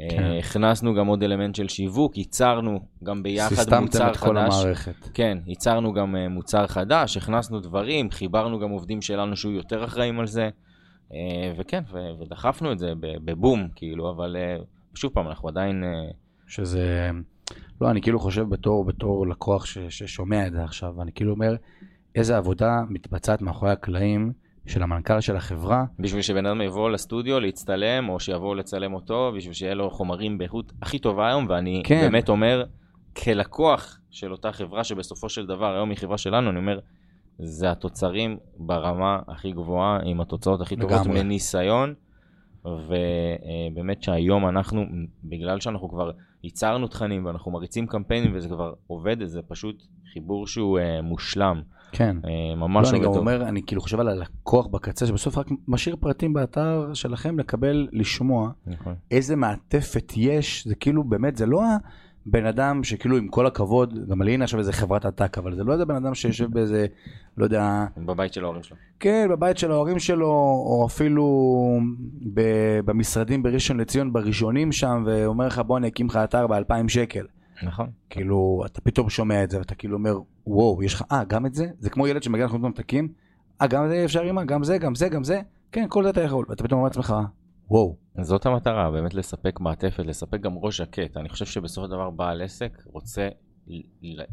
[0.01, 0.33] אה, כן.
[0.39, 4.55] הכנסנו גם עוד אלמנט של שיווק, ייצרנו גם ביחד סיסטמתם מוצר את כל חדש.
[4.55, 5.09] המערכת.
[5.15, 10.21] כן, ייצרנו גם אה, מוצר חדש, הכנסנו דברים, חיברנו גם עובדים שלנו שהיו יותר אחראים
[10.21, 10.49] על זה,
[11.13, 11.83] אה, וכן,
[12.21, 14.57] ודחפנו את זה בבום, כאילו, אבל אה,
[14.95, 15.85] שוב פעם, אנחנו עדיין...
[15.85, 16.11] אה,
[16.47, 17.11] שזה...
[17.81, 21.57] לא, אני כאילו חושב בתור, בתור לקוח ש, ששומע את זה עכשיו, אני כאילו אומר,
[22.15, 24.33] איזה עבודה מתבצעת מאחורי הקלעים
[24.67, 25.85] של המנכ"ל של החברה.
[25.99, 30.73] בשביל שבן אדם יבוא לסטודיו להצטלם, או שיבואו לצלם אותו, בשביל שיהיה לו חומרים באיכות
[30.83, 32.01] הכי טובה היום, ואני כן.
[32.01, 32.65] באמת אומר,
[33.17, 36.79] כלקוח של אותה חברה, שבסופו של דבר, היום היא חברה שלנו, אני אומר,
[37.39, 41.23] זה התוצרים ברמה הכי גבוהה, עם התוצאות הכי טובות, לגמרי.
[41.23, 41.95] מניסיון,
[42.65, 44.85] ובאמת שהיום אנחנו,
[45.25, 46.11] בגלל שאנחנו כבר
[46.45, 52.17] ייצרנו תכנים ואנחנו מריצים קמפיינים וזה כבר עובד, זה פשוט חיבור שהוא אה, מושלם, כן.
[52.25, 53.17] אה, ממש לא, אני גם טוב.
[53.17, 58.51] אומר, אני כאילו חושב על הלקוח בקצה, שבסוף רק משאיר פרטים באתר שלכם לקבל, לשמוע
[58.67, 58.95] נכון.
[59.11, 61.63] איזה מעטפת יש, זה כאילו באמת, זה לא
[62.27, 65.65] הבן אדם שכאילו עם כל הכבוד, גם לי הנה עכשיו איזה חברת עתק, אבל זה
[65.65, 66.87] לא איזה בן אדם שיושב באיזה,
[67.37, 68.77] לא יודע, בבית של ההורים שלו.
[69.01, 70.27] כן, בבית של ההורים שלו,
[70.67, 71.25] או אפילו
[72.35, 77.27] ב- במשרדים בראשון לציון, בראשונים שם, ואומר לך בוא אני אקים לך אתר ב-2,000 שקל.
[77.63, 77.87] נכון.
[78.11, 81.55] כאילו, אתה פתאום שומע את זה, ואתה כאילו אומר, וואו, יש לך, אה, גם את
[81.55, 81.67] זה?
[81.79, 83.09] זה כמו ילד שמגיע לך ממתקים,
[83.63, 85.41] אה, גם זה אפשר אימא, גם זה, גם זה, גם זה,
[85.73, 87.15] כן, כל זה אתה יכול, ואתה פתאום אומר לעצמך,
[87.71, 91.17] וואו, זאת המטרה, באמת לספק מעטפת, לספק גם ראש שקט.
[91.17, 93.29] אני חושב שבסופו של דבר בעל עסק רוצה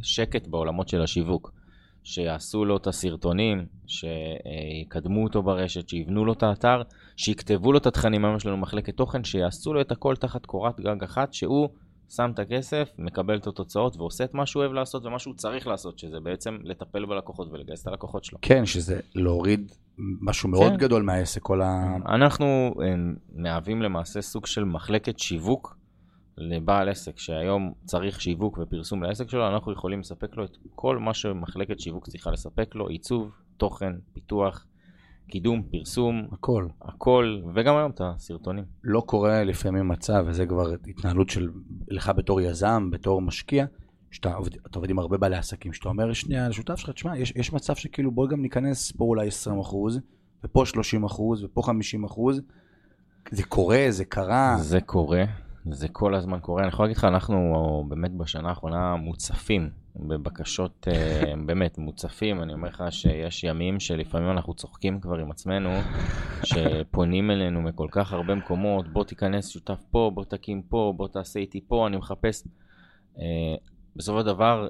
[0.02, 1.52] שקט בעולמות של השיווק.
[2.04, 6.82] שיעשו לו את הסרטונים, שיקדמו אותו ברשת, שיבנו לו את האתר,
[7.18, 10.80] שיכתבו לו את התכנים, היום יש לנו מחלקת תוכן, שיעשו לו את הכל תחת קורת
[10.80, 11.70] גג אחת, שהוא
[12.10, 15.68] שם את הכסף, מקבל את התוצאות ועושה את מה שהוא אוהב לעשות ומה שהוא צריך
[15.68, 18.40] לעשות, שזה בעצם לטפל בלקוחות ולגייס את הלקוחות שלו.
[18.42, 20.78] כן, שזה להוריד משהו מאוד כן.
[20.78, 21.98] גדול מהעסק, כל ה...
[22.06, 22.74] אנחנו
[23.36, 25.78] מהווים למעשה סוג של מחלקת שיווק
[26.38, 31.14] לבעל עסק, שהיום צריך שיווק ופרסום לעסק שלו, אנחנו יכולים לספק לו את כל מה
[31.14, 34.66] שמחלקת שיווק צריכה לספק לו, עיצוב, תוכן, פיתוח,
[35.30, 36.68] קידום, פרסום, הכל.
[36.82, 38.64] הכל, וגם היום את הסרטונים.
[38.84, 41.50] לא קורה לפעמים מצב, וזה כבר התנהלות של
[41.88, 43.66] לך בתור יזם, בתור משקיע,
[44.12, 47.34] שאתה עובד, אתה עובד עם הרבה בעלי עסקים, שאתה אומר שנייה לשותף שלך, תשמע, יש,
[47.36, 50.00] יש מצב שכאילו בוא גם ניכנס פה אולי 20 אחוז,
[50.44, 52.42] ופה 30 אחוז, ופה 50 אחוז.
[53.32, 54.56] זה קורה, זה קרה.
[54.60, 55.24] זה קורה,
[55.72, 56.62] זה כל הזמן קורה.
[56.62, 62.42] אני יכול להגיד לך, אנחנו באמת בשנה האחרונה מוצפים בבקשות, אה, באמת מוצפים.
[62.42, 65.70] אני אומר לך שיש ימים שלפעמים אנחנו צוחקים כבר עם עצמנו,
[66.44, 71.40] שפונים אלינו מכל כך הרבה מקומות, בוא תיכנס שותף פה, בוא תקים פה, בוא תעשה
[71.40, 72.44] איתי פה, אני מחפש.
[73.96, 74.68] בסופו של דבר,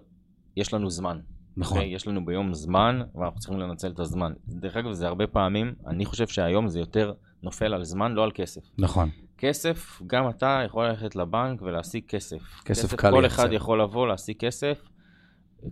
[0.57, 1.19] יש לנו זמן.
[1.57, 1.77] נכון.
[1.77, 1.93] אוקיי?
[1.93, 4.33] יש לנו ביום זמן, ואנחנו צריכים לנצל את הזמן.
[4.47, 8.31] דרך אגב, זה הרבה פעמים, אני חושב שהיום זה יותר נופל על זמן, לא על
[8.33, 8.61] כסף.
[8.77, 9.09] נכון.
[9.37, 12.61] כסף, גם אתה יכול ללכת לבנק ולהשיג כסף.
[12.65, 13.35] כסף קל כל לייצר.
[13.35, 14.81] אחד יכול לבוא, להשיג כסף.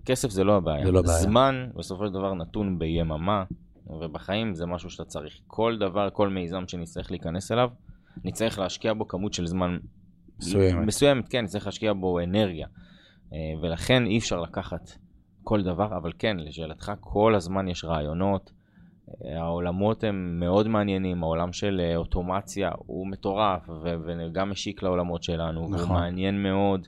[0.05, 0.85] כסף זה לא הבעיה.
[0.85, 1.17] זה לא בעיה.
[1.17, 3.43] זמן, בסופו של דבר, נתון ביממה,
[3.87, 5.33] ובחיים זה משהו שאתה צריך.
[5.47, 7.69] כל דבר, כל מיזם שנצטרך להיכנס אליו,
[8.23, 9.77] נצטרך להשקיע בו כמות של זמן
[10.39, 10.87] מסוימת.
[10.87, 12.67] מסוימת, כן, נצטרך להשקיע בו אנרגיה.
[13.33, 14.91] אה, ולכן אי אפשר לקחת
[15.43, 18.51] כל דבר, אבל כן, לשאלתך, כל הזמן יש רעיונות.
[19.25, 25.23] אה, העולמות הם מאוד מעניינים, העולם של אה, אוטומציה הוא מטורף ו- וגם משיק לעולמות
[25.23, 25.87] שלנו, נכון.
[25.87, 26.87] הוא מעניין מאוד,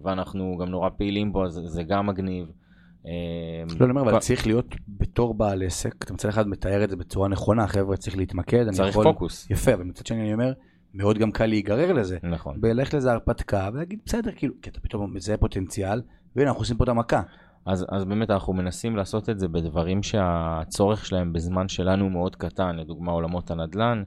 [0.00, 2.52] ואנחנו גם נורא פעילים בו, אז זה גם מגניב.
[3.04, 3.10] לא,
[3.80, 7.28] אני אומר, אבל צריך להיות בתור בעל עסק, אתה מצד אחד מתאר את זה בצורה
[7.28, 8.70] נכונה, חבר'ה, צריך להתמקד.
[8.70, 8.96] צריך.
[9.02, 9.50] פוקוס.
[9.50, 10.52] יפה, אבל מצד שני אני אומר,
[10.94, 12.18] מאוד גם קל להיגרר לזה.
[12.22, 12.58] נכון.
[12.62, 16.02] ולך לזה הרפתקה ולהגיד בסדר, כאילו, כי אתה פתאום מזהה פוטנציאל,
[16.36, 17.22] והנה אנחנו עושים פה את המכה.
[17.66, 22.76] אז, אז באמת אנחנו מנסים לעשות את זה בדברים שהצורך שלהם בזמן שלנו מאוד קטן,
[22.76, 24.02] לדוגמה עולמות הנדל"ן.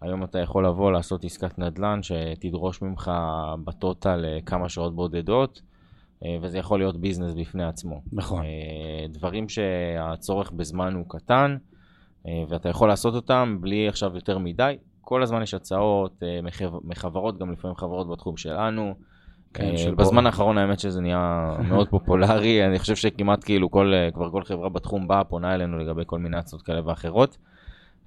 [0.00, 3.10] היום אתה יכול לבוא לעשות עסקת נדל"ן שתדרוש ממך
[3.64, 5.62] בטוטל אה, כמה שעות בודדות,
[6.24, 8.02] אה, וזה יכול להיות ביזנס בפני עצמו.
[8.12, 8.44] נכון.
[8.44, 11.56] אה, דברים שהצורך בזמן הוא קטן,
[12.48, 14.76] ואתה יכול לעשות אותם בלי עכשיו יותר מדי.
[15.08, 16.22] כל הזמן יש הצעות
[16.84, 18.94] מחברות, גם לפעמים חברות בתחום שלנו.
[19.54, 24.42] כן, בזמן האחרון האמת שזה נהיה מאוד פופולרי, אני חושב שכמעט כאילו כל, כבר כל
[24.44, 27.38] חברה בתחום באה, פונה אלינו לגבי כל מיני הצעות כאלה ואחרות.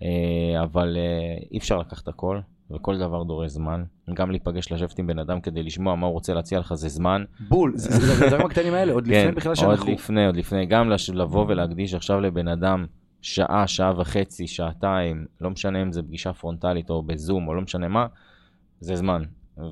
[0.04, 2.39] אה, אבל אה, אי אפשר לקחת הכל,
[2.72, 3.84] וכל דבר דורש זמן.
[4.14, 7.24] גם להיפגש, לשבת עם בן אדם כדי לשמוע מה הוא רוצה להציע לך זה זמן.
[7.49, 9.86] בול, זה הדברים הקטנים האלה, עוד לפני כן, בכלל שאנחנו...
[9.86, 10.66] עוד לפני, עוד לפני.
[10.66, 12.86] גם לבוא ולהקדיש עכשיו לבן אדם
[13.22, 17.88] שעה, שעה וחצי, שעתיים, לא משנה אם זה פגישה פרונטלית או בזום או לא משנה
[17.88, 18.07] מה,
[18.80, 19.24] זה זמן.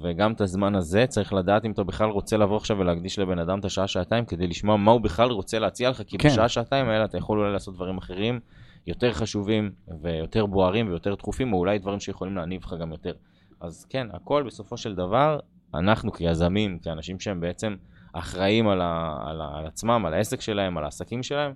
[0.03, 3.59] וגם את הזמן הזה צריך לדעת אם אתה בכלל רוצה לבוא עכשיו ולהקדיש לבן אדם
[3.59, 6.29] את השעה, שעתיים, כדי לשמוע מה הוא בכלל רוצה להציע לך, כי כן.
[6.29, 8.39] בשעה, שעתיים האלה אתה יכול אולי לעשות דברים אחרים.
[8.87, 9.71] יותר חשובים
[10.01, 13.13] ויותר בוערים ויותר דחופים, או אולי דברים שיכולים להניב לך גם יותר.
[13.61, 15.39] אז כן, הכל בסופו של דבר,
[15.73, 17.75] אנחנו כיזמים, כאנשים שהם בעצם
[18.13, 21.53] אחראים על, ה, על, ה, על עצמם, על העסק שלהם, על העסקים שלהם,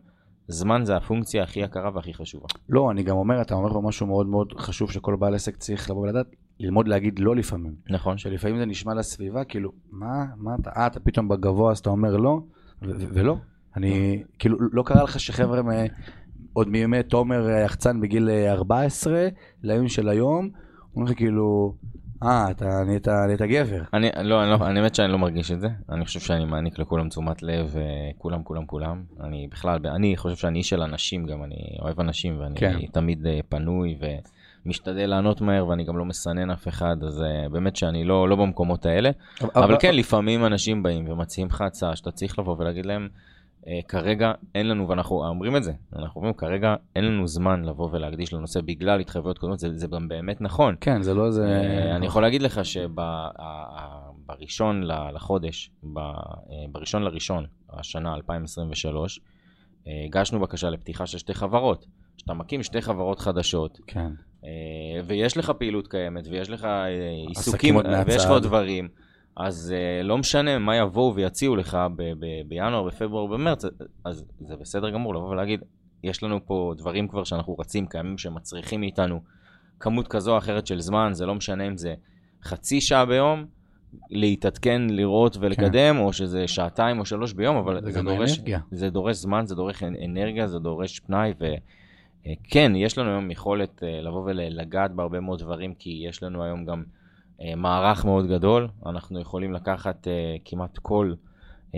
[0.47, 2.47] זמן זה הפונקציה הכי יקרה והכי חשובה.
[2.69, 5.89] לא, אני גם אומר, אתה אומר פה משהו מאוד מאוד חשוב שכל בעל עסק צריך
[5.89, 6.25] לבוא ולדעת,
[6.59, 7.75] ללמוד להגיד לא לפעמים.
[7.89, 8.17] נכון.
[8.17, 12.17] שלפעמים זה נשמע לסביבה, כאילו, מה, מה אתה, אה, אתה פתאום בגבוה אז אתה אומר
[12.17, 12.39] לא,
[12.81, 13.37] ולא.
[13.75, 15.61] אני, כאילו, לא קרה לך שחבר'ה
[16.53, 19.29] עוד מימי תומר יחצן בגיל 14, אה,
[19.63, 21.75] ליום של היום, הוא אומר לך כאילו,
[22.23, 23.81] אה, אתה נהיית, נהיית גבר.
[23.93, 25.67] אני, לא, אני לא, אני באמת שאני לא מרגיש את זה.
[25.89, 27.83] אני חושב שאני מעניק לכולם תשומת לב, אה,
[28.17, 29.03] כולם, כולם, כולם.
[29.23, 32.79] אני בכלל, אני חושב שאני איש של אנשים גם, אני אוהב אנשים, ואני כן.
[32.91, 33.97] תמיד אה, פנוי
[34.65, 38.85] ומשתדל לענות מהר, ואני גם לא מסנן אף אחד, אז באמת שאני לא, לא במקומות
[38.85, 39.09] האלה.
[39.41, 43.07] אבל, אבל כן, לפעמים אנשים באים ומציעים לך הצעה שאתה צריך לבוא ולהגיד להם,
[43.87, 48.33] כרגע אין לנו, ואנחנו אומרים את זה, אנחנו אומרים כרגע אין לנו זמן לבוא ולהקדיש
[48.33, 50.75] לנושא בגלל התחייבויות קודמות, זה, זה גם באמת נכון.
[50.81, 51.61] כן, זה לא איזה...
[51.91, 52.61] Uh, אני יכול להגיד לך
[54.25, 54.83] שבראשון
[55.13, 55.71] לחודש,
[56.71, 59.19] בראשון לראשון, השנה 2023,
[60.05, 61.85] הגשנו בקשה לפתיחה של שתי חברות.
[62.17, 64.11] שאתה מקים שתי חברות חדשות, כן.
[65.05, 66.67] ויש לך פעילות קיימת, ויש לך
[67.27, 68.87] עיסוקים, ויש לך דברים.
[69.35, 73.65] אז uh, לא משנה מה יבואו ויציעו לך ב- ב- בינואר, בפברואר, במרץ,
[74.05, 75.63] אז זה בסדר גמור לבוא ולהגיד,
[76.03, 79.21] יש לנו פה דברים כבר שאנחנו רצים, קיימים שמצריכים מאיתנו
[79.79, 81.93] כמות כזו או אחרת של זמן, זה לא משנה אם זה
[82.43, 83.45] חצי שעה ביום,
[84.09, 86.01] להתעדכן, לראות ולקדם, כן.
[86.01, 88.39] או שזה שעתיים או שלוש ביום, אבל זה, זה, דורש,
[88.71, 93.83] זה דורש זמן, זה דורש אנרגיה, זה דורש פנאי, וכן, אה, יש לנו היום יכולת
[93.83, 96.83] אה, לבוא ולגעת בהרבה מאוד דברים, כי יש לנו היום גם...
[97.41, 101.13] אה, מערך מאוד גדול, אנחנו יכולים לקחת uh, כמעט כל
[101.71, 101.75] uh,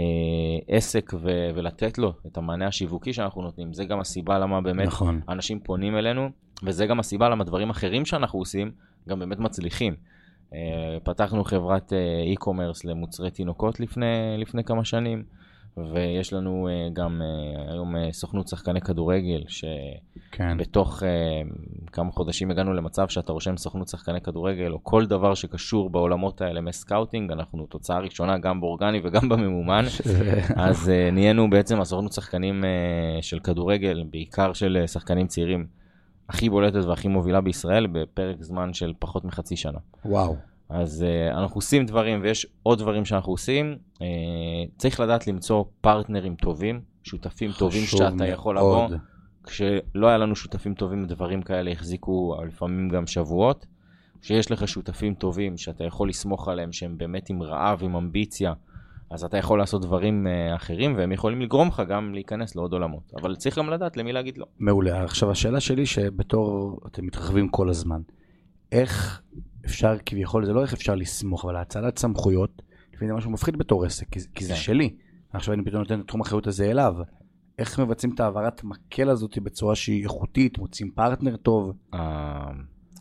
[0.68, 3.74] עסק ו- ולתת לו את המענה השיווקי שאנחנו נותנים.
[3.74, 5.22] זה גם הסיבה למה באמת נכון.
[5.30, 6.30] אנשים פונים אלינו,
[6.64, 8.72] וזה גם הסיבה למה דברים אחרים שאנחנו עושים
[9.10, 9.96] גם באמת מצליחים.
[11.04, 11.94] פתחנו חברת
[12.34, 15.24] e-commerce למוצרי תינוקות לפני, לפני כמה שנים.
[15.78, 21.48] ויש לנו uh, גם uh, היום uh, סוכנות שחקני כדורגל, שבתוך כן.
[21.92, 26.62] כמה חודשים הגענו למצב שאתה רושם סוכנות שחקני כדורגל, או כל דבר שקשור בעולמות האלה
[26.62, 29.86] מסקאוטינג, אנחנו תוצאה ראשונה גם באורגני וגם בממומן,
[30.56, 32.64] אז נהיינו בעצם הסוכנות שחקנים
[33.22, 35.68] של כדורגל, בעיקר של שחקנים צעירים,
[36.30, 39.80] הכי בולטת והכי מובילה בישראל, בפרק זמן של פחות מחצי שנה.
[40.06, 40.36] וואו.
[40.70, 43.78] אז uh, אנחנו עושים דברים ויש עוד דברים שאנחנו עושים.
[43.94, 44.00] Uh,
[44.78, 48.30] צריך לדעת למצוא פרטנרים טובים, שותפים טובים שאתה מאוד.
[48.30, 48.88] יכול לבוא.
[49.44, 53.66] כשלא היה לנו שותפים טובים, דברים כאלה החזיקו לפעמים גם שבועות.
[54.22, 58.54] כשיש לך שותפים טובים שאתה יכול לסמוך עליהם, שהם באמת עם רעב, עם אמביציה,
[59.10, 63.14] אז אתה יכול לעשות דברים uh, אחרים, והם יכולים לגרום לך גם להיכנס לעוד עולמות.
[63.22, 64.46] אבל צריך גם לדעת למי להגיד לא.
[64.60, 65.04] מעולה.
[65.04, 68.02] עכשיו, השאלה שלי, שבתור אתם מתרחבים כל הזמן,
[68.72, 69.22] איך
[69.66, 72.62] אפשר כביכול, זה לא איך אפשר לסמוך, אבל האצלת סמכויות,
[72.94, 74.60] לפעמים זה משהו מפחיד בתור עסק, כי, כי זה כן.
[74.60, 74.96] שלי.
[75.34, 76.96] עכשיו אני פתאום נותן את תחום האחריות הזה אליו.
[77.60, 81.72] איך מבצעים את העברת מקל הזאת בצורה שהיא איכותית, מוצאים פרטנר טוב?
[81.94, 82.52] אה,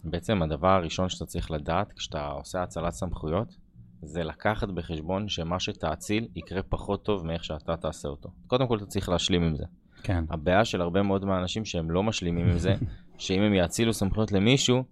[0.05, 3.57] בעצם הדבר הראשון שאתה צריך לדעת כשאתה עושה הצלת סמכויות,
[4.03, 8.29] זה לקחת בחשבון שמה שתאציל יקרה פחות טוב מאיך שאתה תעשה אותו.
[8.47, 9.65] קודם כל אתה צריך להשלים עם זה.
[10.03, 10.25] כן.
[10.31, 12.75] הבעיה של הרבה מאוד מהאנשים שהם לא משלימים עם זה,
[13.19, 14.85] שאם הם יאצילו סמכויות למישהו,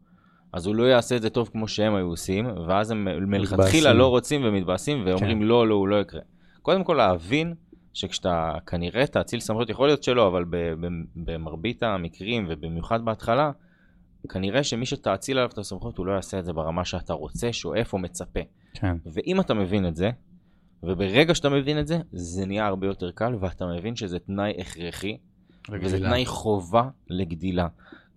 [0.53, 4.07] אז הוא לא יעשה את זה טוב כמו שהם היו עושים, ואז הם מלכתחילה לא
[4.07, 5.45] רוצים ומתבאסים ואומרים כן.
[5.45, 6.21] לא, לא, הוא לא יקרה.
[6.63, 7.55] קודם כל להבין
[7.93, 10.45] שכשאתה כנראה תאציל סמכויות, יכול להיות שלא, אבל
[11.17, 13.51] במרבית המקרים ובמיוחד בהתחלה,
[14.29, 17.93] כנראה שמי שתאציל עליו את הסמכות הוא לא יעשה את זה ברמה שאתה רוצה, שואף
[17.93, 18.41] או מצפה.
[18.75, 18.97] כן.
[19.13, 20.11] ואם אתה מבין את זה,
[20.83, 25.17] וברגע שאתה מבין את זה, זה נהיה הרבה יותר קל, ואתה מבין שזה תנאי הכרחי,
[25.83, 27.67] וזה תנאי חובה לגדילה.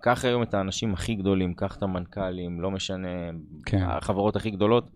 [0.06, 3.08] קח היום את האנשים הכי גדולים, קח את המנכ"לים, לא משנה,
[3.66, 3.84] כן.
[3.84, 4.90] החברות הכי גדולות.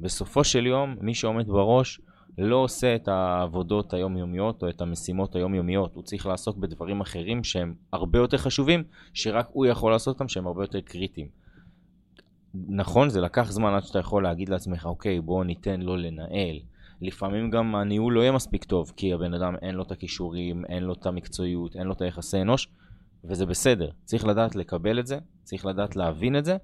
[0.00, 2.00] בסופו של יום, מי שעומד בראש
[2.38, 5.94] לא עושה את העבודות היומיומיות או את המשימות היומיומיות.
[5.94, 10.46] הוא צריך לעסוק בדברים אחרים שהם הרבה יותר חשובים, שרק הוא יכול לעשות אותם, שהם
[10.46, 11.28] הרבה יותר קריטיים.
[12.54, 16.60] נכון, זה לקח זמן עד שאתה יכול להגיד לעצמך, אוקיי, בוא ניתן לו לנהל.
[17.00, 20.82] לפעמים גם הניהול לא יהיה מספיק טוב, כי הבן אדם אין לו את הכישורים, אין
[20.82, 22.68] לו את המקצועיות, אין לו את היחסי אנוש,
[23.28, 23.90] וזה בסדר.
[24.04, 26.56] צריך לדעת לקבל את זה, צריך לדעת להבין את זה.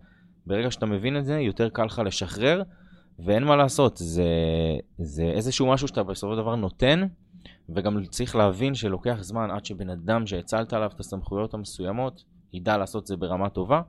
[0.46, 2.62] ברגע שאתה מבין את זה, יותר קל לך לשחרר,
[3.18, 4.24] ואין מה לעשות, זה,
[4.98, 7.06] זה איזשהו משהו שאתה בסופו של דבר נותן,
[7.68, 13.02] וגם צריך להבין שלוקח זמן עד שבן אדם שהצלת עליו את הסמכויות המסוימות, ידע לעשות
[13.02, 13.82] את זה ברמה טובה,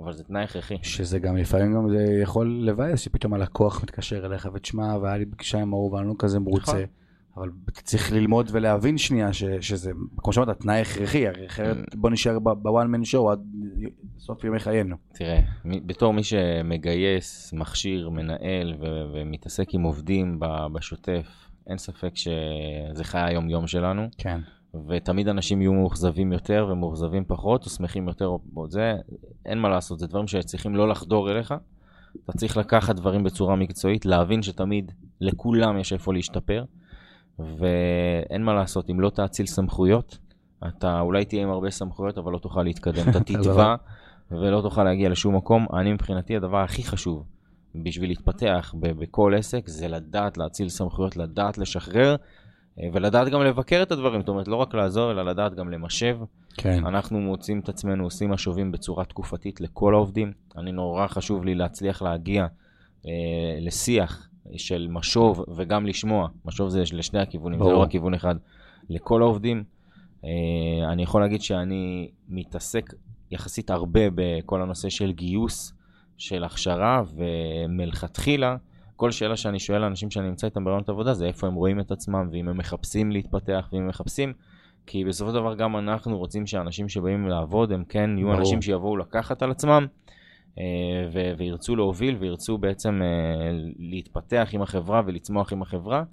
[0.00, 0.78] אבל זה תנאי הכרחי.
[0.82, 5.60] שזה גם לפעמים גם זה יכול לבאס שפתאום הלקוח מתקשר אליך ותשמע והיה לי פגישה
[5.60, 6.72] עם ההוא ואני לא כזה מרוצה.
[6.72, 6.84] נכון.
[7.36, 12.38] אבל צריך ללמוד ולהבין שנייה ש, שזה, כמו שאמרת, תנאי הכרחי, הרי אחרת בוא נשאר
[12.38, 13.40] בוואן מן שואו עד
[14.18, 14.96] סוף ימי חיינו.
[15.12, 20.40] תראה, בתור מי שמגייס, מכשיר, מנהל ו- ומתעסק עם עובדים
[20.72, 24.40] בשוטף, אין ספק שזה חיי היום-יום שלנו, כן.
[24.88, 28.94] ותמיד אנשים יהיו מאוכזבים יותר ומאוכזבים פחות, או שמחים יותר, או או זה,
[29.44, 31.54] אין מה לעשות, זה דברים שצריכים לא לחדור אליך.
[32.24, 36.64] אתה צריך לקחת דברים בצורה מקצועית, להבין שתמיד לכולם יש איפה להשתפר,
[37.38, 40.18] ואין מה לעשות, אם לא תאציל סמכויות,
[40.68, 43.08] אתה אולי תהיה עם הרבה סמכויות, אבל לא תוכל להתקדם.
[43.10, 43.74] אתה תתבע
[44.30, 45.66] ולא תוכל להגיע לשום מקום.
[45.72, 47.24] אני מבחינתי, הדבר הכי חשוב
[47.74, 52.16] בשביל להתפתח בכל עסק, זה לדעת להאציל סמכויות, לדעת לשחרר,
[52.80, 54.20] אה, ולדעת גם לבקר את הדברים.
[54.20, 56.18] זאת אומרת, לא רק לעזור, אלא לדעת גם למשב.
[56.56, 56.86] כן.
[56.86, 60.32] אנחנו מוצאים את עצמנו עושים משובים בצורה תקופתית לכל העובדים.
[60.56, 62.46] אני נורא חשוב לי להצליח להגיע
[63.06, 63.10] אה,
[63.60, 66.28] לשיח של משוב וגם לשמוע.
[66.44, 67.74] משוב זה לשני הכיוונים, זה ברור.
[67.76, 68.34] לא רק כיוון אחד.
[68.88, 69.64] לכל העובדים.
[70.24, 70.30] אה,
[70.92, 72.94] אני יכול להגיד שאני מתעסק
[73.30, 75.72] יחסית הרבה בכל הנושא של גיוס,
[76.16, 78.56] של הכשרה, ומלכתחילה,
[78.96, 81.90] כל שאלה שאני שואל לאנשים שאני נמצא איתם ברעיונות עבודה זה איפה הם רואים את
[81.90, 84.32] עצמם, ואם הם מחפשים להתפתח, ואם הם מחפשים,
[84.86, 88.40] כי בסופו של דבר גם אנחנו רוצים שאנשים שבאים לעבוד, הם כן יהיו ברור.
[88.40, 89.86] אנשים שיבואו לקחת על עצמם,
[91.12, 93.08] ו- וירצו להוביל, וירצו בעצם אה,
[93.78, 96.04] להתפתח עם החברה ולצמוח עם החברה.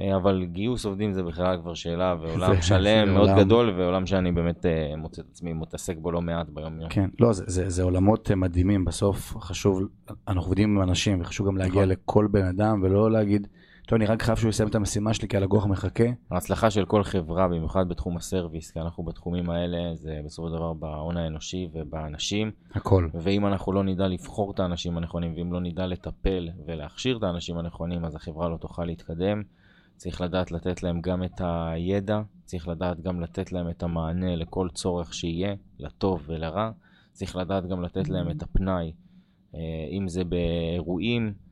[0.00, 3.40] אה, אבל גיוס עובדים זה בכלל כבר שאלה, ועולם שלם מאוד עולם.
[3.40, 6.90] גדול, ועולם שאני באמת אה, מוצא את עצמי מתעסק בו לא מעט ביום יום.
[6.90, 9.82] כן, לא, זה, זה, זה עולמות אה, מדהימים, בסוף חשוב,
[10.28, 11.88] אנחנו עובדים עם אנשים, וחשוב גם להגיע נכון.
[11.88, 13.46] לכל בן אדם, ולא להגיד,
[13.86, 16.04] טוב, אני רק חייב שהוא יסיים את המשימה שלי, כי הלקוח מחכה.
[16.30, 20.72] ההצלחה של כל חברה, במיוחד בתחום הסרוויס, כי אנחנו בתחומים האלה, זה בסופו של דבר
[20.72, 23.08] בהון האנושי ובאנשים, הכל.
[23.14, 27.58] ואם אנחנו לא נדע לבחור את האנשים הנכונים, ואם לא נדע לטפל ולהכשיר את האנשים
[27.58, 29.42] הנכונים, אז החברה לא תוכל להתקדם.
[29.96, 34.68] צריך לדעת לתת להם גם את הידע, צריך לדעת גם לתת להם את המענה לכל
[34.74, 36.70] צורך שיהיה, לטוב ולרע.
[37.12, 38.92] צריך לדעת גם לתת להם את הפנאי,
[39.54, 39.60] אה,
[39.90, 41.43] אם זה באירועים.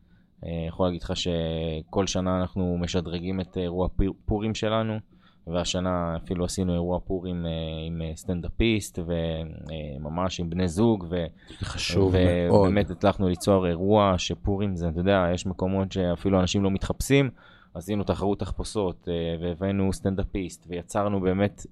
[0.46, 3.88] אה, יכול להגיד לך שכל שנה אנחנו משדרגים את אירוע
[4.24, 4.98] פורים שלנו,
[5.46, 7.50] והשנה אפילו עשינו אירוע פורים אה,
[7.86, 11.24] עם אה, סטנדאפיסט, וממש עם בני זוג, ו...
[11.62, 12.14] חשוב
[12.48, 12.60] מאוד.
[12.60, 17.30] ובאמת הצלחנו ליצור אירוע שפורים זה, אתה יודע, יש מקומות שאפילו אנשים לא מתחפשים.
[17.74, 19.08] עשינו תחרות תחפושות
[19.40, 21.66] והבאנו סטנדאפיסט ויצרנו באמת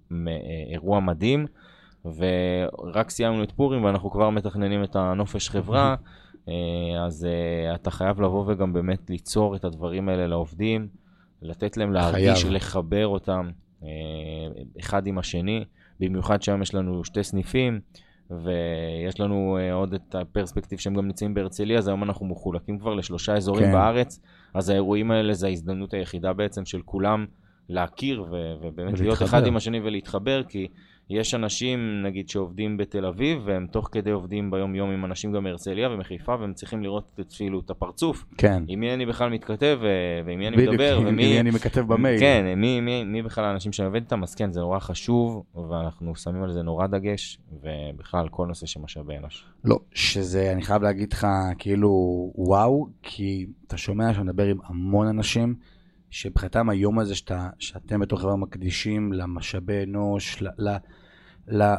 [0.70, 1.46] אירוע מדהים
[2.04, 5.94] ורק סיימנו את פורים ואנחנו כבר מתכננים את הנופש חברה
[7.06, 10.88] אז אה, אתה חייב לבוא וגם באמת ליצור את הדברים האלה לעובדים,
[11.42, 12.52] לתת להם להרגיש, חייב.
[12.52, 13.50] לחבר אותם
[13.82, 13.88] אה,
[14.80, 15.64] אחד עם השני,
[16.00, 17.80] במיוחד שהיום יש לנו שתי סניפים
[18.30, 22.94] ויש לנו אה, עוד את הפרספקטיב שהם גם נמצאים בהרצליה, אז היום אנחנו מחולקים כבר
[22.94, 23.72] לשלושה אזורים כן.
[23.72, 24.20] בארץ,
[24.54, 27.26] אז האירועים האלה זה ההזדמנות היחידה בעצם של כולם
[27.68, 29.26] להכיר ו- ובאמת להיות ולהתחבר.
[29.26, 30.68] אחד עם השני ולהתחבר, כי
[31.10, 35.90] יש אנשים, נגיד, שעובדים בתל אביב, והם תוך כדי עובדים ביום-יום עם אנשים גם מהרצליה
[35.90, 38.62] ומחיפה, והם צריכים לראות את, כאילו, את הפרצוף, כן.
[38.68, 39.78] עם מי אני בכלל מתכתב,
[40.26, 41.32] ועם מי אני בדיוק, מדבר, עם ומי...
[41.32, 42.20] מי אני מכתב במייל.
[42.20, 46.16] כן, מי, מי, מי בכלל האנשים שאני עובד איתם, אז כן, זה נורא חשוב, ואנחנו
[46.16, 49.44] שמים על זה נורא דגש, ובכלל, כל נושא של משאבי אנוש.
[49.64, 51.26] לא, שזה, אני חייב להגיד לך,
[51.58, 51.90] כאילו,
[52.34, 55.54] וואו, כי אתה שומע שאני מדבר עם המון אנשים,
[56.10, 60.76] שמבחינתם היום הזה שאתה, שאתם בתור חברה מקדישים למשאבי אנוש, ל, ל,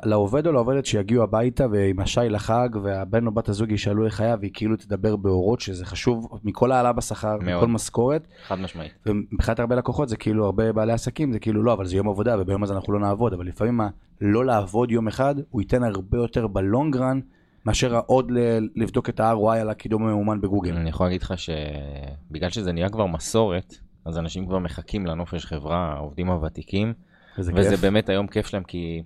[0.05, 4.35] לעובד או לעובדת שיגיעו הביתה ועם השי לחג, והבן או בת הזוג ישאלו איך היה,
[4.39, 7.37] והיא כאילו תדבר באורות, שזה חשוב מכל העלאה בשכר.
[7.41, 8.91] מכל משכורת, חד משמעית.
[9.05, 12.35] ומבחינת הרבה לקוחות זה כאילו הרבה בעלי עסקים זה כאילו לא אבל זה יום עבודה
[12.39, 13.89] וביום הזה אנחנו לא נעבוד אבל לפעמים ה-
[14.21, 17.19] לא לעבוד יום אחד הוא ייתן הרבה יותר בלונג רן
[17.65, 18.31] מאשר עוד
[18.75, 20.75] לבדוק את ה-ROI על הקידום המאומן בגוגל.
[20.75, 25.93] אני יכול להגיד לך שבגלל שזה נהיה כבר מסורת, אז אנשים כבר מחכים לנופש חברה,
[25.93, 26.93] העובדים הוותיקים,
[27.39, 27.79] וזה כיף.
[27.81, 29.03] באמת היום כיף שלהם, כי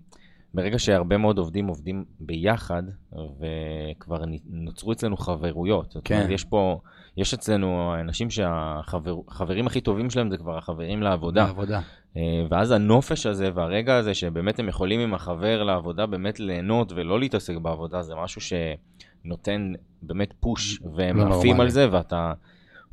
[0.55, 5.91] ברגע שהרבה מאוד עובדים עובדים ביחד, וכבר נוצרו אצלנו חברויות.
[5.91, 6.15] זאת כן.
[6.15, 6.79] אומרת, יש פה,
[7.17, 11.45] יש אצלנו אנשים שהחברים הכי טובים שלהם זה כבר החברים לעבודה.
[11.45, 11.81] בעבודה.
[12.17, 17.19] אה, ואז הנופש הזה והרגע הזה שבאמת הם יכולים עם החבר לעבודה באמת ליהנות ולא
[17.19, 21.59] להתעסק בעבודה, זה משהו שנותן באמת פוש, והם לא עפים.
[21.59, 22.33] על זה, ואתה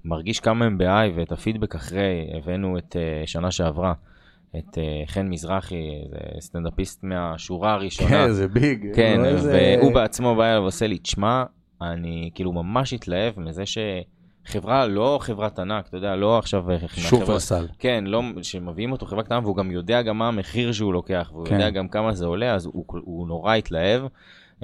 [0.04, 3.92] מרגיש כמה הם ב-I, ואת הפידבק אחרי, הבאנו את אה, שנה שעברה,
[4.58, 8.10] את אה, חן מזרחי, זה סטנדאפיסט מהשורה הראשונה.
[8.10, 8.86] כן, זה ביג.
[8.94, 11.44] כן, לא והוא בעצמו בא אליו ועושה לי, תשמע,
[11.82, 16.70] אני כאילו ממש התלהב מזה שחברה, לא חברת ענק, אתה יודע, לא עכשיו...
[16.70, 17.66] אה, שופרסל.
[17.78, 21.46] כן, לא, שמביאים אותו חברה קטנה והוא גם יודע גם מה המחיר שהוא לוקח, והוא
[21.46, 21.54] כן.
[21.54, 24.02] יודע גם כמה זה עולה, אז הוא, הוא נורא התלהב.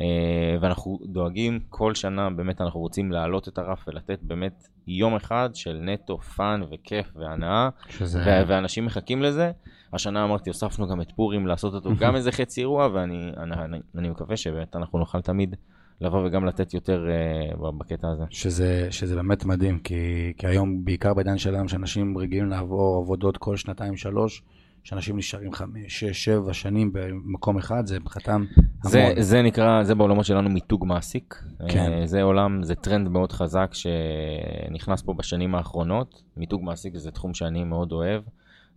[0.01, 5.51] אה, ואנחנו דואגים כל שנה, באמת אנחנו רוצים להעלות את הרף ולתת באמת יום אחד
[5.55, 8.45] של נטו fun וכיף והנאה, שזה...
[8.47, 9.51] ואנשים מחכים לזה.
[9.93, 13.79] השנה אמרתי, הוספנו גם את פורים לעשות אותו גם איזה חצי אירוע, ואני אני, אני,
[13.95, 15.57] אני מקווה שבאמת אנחנו נוכל תמיד
[16.01, 17.07] לבוא וגם לתת יותר
[17.55, 18.25] uh, בקטע הזה.
[18.31, 23.57] שזה, שזה באמת מדהים, כי, כי היום, בעיקר בעידן שלנו, שאנשים רגילים לעבור עבודות כל
[23.57, 24.43] שנתיים, שלוש,
[24.85, 28.45] שאנשים נשארים חמש, שש, שבע שנים במקום אחד, זה מבחינתם
[28.83, 29.23] זה, המון.
[29.23, 31.43] זה נקרא, זה בעולמות שלנו מיתוג מעסיק.
[31.69, 31.93] כן.
[31.93, 36.23] אה, זה עולם, זה טרנד מאוד חזק שנכנס פה בשנים האחרונות.
[36.37, 38.23] מיתוג מעסיק זה תחום שאני מאוד אוהב.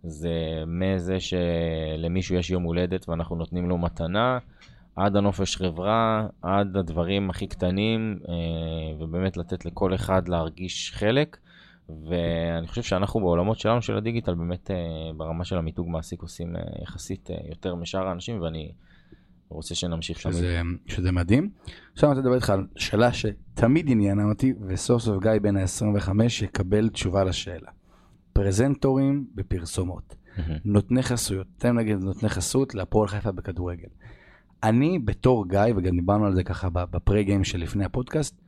[0.04, 4.38] זה מזה שלמישהו יש יום הולדת ואנחנו נותנים לו מתנה,
[4.96, 8.34] עד הנופש חברה, עד הדברים הכי קטנים, אה,
[8.98, 11.36] ובאמת לתת לכל אחד להרגיש חלק.
[11.88, 14.76] ואני חושב שאנחנו בעולמות שלנו של הדיגיטל באמת אה,
[15.16, 18.72] ברמה של המיתוג מעסיק עושים אה, יחסית יותר משאר האנשים ואני
[19.48, 20.34] רוצה שנמשיך תמיד.
[20.34, 21.50] שזה, שזה מדהים.
[21.92, 26.10] עכשיו אני רוצה לדבר איתך על שאלה שתמיד עניינה אותי, וסוף סוף גיא בן ה-25
[26.42, 27.70] יקבל תשובה לשאלה.
[28.32, 30.16] פרזנטורים בפרסומות.
[30.64, 33.88] נותני חסויות, תן נגיד נותני חסות להפועל חיפה בכדורגל.
[34.62, 38.40] אני בתור גיא, וגם דיברנו על זה ככה בפרי גיים שלפני הפודקאסט,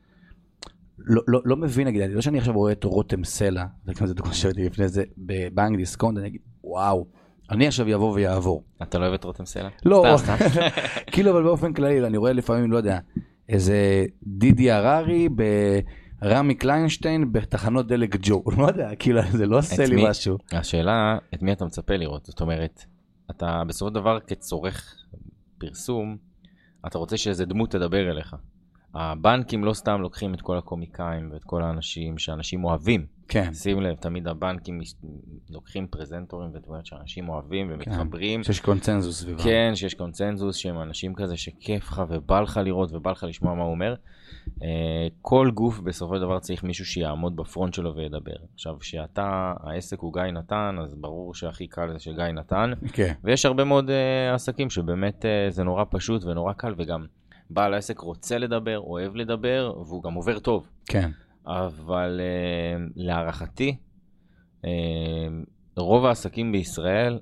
[0.99, 4.35] לא, לא, לא מבין, נגיד, לא שאני עכשיו רואה את רותם סלע, וגם זו דוגמה
[4.35, 7.07] שהייתי לפני זה, בבנק דיסקונט, אני אגיד, וואו,
[7.51, 8.63] אני עכשיו יבוא ויעבור.
[8.83, 9.69] אתה לא אוהב את רותם סלע?
[9.85, 10.17] לא.
[11.13, 12.99] כאילו אבל באופן כללי אני רואה לפעמים לא יודע
[13.49, 15.29] איזה דידי הררי
[16.25, 20.09] ברמי קליינשטיין בתחנות דלק ג'ו לא יודע כאילו זה לא עושה לי מי?
[20.09, 22.27] משהו השאלה, את מי אתה מצפה לראות?
[22.27, 22.85] זאת אומרת,
[23.31, 24.97] אתה בסופו של דבר כצורך
[25.59, 26.17] פרסום,
[26.87, 28.37] אתה רוצה שאיזה דמות תדבר אליך.
[28.95, 33.07] הבנקים לא סתם לוקחים את כל הקומיקאים ואת כל האנשים שאנשים אוהבים.
[33.29, 34.81] כן שים לב, תמיד הבנקים
[35.51, 38.43] לוקחים פרזנטורים ודמויות שאנשים אוהבים ומתחברים.
[38.43, 43.11] שיש קונצנזוס סביבם כן, שיש קונצנזוס, שהם אנשים כזה שכיף לך ובא לך לראות ובא
[43.11, 43.95] לך לשמוע מה הוא אומר.
[44.63, 48.37] אה, כל גוף בסופו של דבר צריך מישהו שיעמוד בפרונט שלו וידבר.
[48.55, 53.47] עכשיו, כשאתה, העסק הוא גיא נתן, אז ברור שהכי קל זה שגיא נתן, כן ויש
[53.47, 57.07] הרבה מאוד uh, עסקים שבאמת uh, זה נורא פשוט ונורא קל, וגם
[57.51, 60.69] בעל העסק רוצה לדבר, אוהב לדבר, והוא גם עובר טוב.
[60.87, 61.11] כן
[61.47, 63.77] אבל uh, להערכתי,
[64.63, 64.67] uh,
[65.77, 67.19] רוב העסקים בישראל,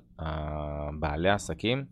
[0.99, 1.85] בעלי העסקים,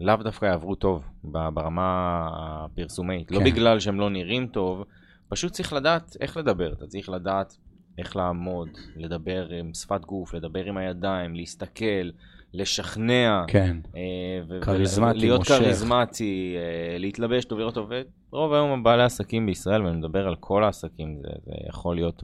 [0.00, 3.30] לאו דווקא יעברו טוב ברמה הפרסומית.
[3.30, 3.44] לא כן.
[3.44, 4.84] בגלל שהם לא נראים טוב,
[5.28, 6.72] פשוט צריך לדעת איך לדבר.
[6.72, 7.56] אתה צריך לדעת
[7.98, 12.10] איך לעמוד, לדבר עם שפת גוף, לדבר עם הידיים, להסתכל,
[12.54, 13.42] לשכנע.
[13.48, 14.00] כן אה,
[14.48, 15.54] ו- כריזמטי, להיות מושך.
[15.58, 17.90] כריזמטי, אה, להתלבש טוב, לראות טוב.
[18.32, 22.22] רוב היום בעלי עסקים בישראל, ואני מדבר על כל העסקים, זה, זה יכול להיות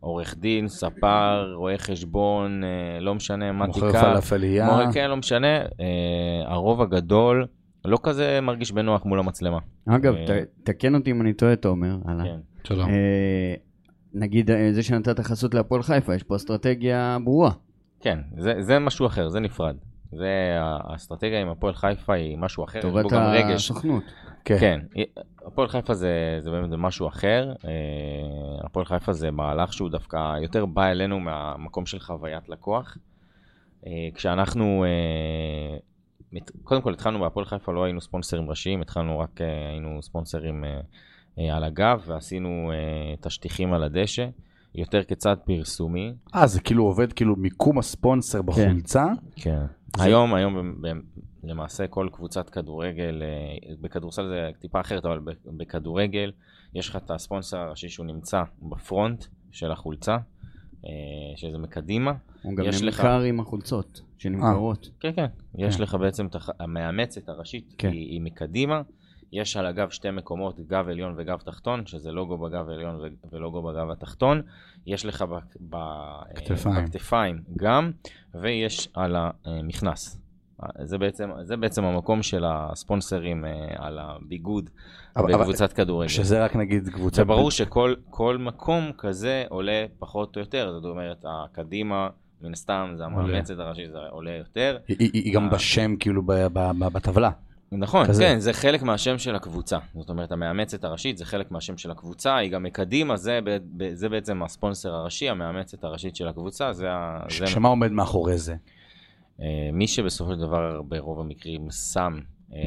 [0.00, 4.00] מעורך דין, ספר, רואה חשבון, אה, לא משנה מה מוכר תיקח.
[4.02, 5.58] פלאפלייה מורה, כן, לא משנה.
[6.46, 7.46] הרוב הגדול
[7.84, 9.58] לא כזה מרגיש בנוח מול המצלמה.
[9.88, 10.30] אגב, ת-
[10.64, 11.96] תקן אותי אם אני טועה, תומר.
[12.24, 12.38] כן.
[12.64, 12.90] שלום
[14.14, 17.50] נגיד זה שנתת חסות להפועל חיפה, יש פה אסטרטגיה ברורה.
[18.00, 19.76] כן, זה, זה משהו אחר, זה נפרד.
[20.12, 23.70] זה האסטרטגיה עם הפועל חיפה היא משהו אחר, יש בו טובת גם רגש.
[23.70, 24.04] הסוכנות.
[24.44, 24.80] כן כן,
[25.46, 27.52] הפועל חיפה זה, זה באמת משהו אחר.
[27.64, 27.70] אה,
[28.64, 32.96] הפועל חיפה זה מהלך שהוא דווקא יותר בא אלינו מהמקום של חוויית לקוח.
[33.86, 39.40] אה, כשאנחנו, אה, קודם כל התחלנו בהפועל חיפה, לא היינו ספונסרים ראשיים, התחלנו רק,
[39.70, 40.64] היינו ספונסרים
[41.36, 42.72] על הגב ועשינו
[43.20, 44.26] את השטיחים על הדשא,
[44.74, 46.12] יותר כצד פרסומי.
[46.34, 49.06] אה זה כאילו עובד כאילו מיקום הספונסר בחולצה
[49.36, 49.64] כן.
[49.98, 50.82] היום, היום
[51.44, 56.32] למעשה כל קבוצת כדורגל, אה, בכדורסל זה טיפה אחרת, אבל בכדורגל
[56.74, 60.16] יש לך את הספונסר הראשי שהוא נמצא בפרונט של החולצה,
[60.84, 60.90] אה,
[61.36, 62.12] שזה מקדימה.
[62.42, 64.90] הוא גם יש לך- נמכר עם החולצות שנמכרות.
[65.00, 65.26] כן, כן.
[65.58, 65.82] יש כן.
[65.82, 67.88] לך בעצם את המאמצת הראשית, כן.
[67.88, 68.82] היא, היא מקדימה,
[69.32, 73.00] יש על הגב שתי מקומות, גב עליון וגב תחתון, שזה לוגו בגב העליון
[73.32, 74.42] ולוגו בגב התחתון.
[74.86, 75.38] יש לך ב-
[75.76, 76.84] ב- כתפיים.
[76.84, 77.90] בכתפיים גם,
[78.34, 80.18] ויש על המכנס.
[80.82, 84.70] זה בעצם, זה בעצם המקום של הספונסרים אה, על הביגוד
[85.16, 86.08] אבל- אבל- בקבוצת כדורגל.
[86.08, 87.22] שזה רק נגיד קבוצה...
[87.22, 92.08] וברור שכל כל מקום כזה עולה פחות או יותר, זאת אומרת, הקדימה,
[92.42, 94.78] מן הסתם, זה המאמצת הראשית, זה עולה יותר.
[94.88, 95.50] היא- היא היא גם אה.
[95.50, 96.22] בשם כאילו
[96.92, 97.30] בטבלה.
[97.72, 98.22] נכון, כזה.
[98.22, 99.78] כן, זה חלק מהשם של הקבוצה.
[99.94, 103.40] זאת אומרת, המאמצת הראשית זה חלק מהשם של הקבוצה, היא גם מקדימה, זה,
[103.92, 108.38] זה בעצם הספונסר הראשי, המאמצת הראשית של הקבוצה, זה, ה- ש- זה שמה עומד מאחורי
[108.38, 108.54] זה?
[109.40, 112.18] אה, מי שבסופו של דבר ברוב המקרים שם
[112.52, 112.58] אה,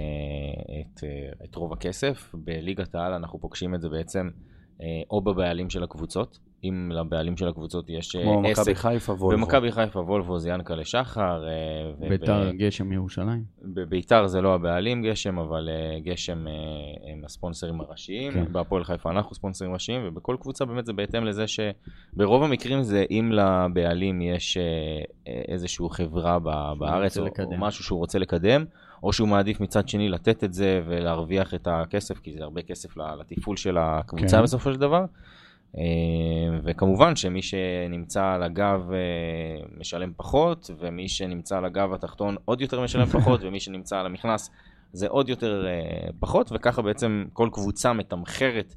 [0.81, 1.09] את, אה,
[1.45, 4.29] את רוב הכסף, בליגת העל אנחנו פוגשים את זה בעצם
[5.09, 8.59] או בבעלים של הקבוצות, אם לבעלים של הקבוצות יש אה, כמו עסק.
[8.61, 9.29] מכבי חיפה וולבו.
[9.41, 11.47] במכבי חיפה וולבו זה ינקלה שחר.
[11.47, 11.51] אה,
[11.99, 13.43] וב- ביתר גשם ירושלים.
[13.61, 16.45] בביתר זה לא הבעלים גשם, אבל אה, גשם
[17.13, 18.33] הם הספונסרים הראשיים.
[18.33, 18.45] כן.
[18.53, 23.31] בהפועל חיפה אנחנו ספונסרים ראשיים, ובכל קבוצה באמת זה בהתאם לזה שברוב המקרים זה אם
[23.31, 24.57] לבעלים יש
[25.47, 26.39] איזושהי חברה
[26.79, 27.51] בארץ, או, לקדם.
[27.51, 28.65] או משהו שהוא רוצה לקדם,
[29.03, 32.97] או שהוא מעדיף מצד שני לתת את זה ולהרוויח את הכסף, כי זה הרבה כסף
[32.97, 34.43] ל- לתפעול של הקבוצה כן.
[34.43, 35.05] בסופו של דבר.
[35.77, 35.83] אה,
[36.63, 38.97] וכמובן שמי שנמצא על הגב אה,
[39.77, 44.51] משלם פחות, ומי שנמצא על הגב התחתון עוד יותר משלם פחות, ומי שנמצא על המכנס
[44.93, 48.75] זה עוד יותר אה, פחות, וככה בעצם כל קבוצה מתמחרת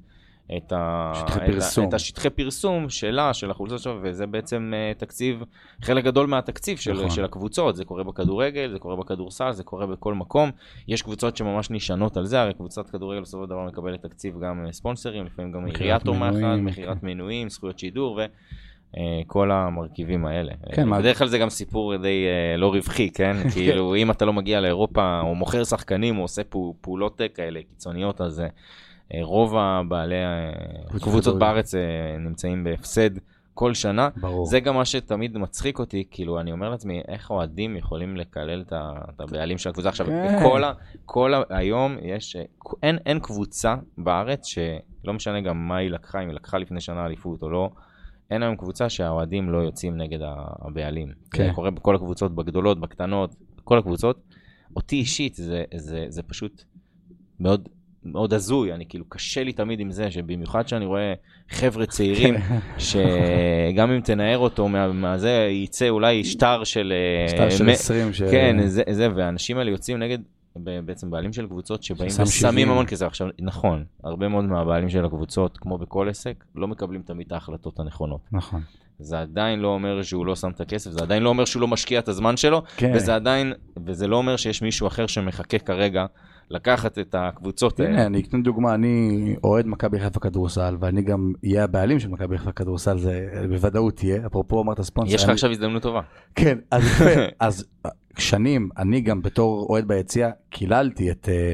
[0.56, 1.12] את, ה...
[1.14, 1.88] שטחי את, פרסום.
[1.88, 5.42] את השטחי פרסום שלה, של החולצות שלו, וזה בעצם אה, תקציב,
[5.82, 7.10] חלק גדול מהתקציב של, נכון.
[7.10, 10.50] של הקבוצות, זה קורה בכדורגל, זה קורה בכדורסל, זה קורה בכל מקום.
[10.88, 14.66] יש קבוצות שממש נשענות על זה, הרי קבוצת כדורגל בסופו של דבר מקבלת תקציב גם
[14.66, 17.06] אה, ספונסרים, לפעמים גם עירייה תומכת, מכירת כן.
[17.06, 18.20] מנויים, זכויות שידור
[19.26, 20.52] וכל המרכיבים האלה.
[20.72, 23.36] כן, אה, בדרך כלל זה גם סיפור די אה, לא רווחי, כן?
[23.54, 26.42] כאילו, אם אתה לא מגיע לאירופה, או מוכר שחקנים, או עושה
[26.80, 28.50] פעולות אה, כאלה קיצוניות, אז אה, אה,
[29.22, 30.14] רוב הבעלי
[30.88, 31.40] קבוצות הקבוצות כדורגל.
[31.40, 31.80] בארץ אה,
[32.18, 33.10] נמצאים בהפסד
[33.54, 34.08] כל שנה.
[34.16, 34.46] ברור.
[34.46, 39.20] זה גם מה שתמיד מצחיק אותי, כאילו, אני אומר לעצמי, איך אוהדים יכולים לקלל את
[39.20, 39.88] הבעלים של הקבוצה.
[39.88, 40.38] עכשיו, כן.
[40.42, 40.72] כל, ה,
[41.06, 42.42] כל ה, היום יש, אה,
[42.82, 47.06] אין, אין קבוצה בארץ שלא משנה גם מה היא לקחה, אם היא לקחה לפני שנה
[47.06, 47.70] אליפות או לא,
[48.30, 51.12] אין היום קבוצה שהאוהדים לא יוצאים נגד הבעלים.
[51.30, 51.46] כן.
[51.46, 53.34] זה קורה בכל הקבוצות, בגדולות, בקטנות,
[53.64, 54.20] כל הקבוצות.
[54.76, 56.64] אותי אישית זה, זה, זה פשוט
[57.40, 57.68] מאוד,
[58.04, 61.14] מאוד הזוי, אני כאילו קשה לי תמיד עם זה, שבמיוחד שאני רואה
[61.50, 62.34] חבר'ה צעירים,
[62.78, 66.92] שגם אם תנער אותו מה- מהזה, יצא אולי שטר של...
[67.24, 68.22] אה, שטר של מ- 20 ש...
[68.22, 70.18] כן, זה, זה, והאנשים האלה יוצאים נגד
[70.56, 72.70] בעצם בעלים של קבוצות שבאים ושמים 70.
[72.70, 73.06] המון כסף.
[73.06, 77.80] עכשיו, נכון, הרבה מאוד מהבעלים של הקבוצות, כמו בכל עסק, לא מקבלים תמיד את ההחלטות
[77.80, 78.20] הנכונות.
[78.32, 78.60] נכון.
[78.98, 81.68] זה עדיין לא אומר שהוא לא שם את הכסף, זה עדיין לא אומר שהוא לא
[81.68, 82.92] משקיע את הזמן שלו, כן.
[82.94, 83.52] וזה עדיין,
[83.86, 86.06] וזה לא אומר שיש מישהו אחר שמחכה כרגע
[86.50, 87.90] לקחת את הקבוצות האלה.
[87.92, 89.10] הנה, אני אתן דוגמה, אני
[89.44, 94.26] אוהד מכבי חיפה כדורסל, ואני גם אהיה הבעלים של מכבי חיפה כדורסל, זה בוודאות יהיה,
[94.26, 95.14] אפרופו אמרת ספונסר.
[95.14, 96.00] יש לך עכשיו הזדמנות טובה.
[96.34, 97.64] כן, אז יפה, אז
[98.18, 101.52] שנים, אני גם בתור אוהד ביציע, קיללתי את אה,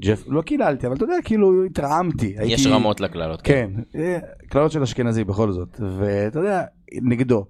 [0.00, 2.26] ג'ף, לא קיללתי, אבל אתה יודע, כאילו התרעמתי.
[2.40, 3.42] יש הייתי- רמות לקללות.
[3.42, 4.18] כן, אה,
[4.48, 6.62] קללות של אשכנזי בכל זאת, ואתה יודע,
[7.02, 7.44] נגדו.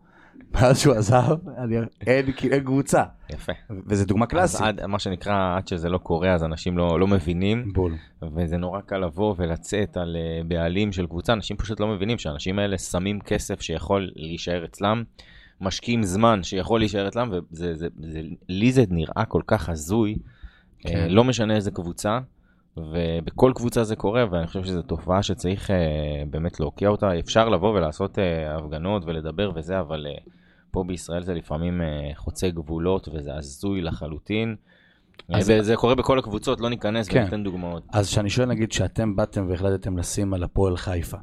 [0.54, 1.76] מאז שהוא עזב, אני-
[2.50, 3.52] אין קבוצה, יפה.
[3.86, 4.60] וזו דוגמה אז קלאסית.
[4.60, 7.94] עד, מה שנקרא, עד שזה לא קורה, אז אנשים לא, לא מבינים, בול.
[8.36, 11.32] וזה נורא קל לבוא ולצאת על אה, בעלים של קבוצה.
[11.32, 15.02] אנשים פשוט לא מבינים שהאנשים האלה שמים כסף שיכול להישאר אצלם,
[15.60, 17.88] משקיעים זמן שיכול להישאר אצלם, וזה, זה,
[18.90, 20.16] נראה כל כך הזוי,
[20.78, 20.88] כן.
[20.88, 21.06] כן.
[21.10, 22.18] לא משנה איזה קבוצה,
[22.76, 25.76] ובכל קבוצה זה קורה, ואני חושב שזו תופעה שצריך אה,
[26.30, 27.18] באמת להוקיע אותה.
[27.18, 30.18] אפשר לבוא ולעשות אה, הפגנות ולדבר וזה, אבל אה,
[30.74, 34.56] פה בישראל זה לפעמים אה, חוצה גבולות, וזה הזוי לחלוטין.
[35.28, 35.60] אז- אז...
[35.60, 37.20] וזה קורה בכל הקבוצות, לא ניכנס כן.
[37.20, 37.82] וניתן דוגמאות.
[37.92, 41.16] אז שאני שואל נגיד שאתם באתם והחלטתם לשים על הפועל חיפה,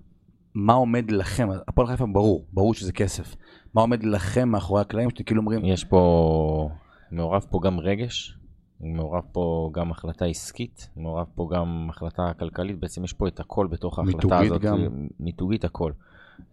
[0.55, 3.35] מה עומד לכם, הפועל חיפה ברור, ברור שזה כסף,
[3.73, 6.69] מה עומד לכם מאחורי הקלעים שאתם כאילו אומרים, יש פה,
[7.11, 8.37] מעורב פה גם רגש,
[8.81, 13.67] מעורב פה גם החלטה עסקית, מעורב פה גם החלטה כלכלית, בעצם יש פה את הכל
[13.67, 14.61] בתוך ההחלטה מיתוגית הזאת.
[14.61, 15.07] גם.
[15.19, 15.91] מיתוגית הכל.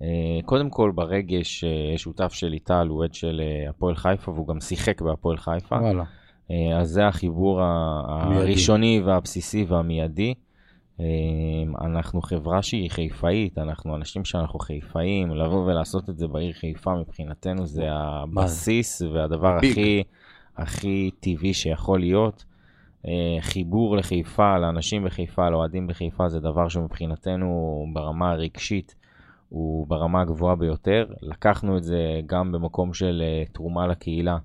[0.02, 0.06] אה,
[0.44, 1.64] קודם כל ברגש,
[1.96, 5.76] שותף של טל, הוא עד של אה, הפועל חיפה, והוא גם שיחק בהפועל חיפה.
[5.76, 6.04] וואלה,
[6.50, 8.42] אה, אז זה החיבור המיידי.
[8.42, 10.34] הראשוני והבסיסי והמיידי.
[11.80, 17.66] אנחנו חברה שהיא חיפאית, אנחנו אנשים שאנחנו חיפאים, לבוא ולעשות את זה בעיר חיפה מבחינתנו
[17.66, 19.70] זה הבסיס והדבר ביג.
[19.70, 20.02] הכי,
[20.56, 22.44] הכי טבעי שיכול להיות.
[23.40, 28.94] חיבור לחיפה, לאנשים בחיפה, לאוהדים בחיפה, זה דבר שמבחינתנו ברמה הרגשית
[29.48, 31.06] הוא ברמה הגבוהה ביותר.
[31.22, 34.38] לקחנו את זה גם במקום של אה, תרומה לקהילה.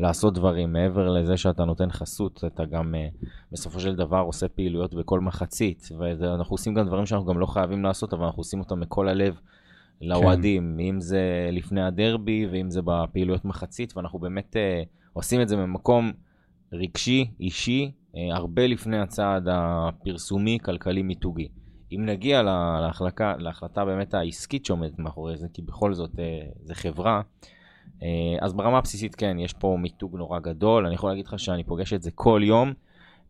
[0.00, 0.72] לעשות דברים.
[0.72, 3.08] מעבר לזה שאתה נותן חסות, אתה גם אה,
[3.52, 7.84] בסופו של דבר עושה פעילויות בכל מחצית, ואנחנו עושים גם דברים שאנחנו גם לא חייבים
[7.84, 9.40] לעשות, אבל אנחנו עושים אותם מכל הלב
[10.00, 10.84] לאוהדים, כן.
[10.84, 14.82] אם זה לפני הדרבי ואם זה בפעילויות מחצית, ואנחנו באמת אה,
[15.12, 16.12] עושים את זה ממקום
[16.72, 21.48] רגשי, אישי, אה, הרבה לפני הצעד הפרסומי, כלכלי, מיתוגי.
[21.92, 22.42] אם נגיע
[22.80, 27.20] להחלקה, להחלטה באמת העסקית שעומדת מאחורי זה, כי בכל זאת אה, זה חברה,
[28.02, 28.08] אה,
[28.40, 31.92] אז ברמה הבסיסית כן, יש פה מיתוג נורא גדול, אני יכול להגיד לך שאני פוגש
[31.92, 32.72] את זה כל יום,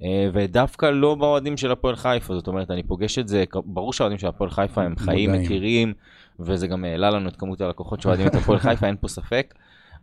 [0.02, 4.18] אה, ודווקא לא באוהדים של הפועל חיפה, זאת אומרת, אני פוגש את זה, ברור שהאוהדים
[4.18, 5.94] של הפועל חיפה הם חיים, מכירים,
[6.40, 9.54] וזה גם העלה לנו את כמות הלקוחות שאוהדים את הפועל חיפה, אין פה ספק.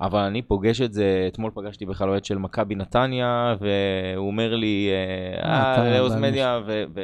[0.01, 4.89] אבל אני פוגש את זה, אתמול פגשתי בכלל אוהד של מכבי נתניה, והוא אומר לי,
[5.43, 6.59] אה, לאוז מדיה,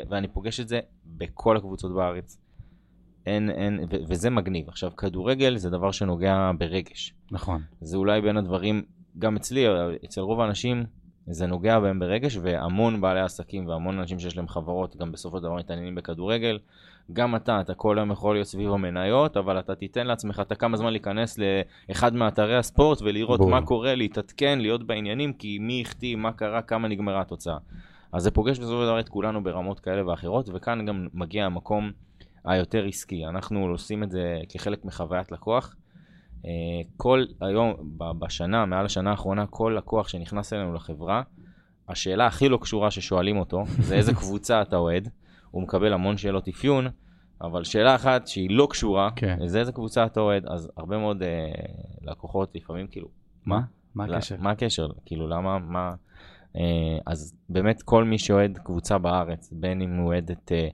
[0.10, 2.38] ואני פוגש את זה בכל הקבוצות בארץ.
[3.26, 4.70] אין, אין, ו- וזה מגניב.
[4.70, 7.14] עכשיו, כדורגל זה דבר שנוגע ברגש.
[7.32, 7.62] נכון.
[7.82, 8.84] זה אולי בין הדברים,
[9.20, 9.66] גם אצלי,
[10.06, 10.86] אצל רוב האנשים,
[11.28, 15.44] זה נוגע בהם ברגש, והמון בעלי עסקים והמון אנשים שיש להם חברות, גם בסופו של
[15.44, 16.60] דבר מתעניינים בכדורגל.
[17.14, 20.78] גם אתה, אתה כל היום יכול להיות סביב המניות, אבל אתה תיתן לעצמך את הכמה
[20.78, 21.40] זמן להיכנס
[21.90, 23.50] לאחד מאתרי הספורט ולראות בוא.
[23.50, 27.58] מה קורה, להתעדכן, להיות בעניינים, כי מי החטיא, מה קרה, כמה נגמרה התוצאה.
[28.14, 31.92] אז זה פוגש בסופו של דבר את כולנו ברמות כאלה ואחרות, וכאן גם מגיע המקום
[32.46, 33.26] היותר עסקי.
[33.26, 35.76] אנחנו עושים את זה כחלק מחוויית לקוח.
[36.46, 36.52] אה,
[36.98, 41.22] כל היום, בשנה, מעל השנה האחרונה, כל לקוח שנכנס אלינו לחברה,
[41.90, 45.10] השאלה הכי לא קשורה ששואלים אותו, זה איזה קבוצה אתה אוהד.
[45.52, 46.88] הוא מקבל המון שאלות אפיון,
[47.42, 49.48] אבל שאלה אחת שהיא לא קשורה, כן.
[49.48, 51.28] זה איזה קבוצה אתה אוהד, אז הרבה מאוד אה,
[52.02, 53.08] לקוחות לפעמים כאילו,
[53.46, 53.62] מה?
[53.96, 54.36] מה הקשר?
[54.40, 54.88] מה הקשר?
[55.06, 55.94] כאילו, למה, מה...
[56.56, 60.68] אה, אז באמת כל מי שאוהד קבוצה בארץ, בין אם הוא אוהד את אה,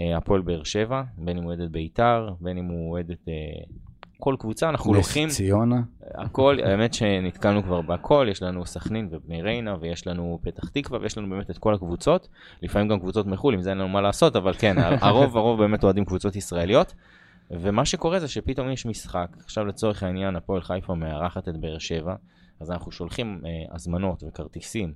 [0.00, 3.28] אה, הפועל באר שבע, בין אם הוא אוהד את ביתר, בין אם הוא אוהד את
[4.24, 5.28] כל קבוצה, אנחנו לוקחים...
[5.28, 5.82] נס ציונה.
[6.14, 11.18] הכל, האמת שנתקלנו כבר בהכל, יש לנו סכנין ובני ריינה, ויש לנו פתח תקווה, ויש
[11.18, 12.28] לנו באמת את כל הקבוצות,
[12.62, 15.84] לפעמים גם קבוצות מחו"ל, אם זה אין לנו מה לעשות, אבל כן, הרוב הרוב באמת
[15.84, 16.94] אוהדים קבוצות ישראליות.
[17.50, 22.14] ומה שקורה זה שפתאום יש משחק, עכשיו לצורך העניין הפועל חיפה מארחת את באר שבע,
[22.60, 24.92] אז אנחנו שולחים אה, הזמנות וכרטיסים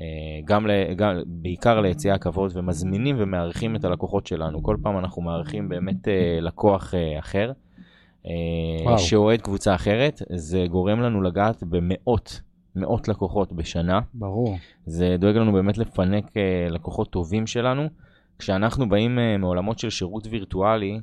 [0.00, 0.04] אה,
[0.44, 0.66] גם,
[0.96, 4.62] גם בעיקר ליציאה כבוד ומזמינים ומארחים את הלקוחות שלנו.
[4.62, 7.52] כל פעם אנחנו מארחים באמת אה, לקוח אה, אחר,
[8.98, 12.40] שאוהד קבוצה אחרת, זה גורם לנו לגעת במאות,
[12.76, 14.00] מאות לקוחות בשנה.
[14.14, 14.56] ברור.
[14.86, 16.32] זה דואג לנו באמת לפנק
[16.70, 17.88] לקוחות טובים שלנו.
[18.38, 21.00] כשאנחנו באים מעולמות של שירות וירטואלי,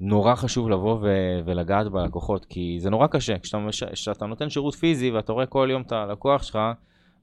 [0.00, 3.38] נורא חשוב לבוא ו- ולגעת בלקוחות, כי זה נורא קשה.
[3.38, 3.58] כשאתה,
[3.92, 6.58] כשאתה נותן שירות פיזי ואתה רואה כל יום את הלקוח שלך,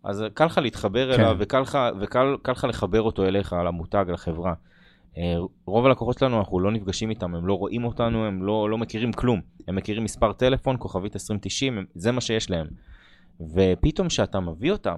[0.03, 1.21] אז קל לך להתחבר כן.
[1.21, 4.53] אליו וקל לך, וקל לך לחבר אותו אליך, על המותג, לחברה.
[5.17, 8.77] אה, רוב הלקוחות שלנו, אנחנו לא נפגשים איתם, הם לא רואים אותנו, הם לא, לא
[8.77, 9.41] מכירים כלום.
[9.67, 12.67] הם מכירים מספר טלפון, כוכבית 2090, זה מה שיש להם.
[13.41, 14.95] ופתאום כשאתה מביא אותם,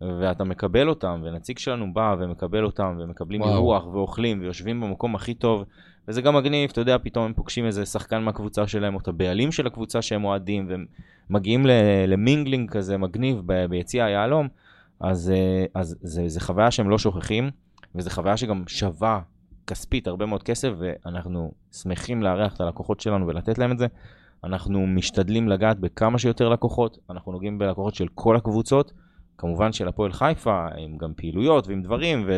[0.00, 5.64] ואתה מקבל אותם, ונציג שלנו בא ומקבל אותם, ומקבלים אירוח, ואוכלים, ויושבים במקום הכי טוב,
[6.08, 9.52] וזה גם מגניב, אתה יודע, פתאום הם פוגשים איזה שחקן מהקבוצה שלהם, או את הבעלים
[9.52, 10.86] של הקבוצה שהם אוהדים, והם
[11.30, 11.66] מגיעים
[12.06, 14.48] למינגלינג כזה מגניב ביציע היהלום,
[15.00, 17.50] אז, אה, אז זה, זה חוויה שהם לא שוכחים,
[17.94, 19.20] וזו חוויה שגם שווה
[19.68, 23.86] כספית הרבה מאוד כסף, ואנחנו שמחים לארח את הלקוחות שלנו ולתת להם את זה.
[24.44, 28.92] אנחנו משתדלים לגעת בכמה שיותר לקוחות, אנחנו נוגעים בלקוחות של כל הקבוצות,
[29.38, 32.28] כמובן של הפועל חיפה, עם גם פעילויות ועם דברים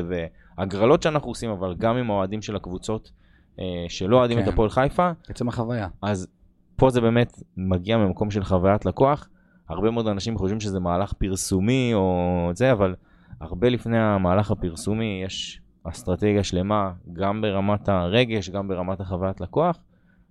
[0.58, 3.10] והגרלות שאנחנו עושים, אבל גם עם האוהדים של הקבוצות
[3.58, 4.44] אה, שלא אוהדים כן.
[4.44, 5.10] את הפועל חיפה.
[5.28, 5.88] עצם החוויה.
[6.02, 6.28] אז
[6.76, 9.28] פה זה באמת מגיע ממקום של חוויית לקוח.
[9.68, 12.94] הרבה מאוד אנשים חושבים שזה מהלך פרסומי או זה, אבל
[13.40, 19.78] הרבה לפני המהלך הפרסומי יש אסטרטגיה שלמה, גם ברמת הרגש, גם ברמת החוויית לקוח,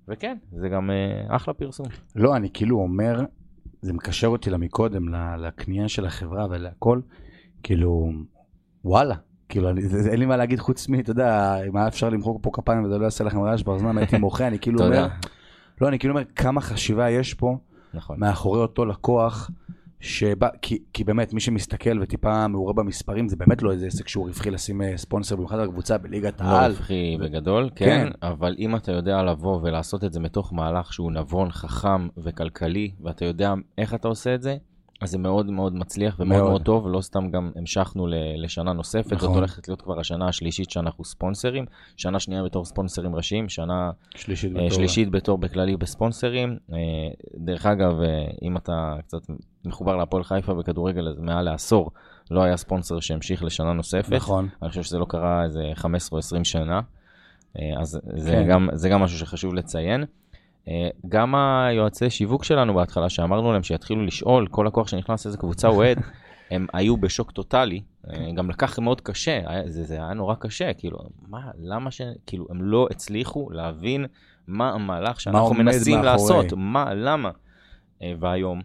[0.08, 1.86] וכן, זה גם אה, אחלה פרסום.
[2.16, 3.22] לא, אני כאילו אומר,
[3.82, 7.00] זה מקשר אותי למקודם, לקנייה של החברה ולהכל,
[7.64, 8.12] כאילו,
[8.86, 9.16] וואלה,
[9.50, 12.44] כאילו, אני, זה, אין לי מה להגיד חוץ מ, אתה יודע, אם היה אפשר למחוק
[12.44, 15.08] פה כפיים וזה לא יעשה לכם רעש באוזניים, הייתי מוחה, אני כאילו אומר,
[15.82, 17.58] לא, אני כאילו אומר כמה חשיבה יש פה,
[17.94, 18.20] נכון.
[18.20, 19.52] מאחורי אותו לקוח,
[20.00, 24.28] שבא, כי, כי באמת, מי שמסתכל וטיפה מעורה במספרים, זה באמת לא איזה עסק שהוא
[24.28, 26.72] רווחי לשים אה, ספונסר במיוחד הקבוצה בליגת לא העל.
[26.72, 27.24] לא רווחי ו...
[27.24, 31.52] בגדול, כן, כן, אבל אם אתה יודע לבוא ולעשות את זה מתוך מהלך שהוא נבון,
[31.52, 34.58] חכם וכלכלי, ואתה יודע איך אתה עושה את זה,
[35.02, 39.14] אז זה מאוד מאוד מצליח ומאוד מאוד, מאוד טוב, לא סתם גם המשכנו לשנה נוספת,
[39.14, 39.28] נכון.
[39.28, 41.66] זאת הולכת להיות כבר השנה השלישית שאנחנו ספונסרים,
[41.98, 46.58] שנה שנייה בתור ספונסרים ראשיים, שנה שלישית, uh, בתור, שלישית בתור בכללי בספונסרים.
[46.70, 46.74] Uh,
[47.38, 49.22] דרך אגב, uh, אם אתה קצת
[49.66, 51.92] מחובר להפועל חיפה בכדורגל, אז מעל לעשור
[52.32, 54.14] לא היה ספונסר שהמשיך לשנה נוספת.
[54.14, 54.48] נכון.
[54.62, 58.48] אני חושב שזה לא קרה איזה 15 או 20 שנה, uh, אז זה, כן.
[58.50, 60.06] גם, זה גם משהו שחשוב לציין.
[60.70, 65.68] אה, גם היועצי שיווק שלנו בהתחלה, שאמרנו להם שיתחילו לשאול, כל לקוח שנכנס לאיזה קבוצה
[65.68, 66.00] אוהד,
[66.52, 71.00] הם היו בשוק טוטאלי, אה, גם לקח מאוד קשה, זה, זה היה נורא קשה, כאילו,
[71.28, 72.02] מה, למה ש...
[72.26, 74.06] כאילו, הם לא הצליחו להבין
[74.48, 76.12] מה המהלך שאנחנו עומד מנסים מאחורי.
[76.12, 77.32] לעשות, מה, למה.
[78.02, 78.62] אה, והיום,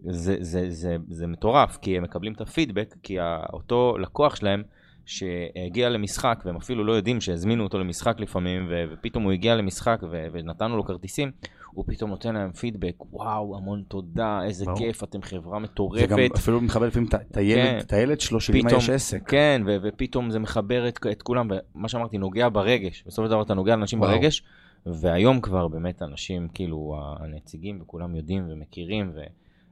[0.00, 3.16] זה, זה, זה, זה מטורף, כי הם מקבלים את הפידבק, כי
[3.52, 4.62] אותו לקוח שלהם,
[5.08, 10.00] שהגיע למשחק, והם אפילו לא יודעים שהזמינו אותו למשחק לפעמים, ו- ופתאום הוא הגיע למשחק
[10.10, 11.30] ו- ונתנו לו כרטיסים,
[11.70, 14.78] הוא פתאום נותן להם פידבק, וואו, המון תודה, איזה ברור.
[14.78, 16.08] כיף, אתם חברה זה מטורפת.
[16.08, 17.96] גם אפילו מכבד לפעמים את- הילד, כן.
[17.96, 19.28] הילד שלו, שלאמא יש עסק.
[19.30, 23.04] כן, ו- ופתאום זה מחבר את, את כולם, ומה שאמרתי, נוגע ברגש.
[23.06, 24.10] בסופו של דבר אתה נוגע לאנשים וואו.
[24.10, 24.42] ברגש,
[24.86, 29.10] והיום כבר באמת אנשים, כאילו, הנציגים, וכולם יודעים ומכירים,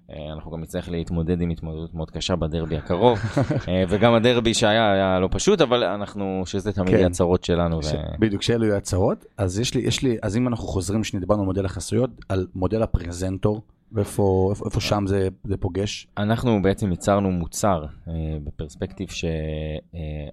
[0.08, 3.18] ואנחנו גם נצטרך להתמודד עם התמודדות מאוד קשה בדרבי הקרוב,
[3.68, 6.96] אה, וגם הדרבי שהיה היה לא פשוט, אבל אנחנו, שזה תמיד כן.
[6.96, 7.82] יהיה הצרות שלנו.
[7.82, 7.96] ש- ו...
[8.18, 9.24] בדיוק, שאלו יהיו הצהרות.
[9.38, 12.82] אז יש לי, יש לי, אז אם אנחנו חוזרים, שדיברנו על מודל החסויות, על מודל
[12.82, 16.06] הפרזנטור, ואיפה איפה, איפה שם זה, זה פוגש?
[16.18, 18.12] אנחנו בעצם ייצרנו מוצר אה,
[18.44, 19.08] בפרספקטיב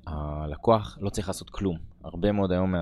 [0.06, 1.78] שהלקוח לא צריך לעשות כלום.
[2.04, 2.76] הרבה מאוד היום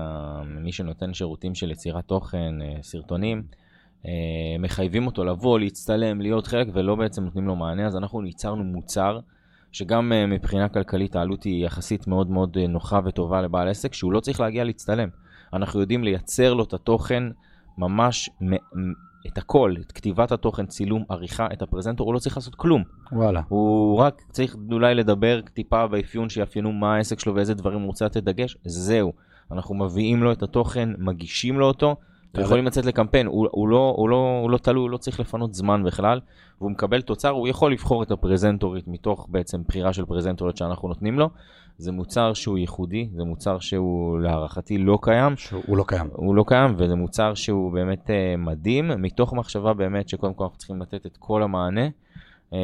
[0.44, 3.61] ממי שנותן שירותים של יצירת תוכן, אה, סרטונים, אה,
[4.58, 9.18] מחייבים אותו לבוא, להצטלם, להיות חלק, ולא בעצם נותנים לו מענה, אז אנחנו ייצרנו מוצר.
[9.72, 14.12] שגם אה, מבחינה כלכלית העלות היא יחסית מאוד מאוד אה, נוחה וטובה לבעל עסק, שהוא
[14.12, 15.08] לא צריך להגיע להצטלם.
[15.52, 17.22] אנחנו יודעים לייצר לו את התוכן
[17.78, 18.30] ממש,
[19.26, 22.82] את הכל, את כתיבת התוכן, צילום, עריכה, את הפרזנטור, הוא לא צריך לעשות כלום.
[23.12, 23.42] וואלה.
[23.48, 28.04] הוא רק צריך אולי לדבר טיפה באפיון שיאפיינו מה העסק שלו ואיזה דברים הוא רוצה
[28.04, 29.12] לתת דגש, זהו.
[29.52, 31.96] אנחנו מביאים לו את התוכן, מגישים לו אותו,
[32.34, 32.46] יאללה.
[32.46, 35.54] ויכולים לצאת לקמפיין, הוא, הוא, לא, הוא, לא, הוא לא תלוי, הוא לא צריך לפנות
[35.54, 36.20] זמן בכלל,
[36.60, 41.18] והוא מקבל תוצר, הוא יכול לבחור את הפרזנטורית מתוך בעצם בחירה של פרזנטורית שאנחנו נותנים
[41.18, 41.30] לו.
[41.78, 46.08] זה מוצר שהוא ייחודי, זה מוצר שהוא להערכתי לא קיים, שהוא לא קיים.
[46.12, 50.58] הוא לא קיים, וזה מוצר שהוא באמת uh, מדהים, מתוך מחשבה באמת שקודם כל אנחנו
[50.58, 51.88] צריכים לתת את כל המענה.
[52.52, 52.54] Uh,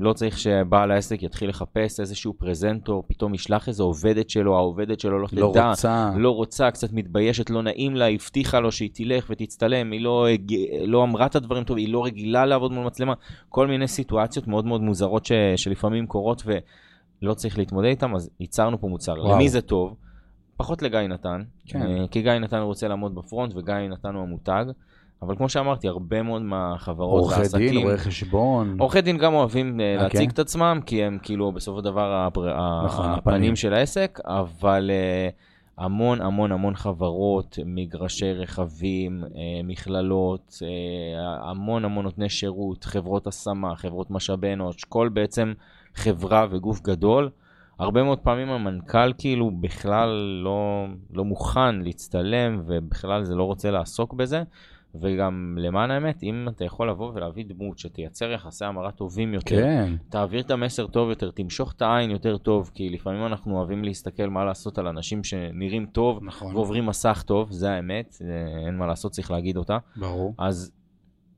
[0.00, 5.18] לא צריך שבעל העסק יתחיל לחפש איזשהו פרזנטור, פתאום ישלח איזו עובדת שלו, העובדת שלו
[5.18, 6.10] לא לא תדע, רוצה.
[6.16, 10.26] לא רוצה, קצת מתביישת, לא נעים לה, הבטיחה לו שהיא תלך ותצטלם, היא לא,
[10.86, 13.14] לא אמרה את הדברים טוב, היא לא רגילה לעבוד מול מצלמה,
[13.48, 18.80] כל מיני סיטואציות מאוד מאוד מוזרות ש, שלפעמים קורות ולא צריך להתמודד איתן, אז ייצרנו
[18.80, 19.12] פה מוצר.
[19.12, 19.34] וואו.
[19.34, 19.96] למי זה טוב?
[20.56, 21.82] פחות לגיא נתן, כן.
[21.82, 24.64] אה, כי גיא נתן רוצה לעמוד בפרונט וגיא נתן הוא המותג,
[25.26, 27.68] אבל כמו שאמרתי, הרבה מאוד מהחברות עורכי והעסקים...
[27.68, 28.76] דין, רואי חשבון.
[28.78, 30.34] עורכי דין גם אוהבים אה, אה, להציג כן?
[30.34, 32.40] את עצמם, כי הם כאילו בסופו של דבר הפר...
[32.84, 33.56] נכון, הפנים הפנים.
[33.56, 35.28] של העסק, אבל אה,
[35.78, 43.76] המון המון המון חברות, מגרשי רכבים, אה, מכללות, אה, המון המון נותני שירות, חברות השמה,
[43.76, 45.52] חברות משאבי אנוש, כל בעצם
[45.94, 47.30] חברה וגוף גדול.
[47.78, 50.08] הרבה מאוד פעמים המנכ"ל כאילו בכלל
[50.44, 54.42] לא, לא מוכן להצטלם ובכלל זה לא רוצה לעסוק בזה.
[55.00, 59.94] וגם למען האמת, אם אתה יכול לבוא ולהביא דמות שתייצר יחסי המרה טובים יותר, כן.
[60.08, 64.28] תעביר את המסר טוב יותר, תמשוך את העין יותר טוב, כי לפעמים אנחנו אוהבים להסתכל
[64.28, 66.54] מה לעשות על אנשים שנראים טוב נכון.
[66.56, 68.16] ועוברים מסך טוב, זה האמת,
[68.66, 69.78] אין מה לעשות, צריך להגיד אותה.
[69.96, 70.34] ברור.
[70.38, 70.72] אז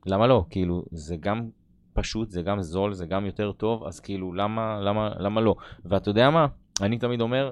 [0.05, 0.45] למה לא?
[0.49, 1.49] כאילו, זה גם
[1.93, 5.55] פשוט, זה גם זול, זה גם יותר טוב, אז כאילו, למה, למה, למה לא?
[5.85, 6.47] ואתה יודע מה?
[6.81, 7.51] אני תמיד אומר,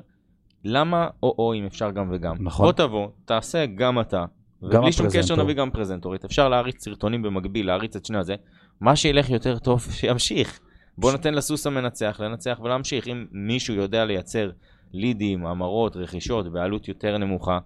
[0.64, 2.36] למה או-או אם אפשר גם וגם?
[2.40, 2.66] נכון.
[2.66, 4.26] בוא תבוא, תעשה גם אתה.
[4.66, 5.44] ובלי שום קשר.
[5.44, 6.26] נביא גם פרזנטורית.
[6.26, 8.36] אפשר להריץ סרטונים במקביל, להריץ את שני הזה.
[8.82, 10.60] מה שילך יותר טוב, שימשיך.
[10.98, 13.08] בוא ניתן לסוס המנצח לנצח ולהמשיך.
[13.08, 14.52] אם מישהו יודע לייצר
[14.94, 17.60] לידים, המרות, רכישות בעלות יותר נמוכה,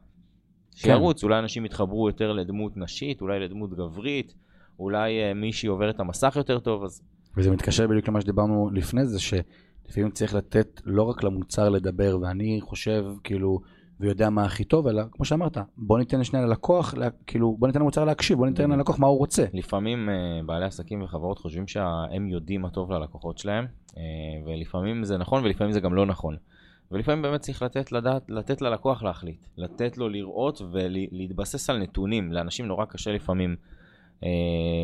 [0.76, 1.24] שירוץ.
[1.24, 4.34] אולי אנשים יתחברו יותר לדמות נשית, אולי לדמות גברית,
[4.80, 7.02] אולי אה, מישהי עוברת את המסך יותר טוב, אז
[7.38, 12.60] וזה מתקשר בדיוק למה שדיברנו לפני זה, שלפעמים צריך לתת לא רק למוצר לדבר, ואני
[12.62, 13.60] חושב, כאילו,
[14.00, 17.80] ויודע מה הכי טוב, אלא כמו שאמרת, בוא ניתן שנייה ללקוח, לה, כאילו, בוא ניתן
[17.80, 19.46] למוצר להקשיב, בוא ניתן ללקוח מה הוא רוצה.
[19.54, 23.66] לפעמים אה, בעלי עסקים וחברות חושבים שהם יודעים מה טוב ללקוחות שלהם,
[23.98, 24.04] אה,
[24.46, 26.38] ולפעמים זה נכון ולפעמים זה גם לא נכון.
[26.92, 32.34] ולפעמים באמת צריך לתת, לדעת, לתת ללקוח להחליט, לתת לו לראות ולהתבסס על נתונים.
[32.34, 33.56] לאנשים נורא קשה לפעמים
[34.24, 34.30] אה,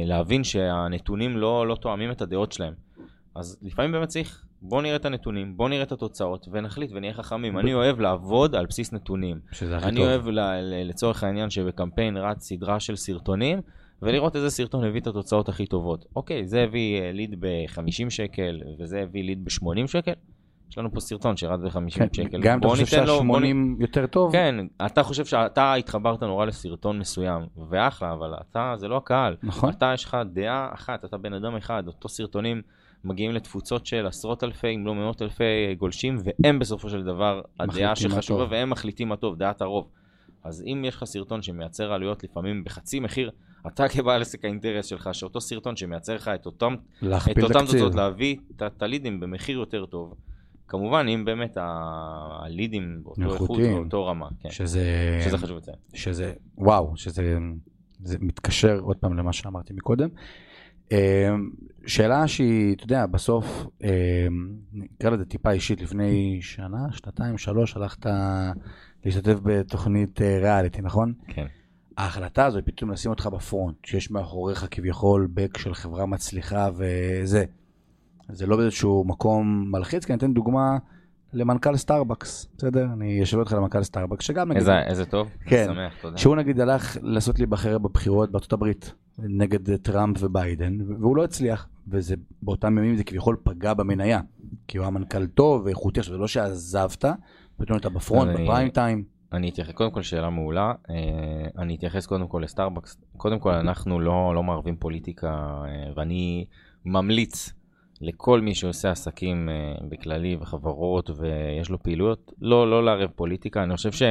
[0.06, 2.74] להבין שהנתונים לא, לא תואמים את הדעות שלהם.
[3.36, 7.60] אז לפעמים באמת צריך, בוא נראה את הנתונים, בוא נראה את התוצאות ונחליט ונהיה חכמים.
[7.60, 9.40] אני אוהב לעבוד על בסיס נתונים.
[9.52, 10.06] שזה הכי אני טוב.
[10.06, 13.62] אוהב ל- ל- לצורך העניין שבקמפיין רץ סדרה של סרטונים,
[14.02, 16.06] ולראות איזה סרטון הביא את התוצאות הכי טובות.
[16.16, 20.12] אוקיי, זה הביא אה, ליד ב-50 שקל, וזה הביא ליד ב-80 שקל.
[20.72, 22.42] יש לנו פה סרטון שרץ ב-50 כן, שקל.
[22.42, 24.56] גם אתה חושב ניתן לו- בוא נ- שה-80 יותר טוב, כן,
[24.86, 29.36] אתה חושב שאתה התחברת נורא לסרטון מסוים, ואחלה, אבל אתה, זה לא הקהל.
[29.44, 29.70] נכון?
[29.70, 32.62] אתה, יש לך דעה אחת, אתה בן אדם אחד, אותו סרטונים
[33.06, 37.96] מגיעים לתפוצות של עשרות אלפי, אם לא מאות אלפי גולשים, והם בסופו של דבר הדעה
[37.96, 38.48] שחשובה.
[38.50, 39.90] והם מחליטים מה טוב, דעת הרוב.
[40.44, 43.32] אז אם יש לך סרטון שמייצר עלויות לפעמים בחצי מחיר,
[43.68, 46.76] אתה כבעל עסק האינטרס שלך, שאותו סרטון שמייצר לך את אותם,
[47.32, 47.66] את אותם.
[47.66, 48.38] תוצאות, להביא
[48.68, 50.14] את הלידים במחיר יותר טוב.
[50.68, 53.60] כמובן, אם באמת הלידים באותו איכות.
[53.60, 54.50] באותו רמה, כן.
[54.50, 54.84] שזה,
[55.26, 55.78] שזה חשוב לציין.
[55.94, 57.38] שזה, וואו, שזה
[58.04, 60.10] זה מתקשר עוד פעם למה שאמרתי מקודם.
[61.88, 64.28] שאלה שהיא, אתה יודע, בסוף, אה,
[64.74, 68.06] נקרא לזה טיפה אישית, לפני שנה, שנתיים, שלוש, הלכת
[69.06, 71.14] להשתתף בתוכנית אה, ריאליטי, נכון?
[71.28, 71.46] כן.
[71.98, 77.46] ההחלטה הזו היא פתאום לשים אותך בפרונט, שיש מאחוריך כביכול בק של חברה מצליחה וזה.
[78.30, 80.78] זה לא באיזשהו מקום מלחיץ, כי אני אתן דוגמה
[81.34, 82.88] למנכ"ל סטארבקס, בסדר?
[82.94, 85.66] אני אשאל אותך למנכ"ל סטארבקס, שגם נגיד, איזה, איזה טוב, כן.
[85.66, 86.18] שמח, תודה.
[86.18, 92.16] שהוא נגיד הלך לעשות להיבחר בבחירות בארצות הברית, נגד טראמפ וביידן, והוא לא הצליח, וזה
[92.42, 94.22] באותם ימים זה כביכול פגע במניה,
[94.68, 97.06] כי הוא היה מנכ"ל טוב ואיכותי, עכשיו זה לא שעזבת,
[97.58, 99.04] פתאום אתה בפרונט, בפריים טיים.
[99.34, 100.96] אני אתייחס, קודם כל שאלה מעולה, אה,
[101.58, 105.28] אני אתייחס קודם כל לסטארבקס, קודם כל אנחנו לא, לא מערבים פוליטיקה
[105.66, 106.46] אה, ואני
[106.86, 107.54] ממליץ
[108.02, 113.76] לכל מי שעושה עסקים אה, בכללי וחברות ויש לו פעילויות, לא, לא לערב פוליטיקה, אני
[113.76, 114.08] חושב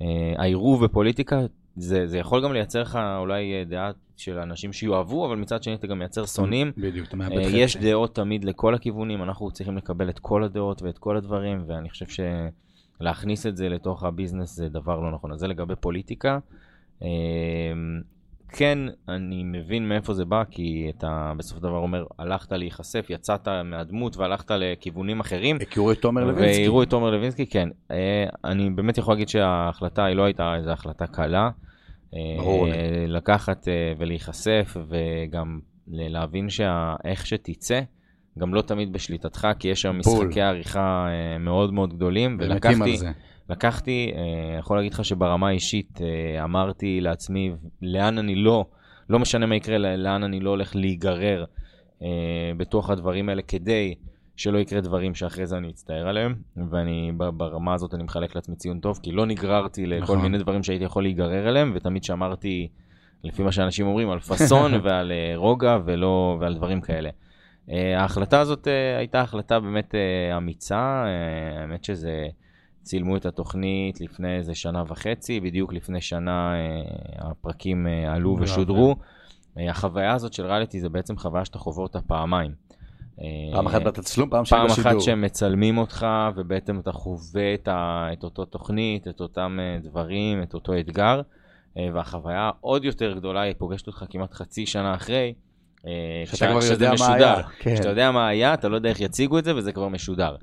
[0.00, 1.40] שהעירוב בפוליטיקה
[1.76, 5.74] זה, זה יכול גם לייצר לך אולי אה, דעה של אנשים שיאהבו, אבל מצד שני
[5.74, 6.72] אתה גם מייצר שונאים.
[6.76, 7.56] בדיוק, אתה מאבד אה, חצי.
[7.56, 11.90] יש דעות תמיד לכל הכיוונים, אנחנו צריכים לקבל את כל הדעות ואת כל הדברים, ואני
[11.90, 12.06] חושב
[13.00, 15.32] שלהכניס את זה לתוך הביזנס זה דבר לא נכון.
[15.32, 16.38] אז זה לגבי פוליטיקה.
[18.52, 18.78] כן,
[19.08, 24.16] אני מבין מאיפה זה בא, כי אתה בסופו של דבר אומר, הלכת להיחשף, יצאת מהדמות
[24.16, 25.56] והלכת לכיוונים אחרים.
[25.60, 26.62] הכירו את תומר לוינסקי.
[26.62, 27.68] והראו את תומר לוינסקי, כן.
[27.90, 31.50] אה, אני באמת יכול להגיד שההחלטה היא לא הייתה איזו החלטה קלה.
[32.14, 32.66] אה, ברור.
[33.08, 37.80] לקחת אה, ולהיחשף וגם להבין שאיך שתצא,
[38.38, 39.98] גם לא תמיד בשליטתך, כי יש שם.
[39.98, 41.06] משחקי עריכה
[41.40, 42.36] מאוד מאוד גדולים.
[42.40, 42.96] ולקחתי.
[43.52, 48.64] לקחתי, אה, יכול להגיד לך שברמה האישית אה, אמרתי לעצמי לאן אני לא,
[49.08, 51.44] לא משנה מה יקרה, לאן אני לא הולך להיגרר
[52.02, 52.08] אה,
[52.56, 53.94] בתוך הדברים האלה כדי
[54.36, 56.34] שלא יקרה דברים שאחרי זה אני אצטער עליהם,
[56.70, 60.20] ואני ברמה הזאת אני מחלק לעצמי ציון טוב, כי לא נגררתי לכל נכון.
[60.20, 62.68] מיני דברים שהייתי יכול להיגרר אליהם, ותמיד שמרתי,
[63.24, 67.10] לפי מה שאנשים אומרים, על פאסון ועל רוגע ולא, ועל דברים כאלה.
[67.96, 69.94] ההחלטה הזאת הייתה החלטה באמת
[70.36, 71.04] אמיצה,
[71.58, 72.26] האמת שזה...
[72.82, 78.36] צילמו את התוכנית לפני איזה שנה וחצי, בדיוק לפני שנה אה, הפרקים אה, עלו.
[78.40, 78.96] ושודרו.
[79.58, 82.72] אה, החוויה הזאת של ריאליטי זה בעצם חוויה שאתה חווה אותה פעמיים.
[83.52, 84.92] פעם אחת בתצלום, פעם שנייה פעם בשידור.
[84.92, 86.06] אחת שהם מצלמים אותך,
[86.36, 91.20] ובעצם אתה חווה את, ה, את אותו תוכנית, את אותם דברים, את אותו אתגר,
[91.76, 95.34] והחוויה העוד יותר גדולה, היא פוגשת אותך כמעט חצי שנה אחרי.
[96.24, 97.34] שאתה כבר יודע מה משודר.
[97.34, 97.42] היה.
[97.58, 97.74] כן.
[97.74, 100.36] כשאתה יודע מה היה, אתה לא יודע איך יציגו את זה, וזה כבר משודר.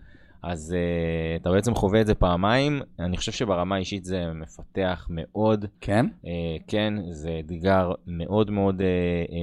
[0.44, 2.82] אז uh, אתה בעצם חווה את זה פעמיים.
[3.00, 5.66] אני חושב שברמה האישית זה מפתח מאוד.
[5.82, 6.06] כן?
[6.24, 6.28] Uh,
[6.68, 8.84] כן, זה אתגר מאוד מאוד uh,
[9.30, 9.34] uh,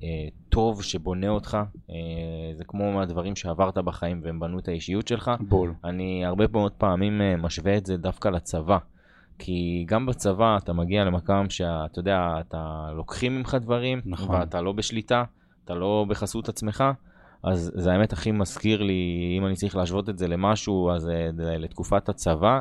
[0.00, 1.58] uh, טוב שבונה אותך.
[1.88, 1.92] Uh,
[2.54, 5.30] זה כמו מהדברים שעברת בחיים והם בנו את האישיות שלך.
[5.40, 5.74] בול.
[5.84, 8.78] אני הרבה מאוד פעמים uh, משווה את זה דווקא לצבא.
[9.38, 14.40] כי גם בצבא אתה מגיע למקום שאתה יודע, אתה לוקחים ממך דברים, נכון.
[14.40, 15.24] ואתה לא בשליטה,
[15.64, 16.84] אתה לא בחסות עצמך.
[17.44, 21.28] אז זה האמת הכי מזכיר לי, אם אני צריך להשוות את זה למשהו, אז אה,
[21.58, 22.60] לתקופת הצבא,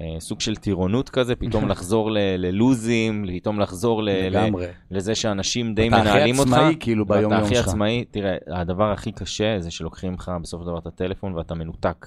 [0.00, 4.66] אה, סוג של טירונות כזה, פתאום לחזור ל- ללוזים, פתאום לחזור ל- ל- לגמרי.
[4.90, 6.52] לזה שאנשים די אתה הכי מנהלים אותך.
[6.52, 7.68] עצמאי כאילו ביום יום הכי שלך.
[7.68, 12.06] עצמאי, תראה, הדבר הכי קשה זה שלוקחים לך בסופו של דבר את הטלפון ואתה מנותק.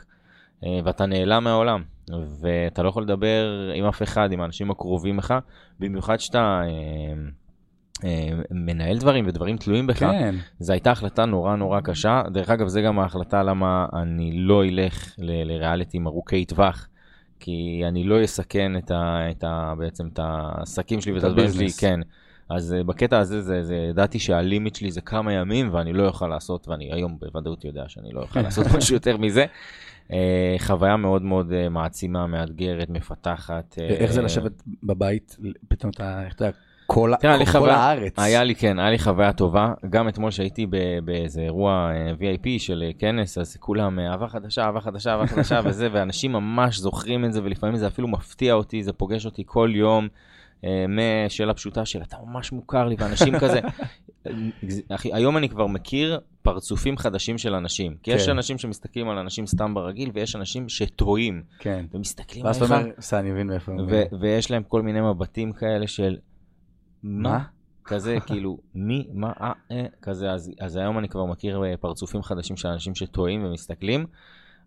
[0.66, 1.84] אה, ואתה נעלם מהעולם,
[2.42, 3.46] ואתה לא יכול לדבר
[3.76, 5.34] עם אף אחד, עם האנשים הקרובים לך,
[5.80, 6.62] במיוחד שאתה
[8.52, 10.00] מנהל דברים ודברים תלויים בך.
[10.00, 10.36] כן.
[10.60, 12.22] זו הייתה החלטה נורא נורא קשה.
[12.32, 16.88] דרך אגב, זה גם ההחלטה למה אני לא אלך ל- לריאליטים ארוכי טווח.
[17.40, 21.72] כי אני לא אסכן את ה, את ה, בעצם את העסקים שלי ואת הדברים שלי.
[21.80, 22.00] כן.
[22.50, 26.28] אז אה, בקטע הזה, זה, זה, ידעתי שהלימיט שלי זה כמה ימים, ואני לא אוכל
[26.28, 29.46] לעשות, ואני היום בוודאות יודע שאני לא אוכל לעשות משהו יותר מזה.
[30.12, 33.76] אה, חוויה מאוד מאוד אה, מעצימה, מאתגרת, מפתחת.
[33.80, 36.50] אה, איך זה לשבת בבית, פתאום אתה, איך אתה,
[36.88, 38.14] כל תראה, לי כל חוויה- הארץ.
[38.20, 39.74] היה לי, כן, היה לי חוויה טובה.
[39.90, 40.68] גם אתמול שהייתי
[41.06, 45.28] באיזה אירוע אה, VIP של אה, כנס, אז כולם, אה, אהבה חדשה, אהבה חדשה, אהבה
[45.28, 49.44] חדשה וזה, ואנשים ממש זוכרים את זה, ולפעמים זה אפילו מפתיע אותי, זה פוגש אותי
[49.46, 50.08] כל יום,
[50.90, 53.60] משאלה פשוטה של אתה ממש מוכר לי, ואנשים כזה.
[54.96, 57.96] אחי, היום אני כבר מכיר פרצופים חדשים של אנשים.
[58.04, 58.32] כי יש כן.
[58.32, 61.86] אנשים שמסתכלים על אנשים סתם ברגיל, ויש אנשים שטועים, כן.
[61.94, 62.80] ומסתכלים ואז אתה עליך.
[62.82, 63.72] אומר, בסדר, אני מבין מאיפה.
[63.72, 66.18] הם ו- מביאים." ויש להם כל מיני מבטים כאלה של
[67.04, 67.44] מה?
[67.86, 72.24] כזה כאילו מי מה אה, אה כזה אז, אז היום אני כבר מכיר אה, פרצופים
[72.24, 74.06] חדשים של אנשים שתוהים ומסתכלים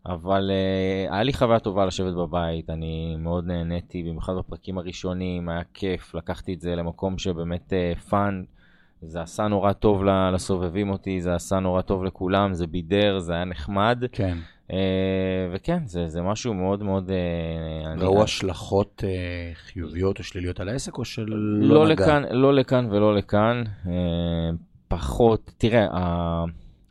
[0.09, 5.61] אבל uh, היה לי חוויה טובה לשבת בבית, אני מאוד נהניתי, במיוחד בפרקים הראשונים, היה
[5.75, 7.73] כיף, לקחתי את זה למקום שבאמת
[8.09, 13.19] fun, uh, זה עשה נורא טוב לסובבים אותי, זה עשה נורא טוב לכולם, זה בידר,
[13.19, 14.05] זה היה נחמד.
[14.13, 14.39] כן.
[14.69, 14.73] Uh,
[15.53, 17.11] וכן, זה, זה משהו מאוד מאוד...
[17.11, 22.05] Uh, ראו השלכות uh, חיוביות או שליליות על העסק, או של לא, לא נגע?
[22.05, 23.65] לכאן, לא לכאן ולא לכאן.
[23.85, 23.89] Uh,
[24.89, 25.89] פחות, תראה,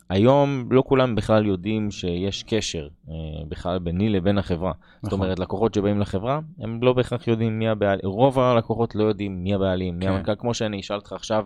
[0.09, 3.11] היום לא כולם בכלל יודעים שיש קשר uh,
[3.47, 4.71] בכלל ביני לבין החברה.
[4.71, 4.99] נכון.
[5.01, 9.43] זאת אומרת, לקוחות שבאים לחברה, הם לא בהכרח יודעים מי הבעלים, רוב הלקוחות לא יודעים
[9.43, 10.11] מי הבעלים, מי כן.
[10.11, 11.45] המנכ"ל, כמו שאני אשאל אותך עכשיו,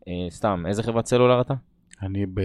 [0.00, 1.54] uh, סתם, איזה חברת סלולר אתה?
[2.02, 2.40] אני ב...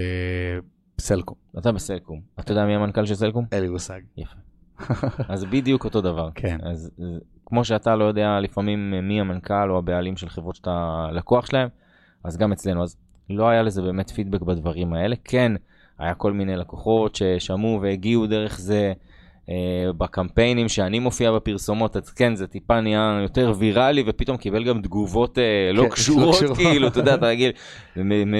[0.99, 1.38] בסלקום.
[1.57, 2.21] אתה בסלקום.
[2.39, 3.45] אתה יודע מי המנכ"ל של סלקום?
[3.51, 3.99] אין לי מושג.
[4.17, 4.35] יפה.
[5.34, 6.30] אז בדיוק אותו דבר.
[6.35, 6.57] כן.
[6.63, 6.91] אז
[7.45, 11.69] כמו שאתה לא יודע לפעמים מי המנכ"ל או הבעלים של חברות שאתה לקוח שלהם,
[12.23, 12.84] אז גם אצלנו.
[12.84, 12.97] אז
[13.30, 15.15] לא היה לזה באמת פידבק בדברים האלה.
[15.23, 15.51] כן,
[15.99, 18.93] היה כל מיני לקוחות ששמעו והגיעו דרך זה.
[19.49, 24.81] אה, בקמפיינים שאני מופיע בפרסומות, אז כן, זה טיפה נהיה יותר ויראלי, ופתאום קיבל גם
[24.81, 27.51] תגובות אה, לא, כן, לא קשורות, כאילו, אתה יודע, אתה רגיל,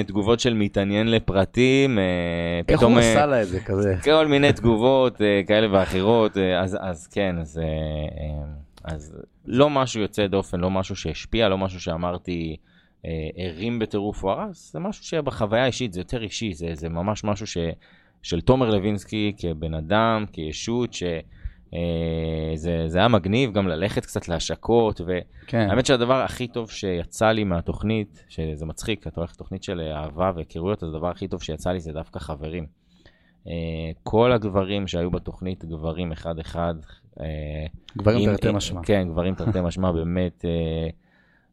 [0.06, 2.04] תגובות של מתעניין לפרטים, אה,
[2.68, 3.96] איך הוא עשה לה את זה כזה?
[4.04, 7.60] כל מיני תגובות כאלה ואחרות, אז, אז כן, אז,
[8.84, 9.16] אז
[9.46, 12.56] לא משהו יוצא דופן, לא משהו שהשפיע, לא משהו שאמרתי,
[13.36, 17.46] הרים בטירוף או הרס, זה משהו שבחוויה האישית זה יותר אישי, זה, זה ממש משהו
[17.46, 17.58] ש...
[18.22, 21.20] של תומר לוינסקי כבן אדם, כישות, שזה
[21.74, 25.84] אה, זה היה מגניב גם ללכת קצת להשקות, והאמת כן.
[25.84, 30.88] שהדבר הכי טוב שיצא לי מהתוכנית, שזה מצחיק, אתה הולך לתוכנית של אהבה והיכרויות, אז
[30.88, 32.66] הדבר הכי טוב שיצא לי זה דווקא חברים.
[33.46, 33.52] אה,
[34.02, 36.74] כל הגברים שהיו בתוכנית, גברים אחד-אחד.
[37.20, 37.26] אה,
[37.98, 38.80] גברים תרתי משמע.
[38.84, 40.44] כן, גברים תרתי משמע, באמת.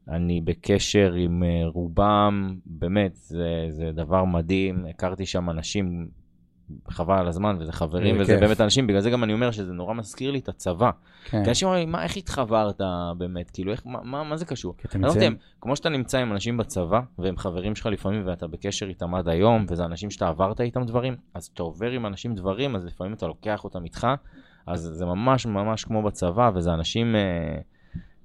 [0.10, 4.86] אני בקשר עם רובם, באמת, זה, זה דבר מדהים.
[4.90, 6.08] הכרתי שם אנשים
[6.90, 8.42] חבל על הזמן, וזה חברים, וזה כיף.
[8.42, 10.92] באמת אנשים, בגלל זה גם אני אומר שזה נורא מזכיר לי את הצבא.
[11.26, 11.44] כן.
[11.44, 12.82] כי אנשים אומרים, מה, איך התחברת
[13.18, 13.52] באמת?
[13.52, 14.74] כאילו, איך, מה, מה, מה זה קשור?
[14.78, 15.30] כי לא יודע,
[15.62, 19.66] כמו שאתה נמצא עם אנשים בצבא, והם חברים שלך לפעמים, ואתה בקשר איתם עד היום,
[19.70, 23.28] וזה אנשים שאתה עברת איתם דברים, אז אתה עובר עם אנשים דברים, אז לפעמים אתה
[23.28, 24.08] לוקח אותם איתך,
[24.68, 27.58] אז זה ממש ממש כמו בצבא, וזה אנשים, אה,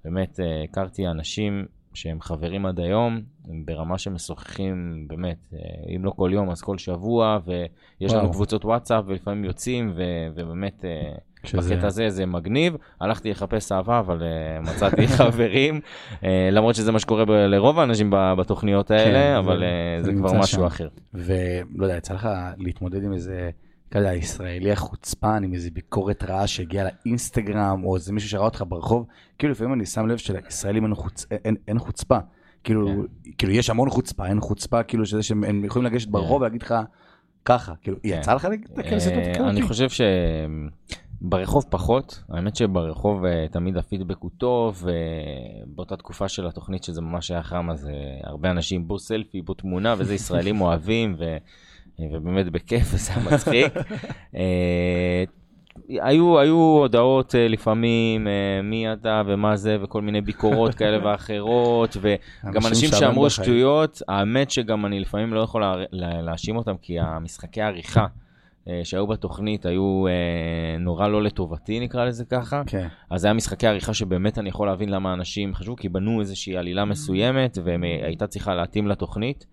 [0.04, 3.20] באמת, אה, הכרתי אנשים שהם חברים עד היום,
[3.64, 5.58] ברמה שמשוחחים באמת, אה,
[5.96, 8.22] אם לא כל יום אז כל שבוע, ויש וואו.
[8.22, 11.14] לנו קבוצות וואטסאפ ולפעמים יוצאים, ו- ובאמת אה,
[11.44, 11.74] שזה...
[11.74, 12.76] בקטע הזה זה מגניב.
[13.00, 15.80] הלכתי לחפש אהבה, אבל uh, מצאתי חברים,
[16.52, 19.64] למרות שזה מה שקורה ב- לרוב האנשים בתוכניות האלה, כן, אבל זה,
[20.00, 20.64] uh, זה כבר משהו שם.
[20.64, 20.88] אחר.
[21.14, 22.28] ולא יודע, יצא לך
[22.58, 23.50] להתמודד עם איזה...
[23.92, 29.06] כזה הישראלי החוצפן עם איזה ביקורת רעה שהגיעה לאינסטגרם, או איזה מישהו שראה אותך ברחוב,
[29.38, 31.26] כאילו לפעמים אני שם לב שלישראלים אין, חוצ...
[31.30, 32.18] אין, אין חוצפה.
[32.64, 33.30] כאילו, כן.
[33.38, 36.12] כאילו יש המון חוצפה, אין חוצפה כאילו שזה שהם יכולים לגשת כן.
[36.12, 36.74] ברחוב ולהגיד לך
[37.44, 38.08] ככה, כאילו, כן.
[38.08, 39.50] יצא לך להגיד סיטואציות כאלה?
[39.50, 39.88] אני חושב
[41.22, 44.84] שברחוב פחות, האמת שברחוב אה, תמיד הפידבק הוא טוב,
[45.66, 47.92] ובאותה תקופה של התוכנית שזה ממש היה חם, אז אה,
[48.22, 51.36] הרבה אנשים בו סלפי, בו תמונה, וזה ישראלים אוהבים, ו...
[51.98, 53.72] ובאמת בכיף, וזה מצחיק.
[54.36, 55.24] אה,
[55.88, 61.96] היו, היו הודעות אה, לפעמים, אה, מי אתה ומה זה, וכל מיני ביקורות כאלה ואחרות,
[62.00, 65.62] וגם אנשים שאמרו שטויות, האמת שגם אני לפעמים לא יכול
[65.92, 68.06] להאשים אותם, כי המשחקי העריכה
[68.84, 70.04] שהיו בתוכנית היו
[70.80, 72.62] נורא לא לטובתי, נקרא לזה ככה.
[72.66, 72.88] כן.
[73.10, 76.56] אז זה היה משחקי עריכה שבאמת אני יכול להבין למה אנשים חשבו, כי בנו איזושהי
[76.56, 79.46] עלילה מסוימת, והייתה צריכה להתאים לתוכנית.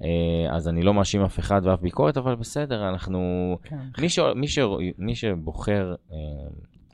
[0.00, 3.20] אה, אז אני לא מאשים אף אחד ואף ביקורת, אבל בסדר, אנחנו...
[3.62, 3.78] כן.
[3.98, 4.18] מי, ש...
[4.36, 4.58] מי, ש...
[4.98, 6.16] מי שבוחר אה,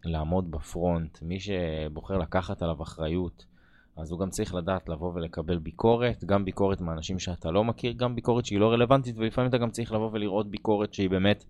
[0.05, 3.45] לעמוד בפרונט, מי שבוחר לקחת עליו אחריות,
[3.97, 8.15] אז הוא גם צריך לדעת לבוא ולקבל ביקורת, גם ביקורת מאנשים שאתה לא מכיר, גם
[8.15, 11.45] ביקורת שהיא לא רלוונטית, ולפעמים אתה גם צריך לבוא ולראות ביקורת שהיא באמת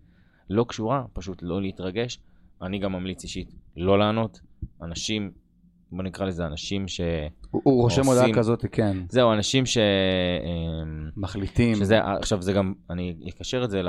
[0.50, 2.18] לא קשורה, פשוט לא להתרגש.
[2.62, 4.40] אני גם ממליץ אישית לא לענות.
[4.82, 5.30] אנשים
[5.92, 7.00] בוא נקרא לזה אנשים ש...
[7.50, 8.06] הוא, הוא רושם.
[8.06, 8.96] הודעה כזאת, כן.
[9.08, 9.78] זהו, אנשים ש...
[11.16, 11.74] מחליטים.
[11.74, 13.82] שזה, עכשיו זה גם, אני אקשר את זה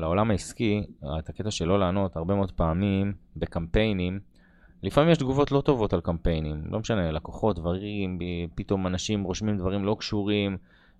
[0.00, 0.82] לעולם העסקי,
[1.18, 4.20] את הקטע של לא לענות, הרבה מאוד פעמים בקמפיינים,
[4.82, 8.18] לפעמים יש תגובות לא טובות על קמפיינים, לא משנה, לקוחות, דברים,
[8.54, 10.56] פתאום אנשים רושמים דברים לא קשורים.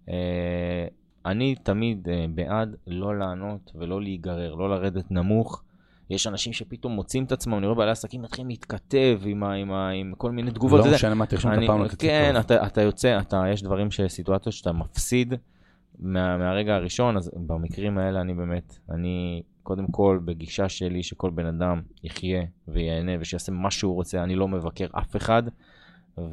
[0.08, 0.86] אה,
[1.26, 5.62] אני תמיד אה, בעד לא לענות ולא להיגרר, לא לרדת נמוך.
[6.10, 9.72] יש אנשים שפתאום מוצאים את עצמם, אני רואה בעלי עסקים מתחילים להתכתב עם, ה, עם,
[9.72, 10.86] ה, עם כל מיני תגובות.
[10.86, 14.72] לא משנה מה, תרשום את הפעם כן, אתה, אתה יוצא, אתה, יש דברים, סיטואציות שאתה
[14.72, 15.34] מפסיד
[15.98, 21.46] מה, מהרגע הראשון, אז במקרים האלה אני באמת, אני קודם כל בגישה שלי שכל בן
[21.46, 25.42] אדם יחיה וייהנה ושיעשה מה שהוא רוצה, אני לא מבקר אף אחד.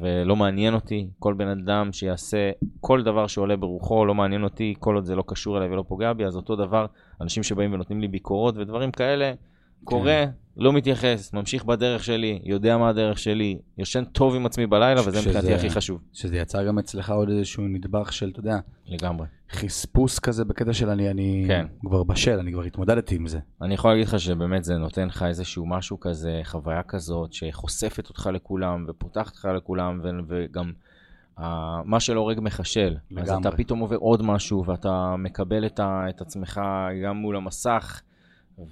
[0.00, 2.50] ולא מעניין אותי, כל בן אדם שיעשה
[2.80, 6.12] כל דבר שעולה ברוחו, לא מעניין אותי, כל עוד זה לא קשור אליי ולא פוגע
[6.12, 6.86] בי, אז אותו דבר,
[7.20, 9.32] אנשים שבאים ונותנים לי ביקורות ודברים כאלה,
[9.84, 10.12] קורא,
[10.56, 15.18] לא מתייחס, ממשיך בדרך שלי, יודע מה הדרך שלי, יושן טוב עם עצמי בלילה, וזה
[15.18, 16.00] מבחינתי הכי חשוב.
[16.12, 19.26] שזה יצר גם אצלך עוד איזשהו נדבך של, אתה יודע, לגמרי.
[19.52, 21.66] חספוס כזה בקטע של אני, אני כן.
[21.80, 23.38] כבר בשל, אני כבר התמודדתי עם זה.
[23.62, 28.30] אני יכול להגיד לך שבאמת זה נותן לך איזשהו משהו כזה, חוויה כזאת, שחושפת אותך
[28.32, 30.72] לכולם, ופותחת אותך לכולם, ו- וגם
[31.38, 31.42] uh,
[31.84, 32.96] מה שלא הורג מחשל.
[33.16, 33.48] אז לגמרי.
[33.48, 36.60] אתה פתאום עובר עוד משהו, ואתה מקבל את, ה- את עצמך
[37.04, 38.00] גם מול המסך,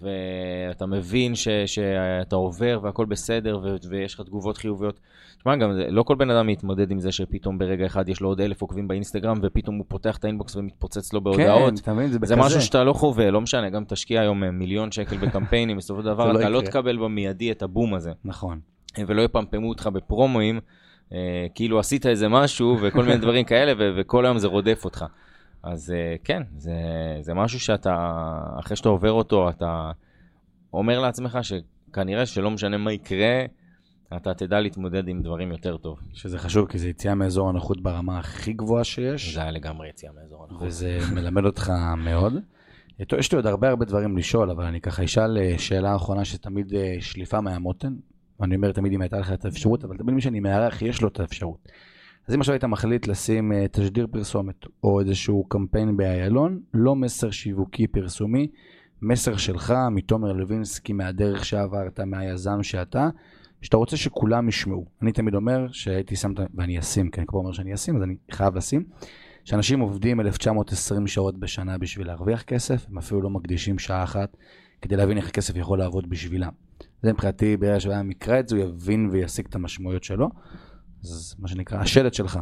[0.01, 5.01] ואתה מבין ש- שאתה עובר והכל בסדר, ו- ויש לך תגובות חיוביות.
[5.39, 8.41] תשמע, גם לא כל בן אדם מתמודד עם זה שפתאום ברגע אחד יש לו עוד
[8.41, 11.71] אלף עוקבים באינסטגרם, ופתאום הוא פותח את האינבוקס ומתפוצץ לו בהודעות.
[11.71, 12.35] כן, אתה מבין, זה בכזה.
[12.35, 16.01] זה משהו שאתה לא חווה, לא משנה, גם תשקיע היום אה, מיליון שקל בקמפיינים, בסופו
[16.01, 16.61] של דבר לא אתה לא.
[16.61, 18.61] תקבל במיידי את הבום הזה, נכון.
[19.07, 20.61] ולא יפמפמו אותך בפרומואים,
[21.13, 21.19] אה,
[21.55, 25.05] כאילו עשית איזה משהו וכל מיני דברים כאלה, ו- וכל היום זה רודף אותך.
[25.67, 26.73] אז אה, כן, זה,
[27.21, 27.97] זה משהו שאתה,
[28.61, 29.91] אחרי שאתה עובר אותו, אתה
[30.73, 33.45] אומר לעצמך שכנראה שלא משנה מה יקרה,
[34.17, 35.99] אתה תדע להתמודד עם דברים יותר טוב.
[36.13, 39.35] שזה חשוב, כי זה יציאה מאזור הנוחות ברמה הכי גבוהה שיש.
[39.35, 40.67] זה היה לגמרי יציאה מאזור הנכון.
[40.67, 42.35] וזה מלמד אותך מאוד.
[43.19, 46.75] יש לי עוד הרבה הרבה דברים לשאול, אבל אני ככה אשאל אה, שאלה אחרונה שתמיד
[46.75, 47.95] אה, שליפה מהמותן.
[48.41, 51.09] ואני אומר תמיד אם הייתה לך את האפשרות, אבל תמיד מי שאני מארח יש לו
[51.09, 51.69] את האפשרות.
[52.29, 57.31] אז אם עכשיו היית מחליט לשים אה, תשדיר פרסומת או איזשהו קמפיין באיילון, לא מסר
[57.31, 58.49] שיווקי פרסומי,
[59.03, 63.09] מסר שלך, מתומר לוינסקי, מהדרך שעברת, מהיזם שאתה,
[63.63, 64.87] שאתה רוצה שכולם ישמעו.
[65.03, 68.17] אני תמיד אומר שהייתי שם, ואני אשים, כי אני כבר אומר שאני אשים, אז אני
[68.31, 68.85] חייב לשים.
[69.45, 74.37] שאנשים עובדים 1920 שעות בשנה בשביל להרוויח כסף, הם אפילו לא מקדישים שעה אחת
[74.83, 76.53] כדי להבין איך הכסף יכול לעבוד בשבילם.
[77.03, 80.31] זה מבחינתי, ברגע שבן אדם יקרא את זה, הוא יבין ויסיק את המשמעויות שלו.
[81.05, 82.39] אז מה שנקרא, השלט שלך.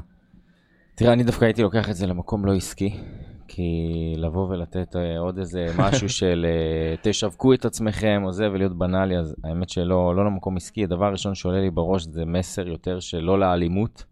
[0.94, 3.00] תראה, אני דווקא הייתי לוקח את זה למקום לא עסקי,
[3.48, 3.72] כי
[4.16, 9.18] לבוא ולתת אה, עוד איזה משהו של אה, תשווקו את עצמכם או זה ולהיות בנאלי,
[9.18, 10.84] אז האמת שלא לא למקום עסקי.
[10.84, 14.04] הדבר הראשון שעולה לי בראש זה מסר יותר של לא לאלימות.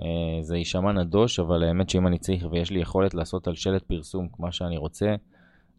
[0.00, 0.06] אה,
[0.40, 4.28] זה יישמע נדוש, אבל האמת שאם אני צריך ויש לי יכולת לעשות על שלט פרסום
[4.38, 5.14] מה שאני רוצה,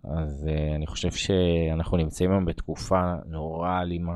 [0.04, 4.16] אז אני חושב שאנחנו נמצאים היום בתקופה נורא אלימה.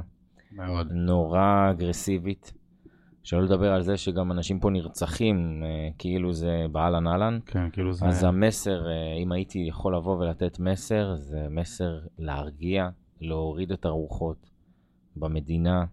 [0.52, 0.88] מאוד.
[0.92, 2.54] נורא אגרסיבית.
[3.24, 7.40] שלא לדבר על זה שגם אנשים פה נרצחים, אה, כאילו זה באהלן אהלן.
[7.46, 8.06] כן, כאילו זה...
[8.06, 12.90] אז המסר, אה, אם הייתי יכול לבוא ולתת מסר, זה מסר להרגיע,
[13.22, 14.50] להוריד את הרוחות
[15.16, 15.86] במדינה,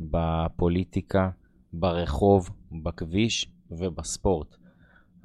[0.00, 1.30] בפוליטיקה,
[1.72, 2.50] ברחוב,
[2.82, 4.56] בכביש ובספורט.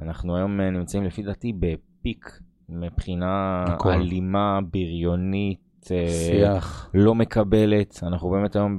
[0.02, 2.40] אנחנו היום אה, נמצאים לפי דעתי בפיק
[2.70, 3.92] מבחינה הכל.
[3.92, 5.62] אלימה, בריונית.
[5.84, 6.90] שיח.
[6.94, 8.00] לא מקבלת.
[8.04, 8.78] אנחנו באמת היום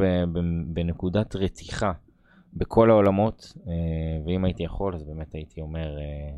[0.67, 1.93] בנקודת רתיחה
[2.55, 3.73] בכל העולמות, אה,
[4.27, 6.37] ואם הייתי יכול, אז באמת הייתי אומר אה,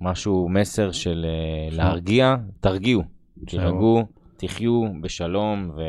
[0.00, 1.68] משהו, מסר של אה.
[1.76, 3.02] להרגיע, תרגיעו,
[3.46, 4.02] תירגעו,
[4.36, 5.80] תחיו בשלום, ו...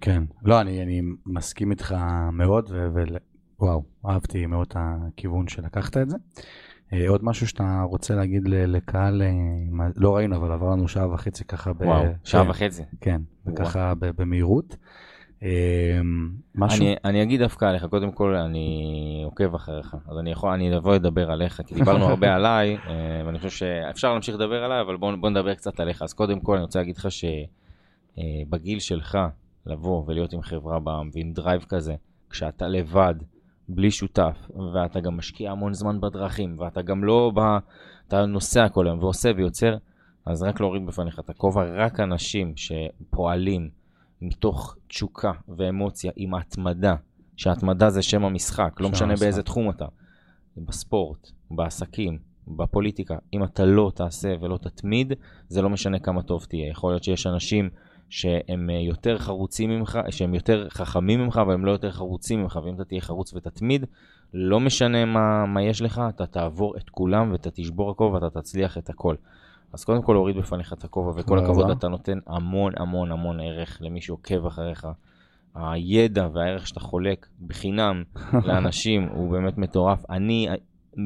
[0.00, 0.22] כן.
[0.44, 1.94] לא, אני, אני מסכים איתך
[2.32, 2.88] מאוד, ו...
[2.94, 3.00] ו...
[3.60, 6.16] וואו, אהבתי מאוד את הכיוון שלקחת את זה.
[7.08, 9.22] עוד משהו שאתה רוצה להגיד לקהל,
[9.96, 11.80] לא ראינו, אבל עבר לנו שעה וחצי ככה ב...
[11.80, 12.82] וואו, שעה כן, וחצי.
[13.00, 14.76] כן, וככה במהירות.
[15.42, 16.00] אה,
[16.54, 16.84] משהו?
[16.84, 20.94] אני, אני אגיד דווקא עליך, קודם כל אני עוקב אחריך, אז אני יכול, אני אבוא
[20.94, 25.12] לדבר עליך, כי דיברנו הרבה עליי, אה, ואני חושב שאפשר להמשיך לדבר עליי, אבל בוא,
[25.20, 26.02] בוא נדבר קצת עליך.
[26.02, 29.18] אז קודם כל אני רוצה להגיד לך שבגיל שלך,
[29.66, 31.94] לבוא ולהיות עם חברה בעם ועם drive כזה,
[32.30, 33.14] כשאתה לבד,
[33.68, 37.58] בלי שותף, ואתה גם משקיע המון זמן בדרכים, ואתה גם לא בא,
[38.08, 39.76] אתה נוסע כל היום ועושה ויוצר,
[40.26, 43.81] אז רק להוריד בפניך את הכובע, רק אנשים שפועלים
[44.22, 46.94] מתוך תשוקה ואמוציה עם התמדה,
[47.36, 49.24] שההתמדה זה שם המשחק, לא שם משנה המשחק.
[49.24, 49.86] באיזה תחום אתה,
[50.56, 52.18] בספורט, בעסקים,
[52.48, 55.12] בפוליטיקה, אם אתה לא תעשה ולא תתמיד,
[55.48, 56.68] זה לא משנה כמה טוב תהיה.
[56.70, 57.70] יכול להיות שיש אנשים
[58.08, 62.58] שהם אה, יותר חרוצים ממך, שהם יותר חכמים ממך, אבל הם לא יותר חרוצים ממך,
[62.64, 63.84] ואם אתה תהיה חרוץ ותתמיד,
[64.34, 68.78] לא משנה מה, מה יש לך, אתה תעבור את כולם ואתה תשבור הכל ואתה תצליח
[68.78, 69.14] את הכל.
[69.72, 71.70] אז קודם כל להוריד בפניך את הכובע, וכל הכבוד.
[71.70, 74.86] אתה נותן המון המון המון ערך למי שעוקב אחריך.
[75.54, 78.02] הידע והערך שאתה חולק בחינם
[78.46, 80.10] לאנשים הוא באמת מטורף.
[80.10, 80.48] אני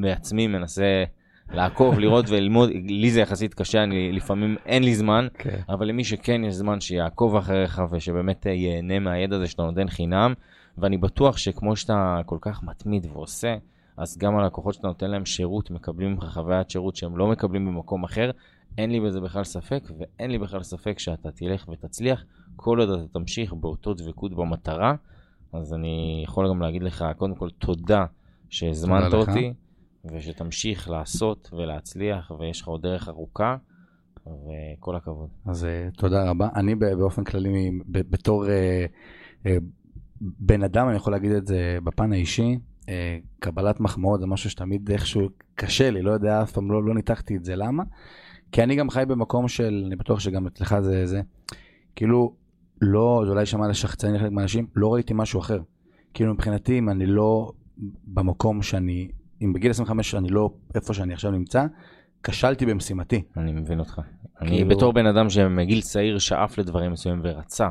[0.01, 1.05] בעצמי מנסה
[1.53, 5.61] לעקוב, לראות וללמוד, לי זה יחסית קשה, אני לפעמים אין לי זמן, כן.
[5.69, 10.35] אבל למי שכן יש זמן שיעקוב אחריך ושבאמת ייהנה מהידע הזה שאתה נותן חינם,
[10.79, 13.57] ואני בטוח שכמו שאתה כל כך מתמיד ועושה,
[13.97, 18.05] אז גם הלקוחות שאתה נותן להם שירות מקבלים ממך חוויית שירות שהם לא מקבלים במקום
[18.05, 18.31] אחר.
[18.79, 22.25] אין לי בזה בכלל ספק, ואין לי בכלל ספק שאתה תלך ותצליח
[22.57, 24.95] כל עוד אתה תמשיך באותו דבקות במטרה.
[25.53, 28.05] אז אני יכול גם להגיד לך, קודם כל, תודה
[28.49, 29.29] שהזמנת תודה לך.
[29.29, 29.53] אותי,
[30.13, 33.57] ושתמשיך לעשות ולהצליח, ויש לך עוד דרך ארוכה.
[34.27, 35.29] וכל הכבוד.
[35.47, 36.49] אז אה, תודה רבה.
[36.57, 38.87] אני באופן כללי, בתור אה,
[39.47, 39.57] אה,
[40.21, 42.59] בן אדם, אני יכול להגיד את זה בפן האישי,
[43.39, 47.37] קבלת מחמאות זה משהו שתמיד איכשהו קשה לי, לא יודע, אף פעם לא, לא ניתחתי
[47.37, 47.83] את זה, למה?
[48.53, 51.21] כי אני גם חי במקום של, אני בטוח שגם אצלך זה זה,
[51.97, 52.35] כאילו,
[52.81, 55.61] לא, זה אולי יישמע לשחצני לחלק מהאנשים, לא ראיתי משהו אחר.
[56.15, 57.53] כאילו מבחינתי, אם אני לא
[58.07, 59.09] במקום שאני,
[59.43, 61.67] אם בגיל 25 אני לא איפה שאני עכשיו נמצא,
[62.23, 63.23] כשלתי במשימתי.
[63.37, 64.01] אני מבין אותך.
[64.41, 67.69] אני כאילו- בתור בן אדם שמגיל צעיר שאף לדברים מסוימים ורצה,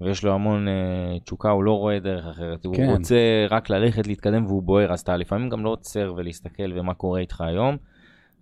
[0.00, 2.64] ויש לו המון אה, תשוקה, הוא לא רואה דרך אחרת.
[2.64, 2.90] הוא כן.
[2.90, 3.16] רוצה
[3.50, 7.40] רק ללכת, להתקדם והוא בוער, אז אתה לפעמים גם לא עוצר ולהסתכל ומה קורה איתך
[7.40, 7.76] היום.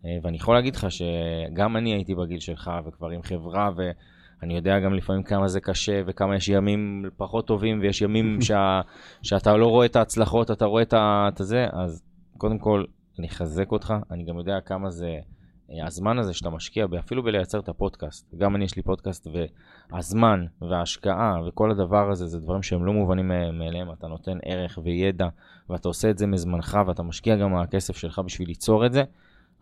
[0.06, 4.78] אה, ואני יכול להגיד לך שגם אני הייתי בגיל שלך וכבר עם חברה, ואני יודע
[4.80, 8.80] גם לפעמים כמה זה קשה וכמה יש ימים פחות טובים ויש ימים שה,
[9.22, 12.02] שאתה לא רואה את ההצלחות, אתה רואה את ה- את זה, אז
[12.38, 12.84] קודם כל,
[13.18, 15.18] אני אחזק אותך, אני גם יודע כמה זה...
[15.70, 19.26] אה, הזמן הזה שאתה משקיע, אפילו בלייצר את הפודקאסט, גם אני יש לי פודקאסט,
[19.92, 24.78] והזמן וההשקעה וכל הדבר הזה, זה דברים שהם לא מובנים מא- מאליהם, אתה נותן ערך
[24.84, 25.28] וידע,
[25.70, 29.02] ואתה עושה את זה מזמנך, ואתה משקיע גם מהכסף שלך בשביל ליצור את זה,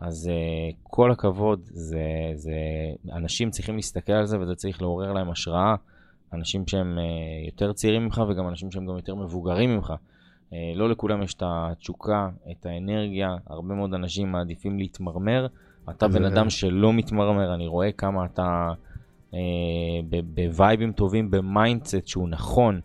[0.07, 2.03] אז uh, כל הכבוד, זה,
[2.35, 2.57] זה,
[3.13, 5.75] אנשים צריכים להסתכל על זה, וזה צריך לעורר להם השראה,
[6.33, 9.95] אנשים שהם uh, יותר צעירים ממך, וגם אנשים שהם גם יותר מבוגרים ממך.
[10.51, 15.47] Uh, לא לכולם יש את התשוקה, את האנרגיה, הרבה מאוד אנשים מעדיפים להתמרמר.
[15.91, 18.73] אתה בן אדם שלא מתמרמר, אני רואה כמה אתה
[19.35, 19.39] אה,
[20.09, 22.81] ב- בווייבים טובים, ב mindset שהוא נכון.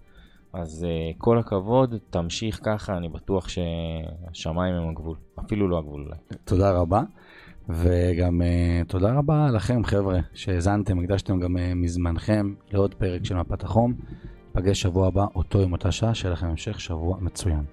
[0.53, 5.17] אז אה, כל הכבוד, תמשיך ככה, אני בטוח שהשמיים הם הגבול.
[5.39, 6.17] אפילו לא הגבול אולי.
[6.45, 7.01] תודה רבה.
[7.69, 13.63] וגם uh, תודה רבה לכם חבר'ה שהאזנתם, הקדשתם גם uh, מזמנכם לעוד פרק של מפת
[13.63, 13.93] החום.
[14.55, 17.63] נפגש שבוע הבא, אותו עם אותה שעה, שיהיה לכם המשך שבוע מצוין.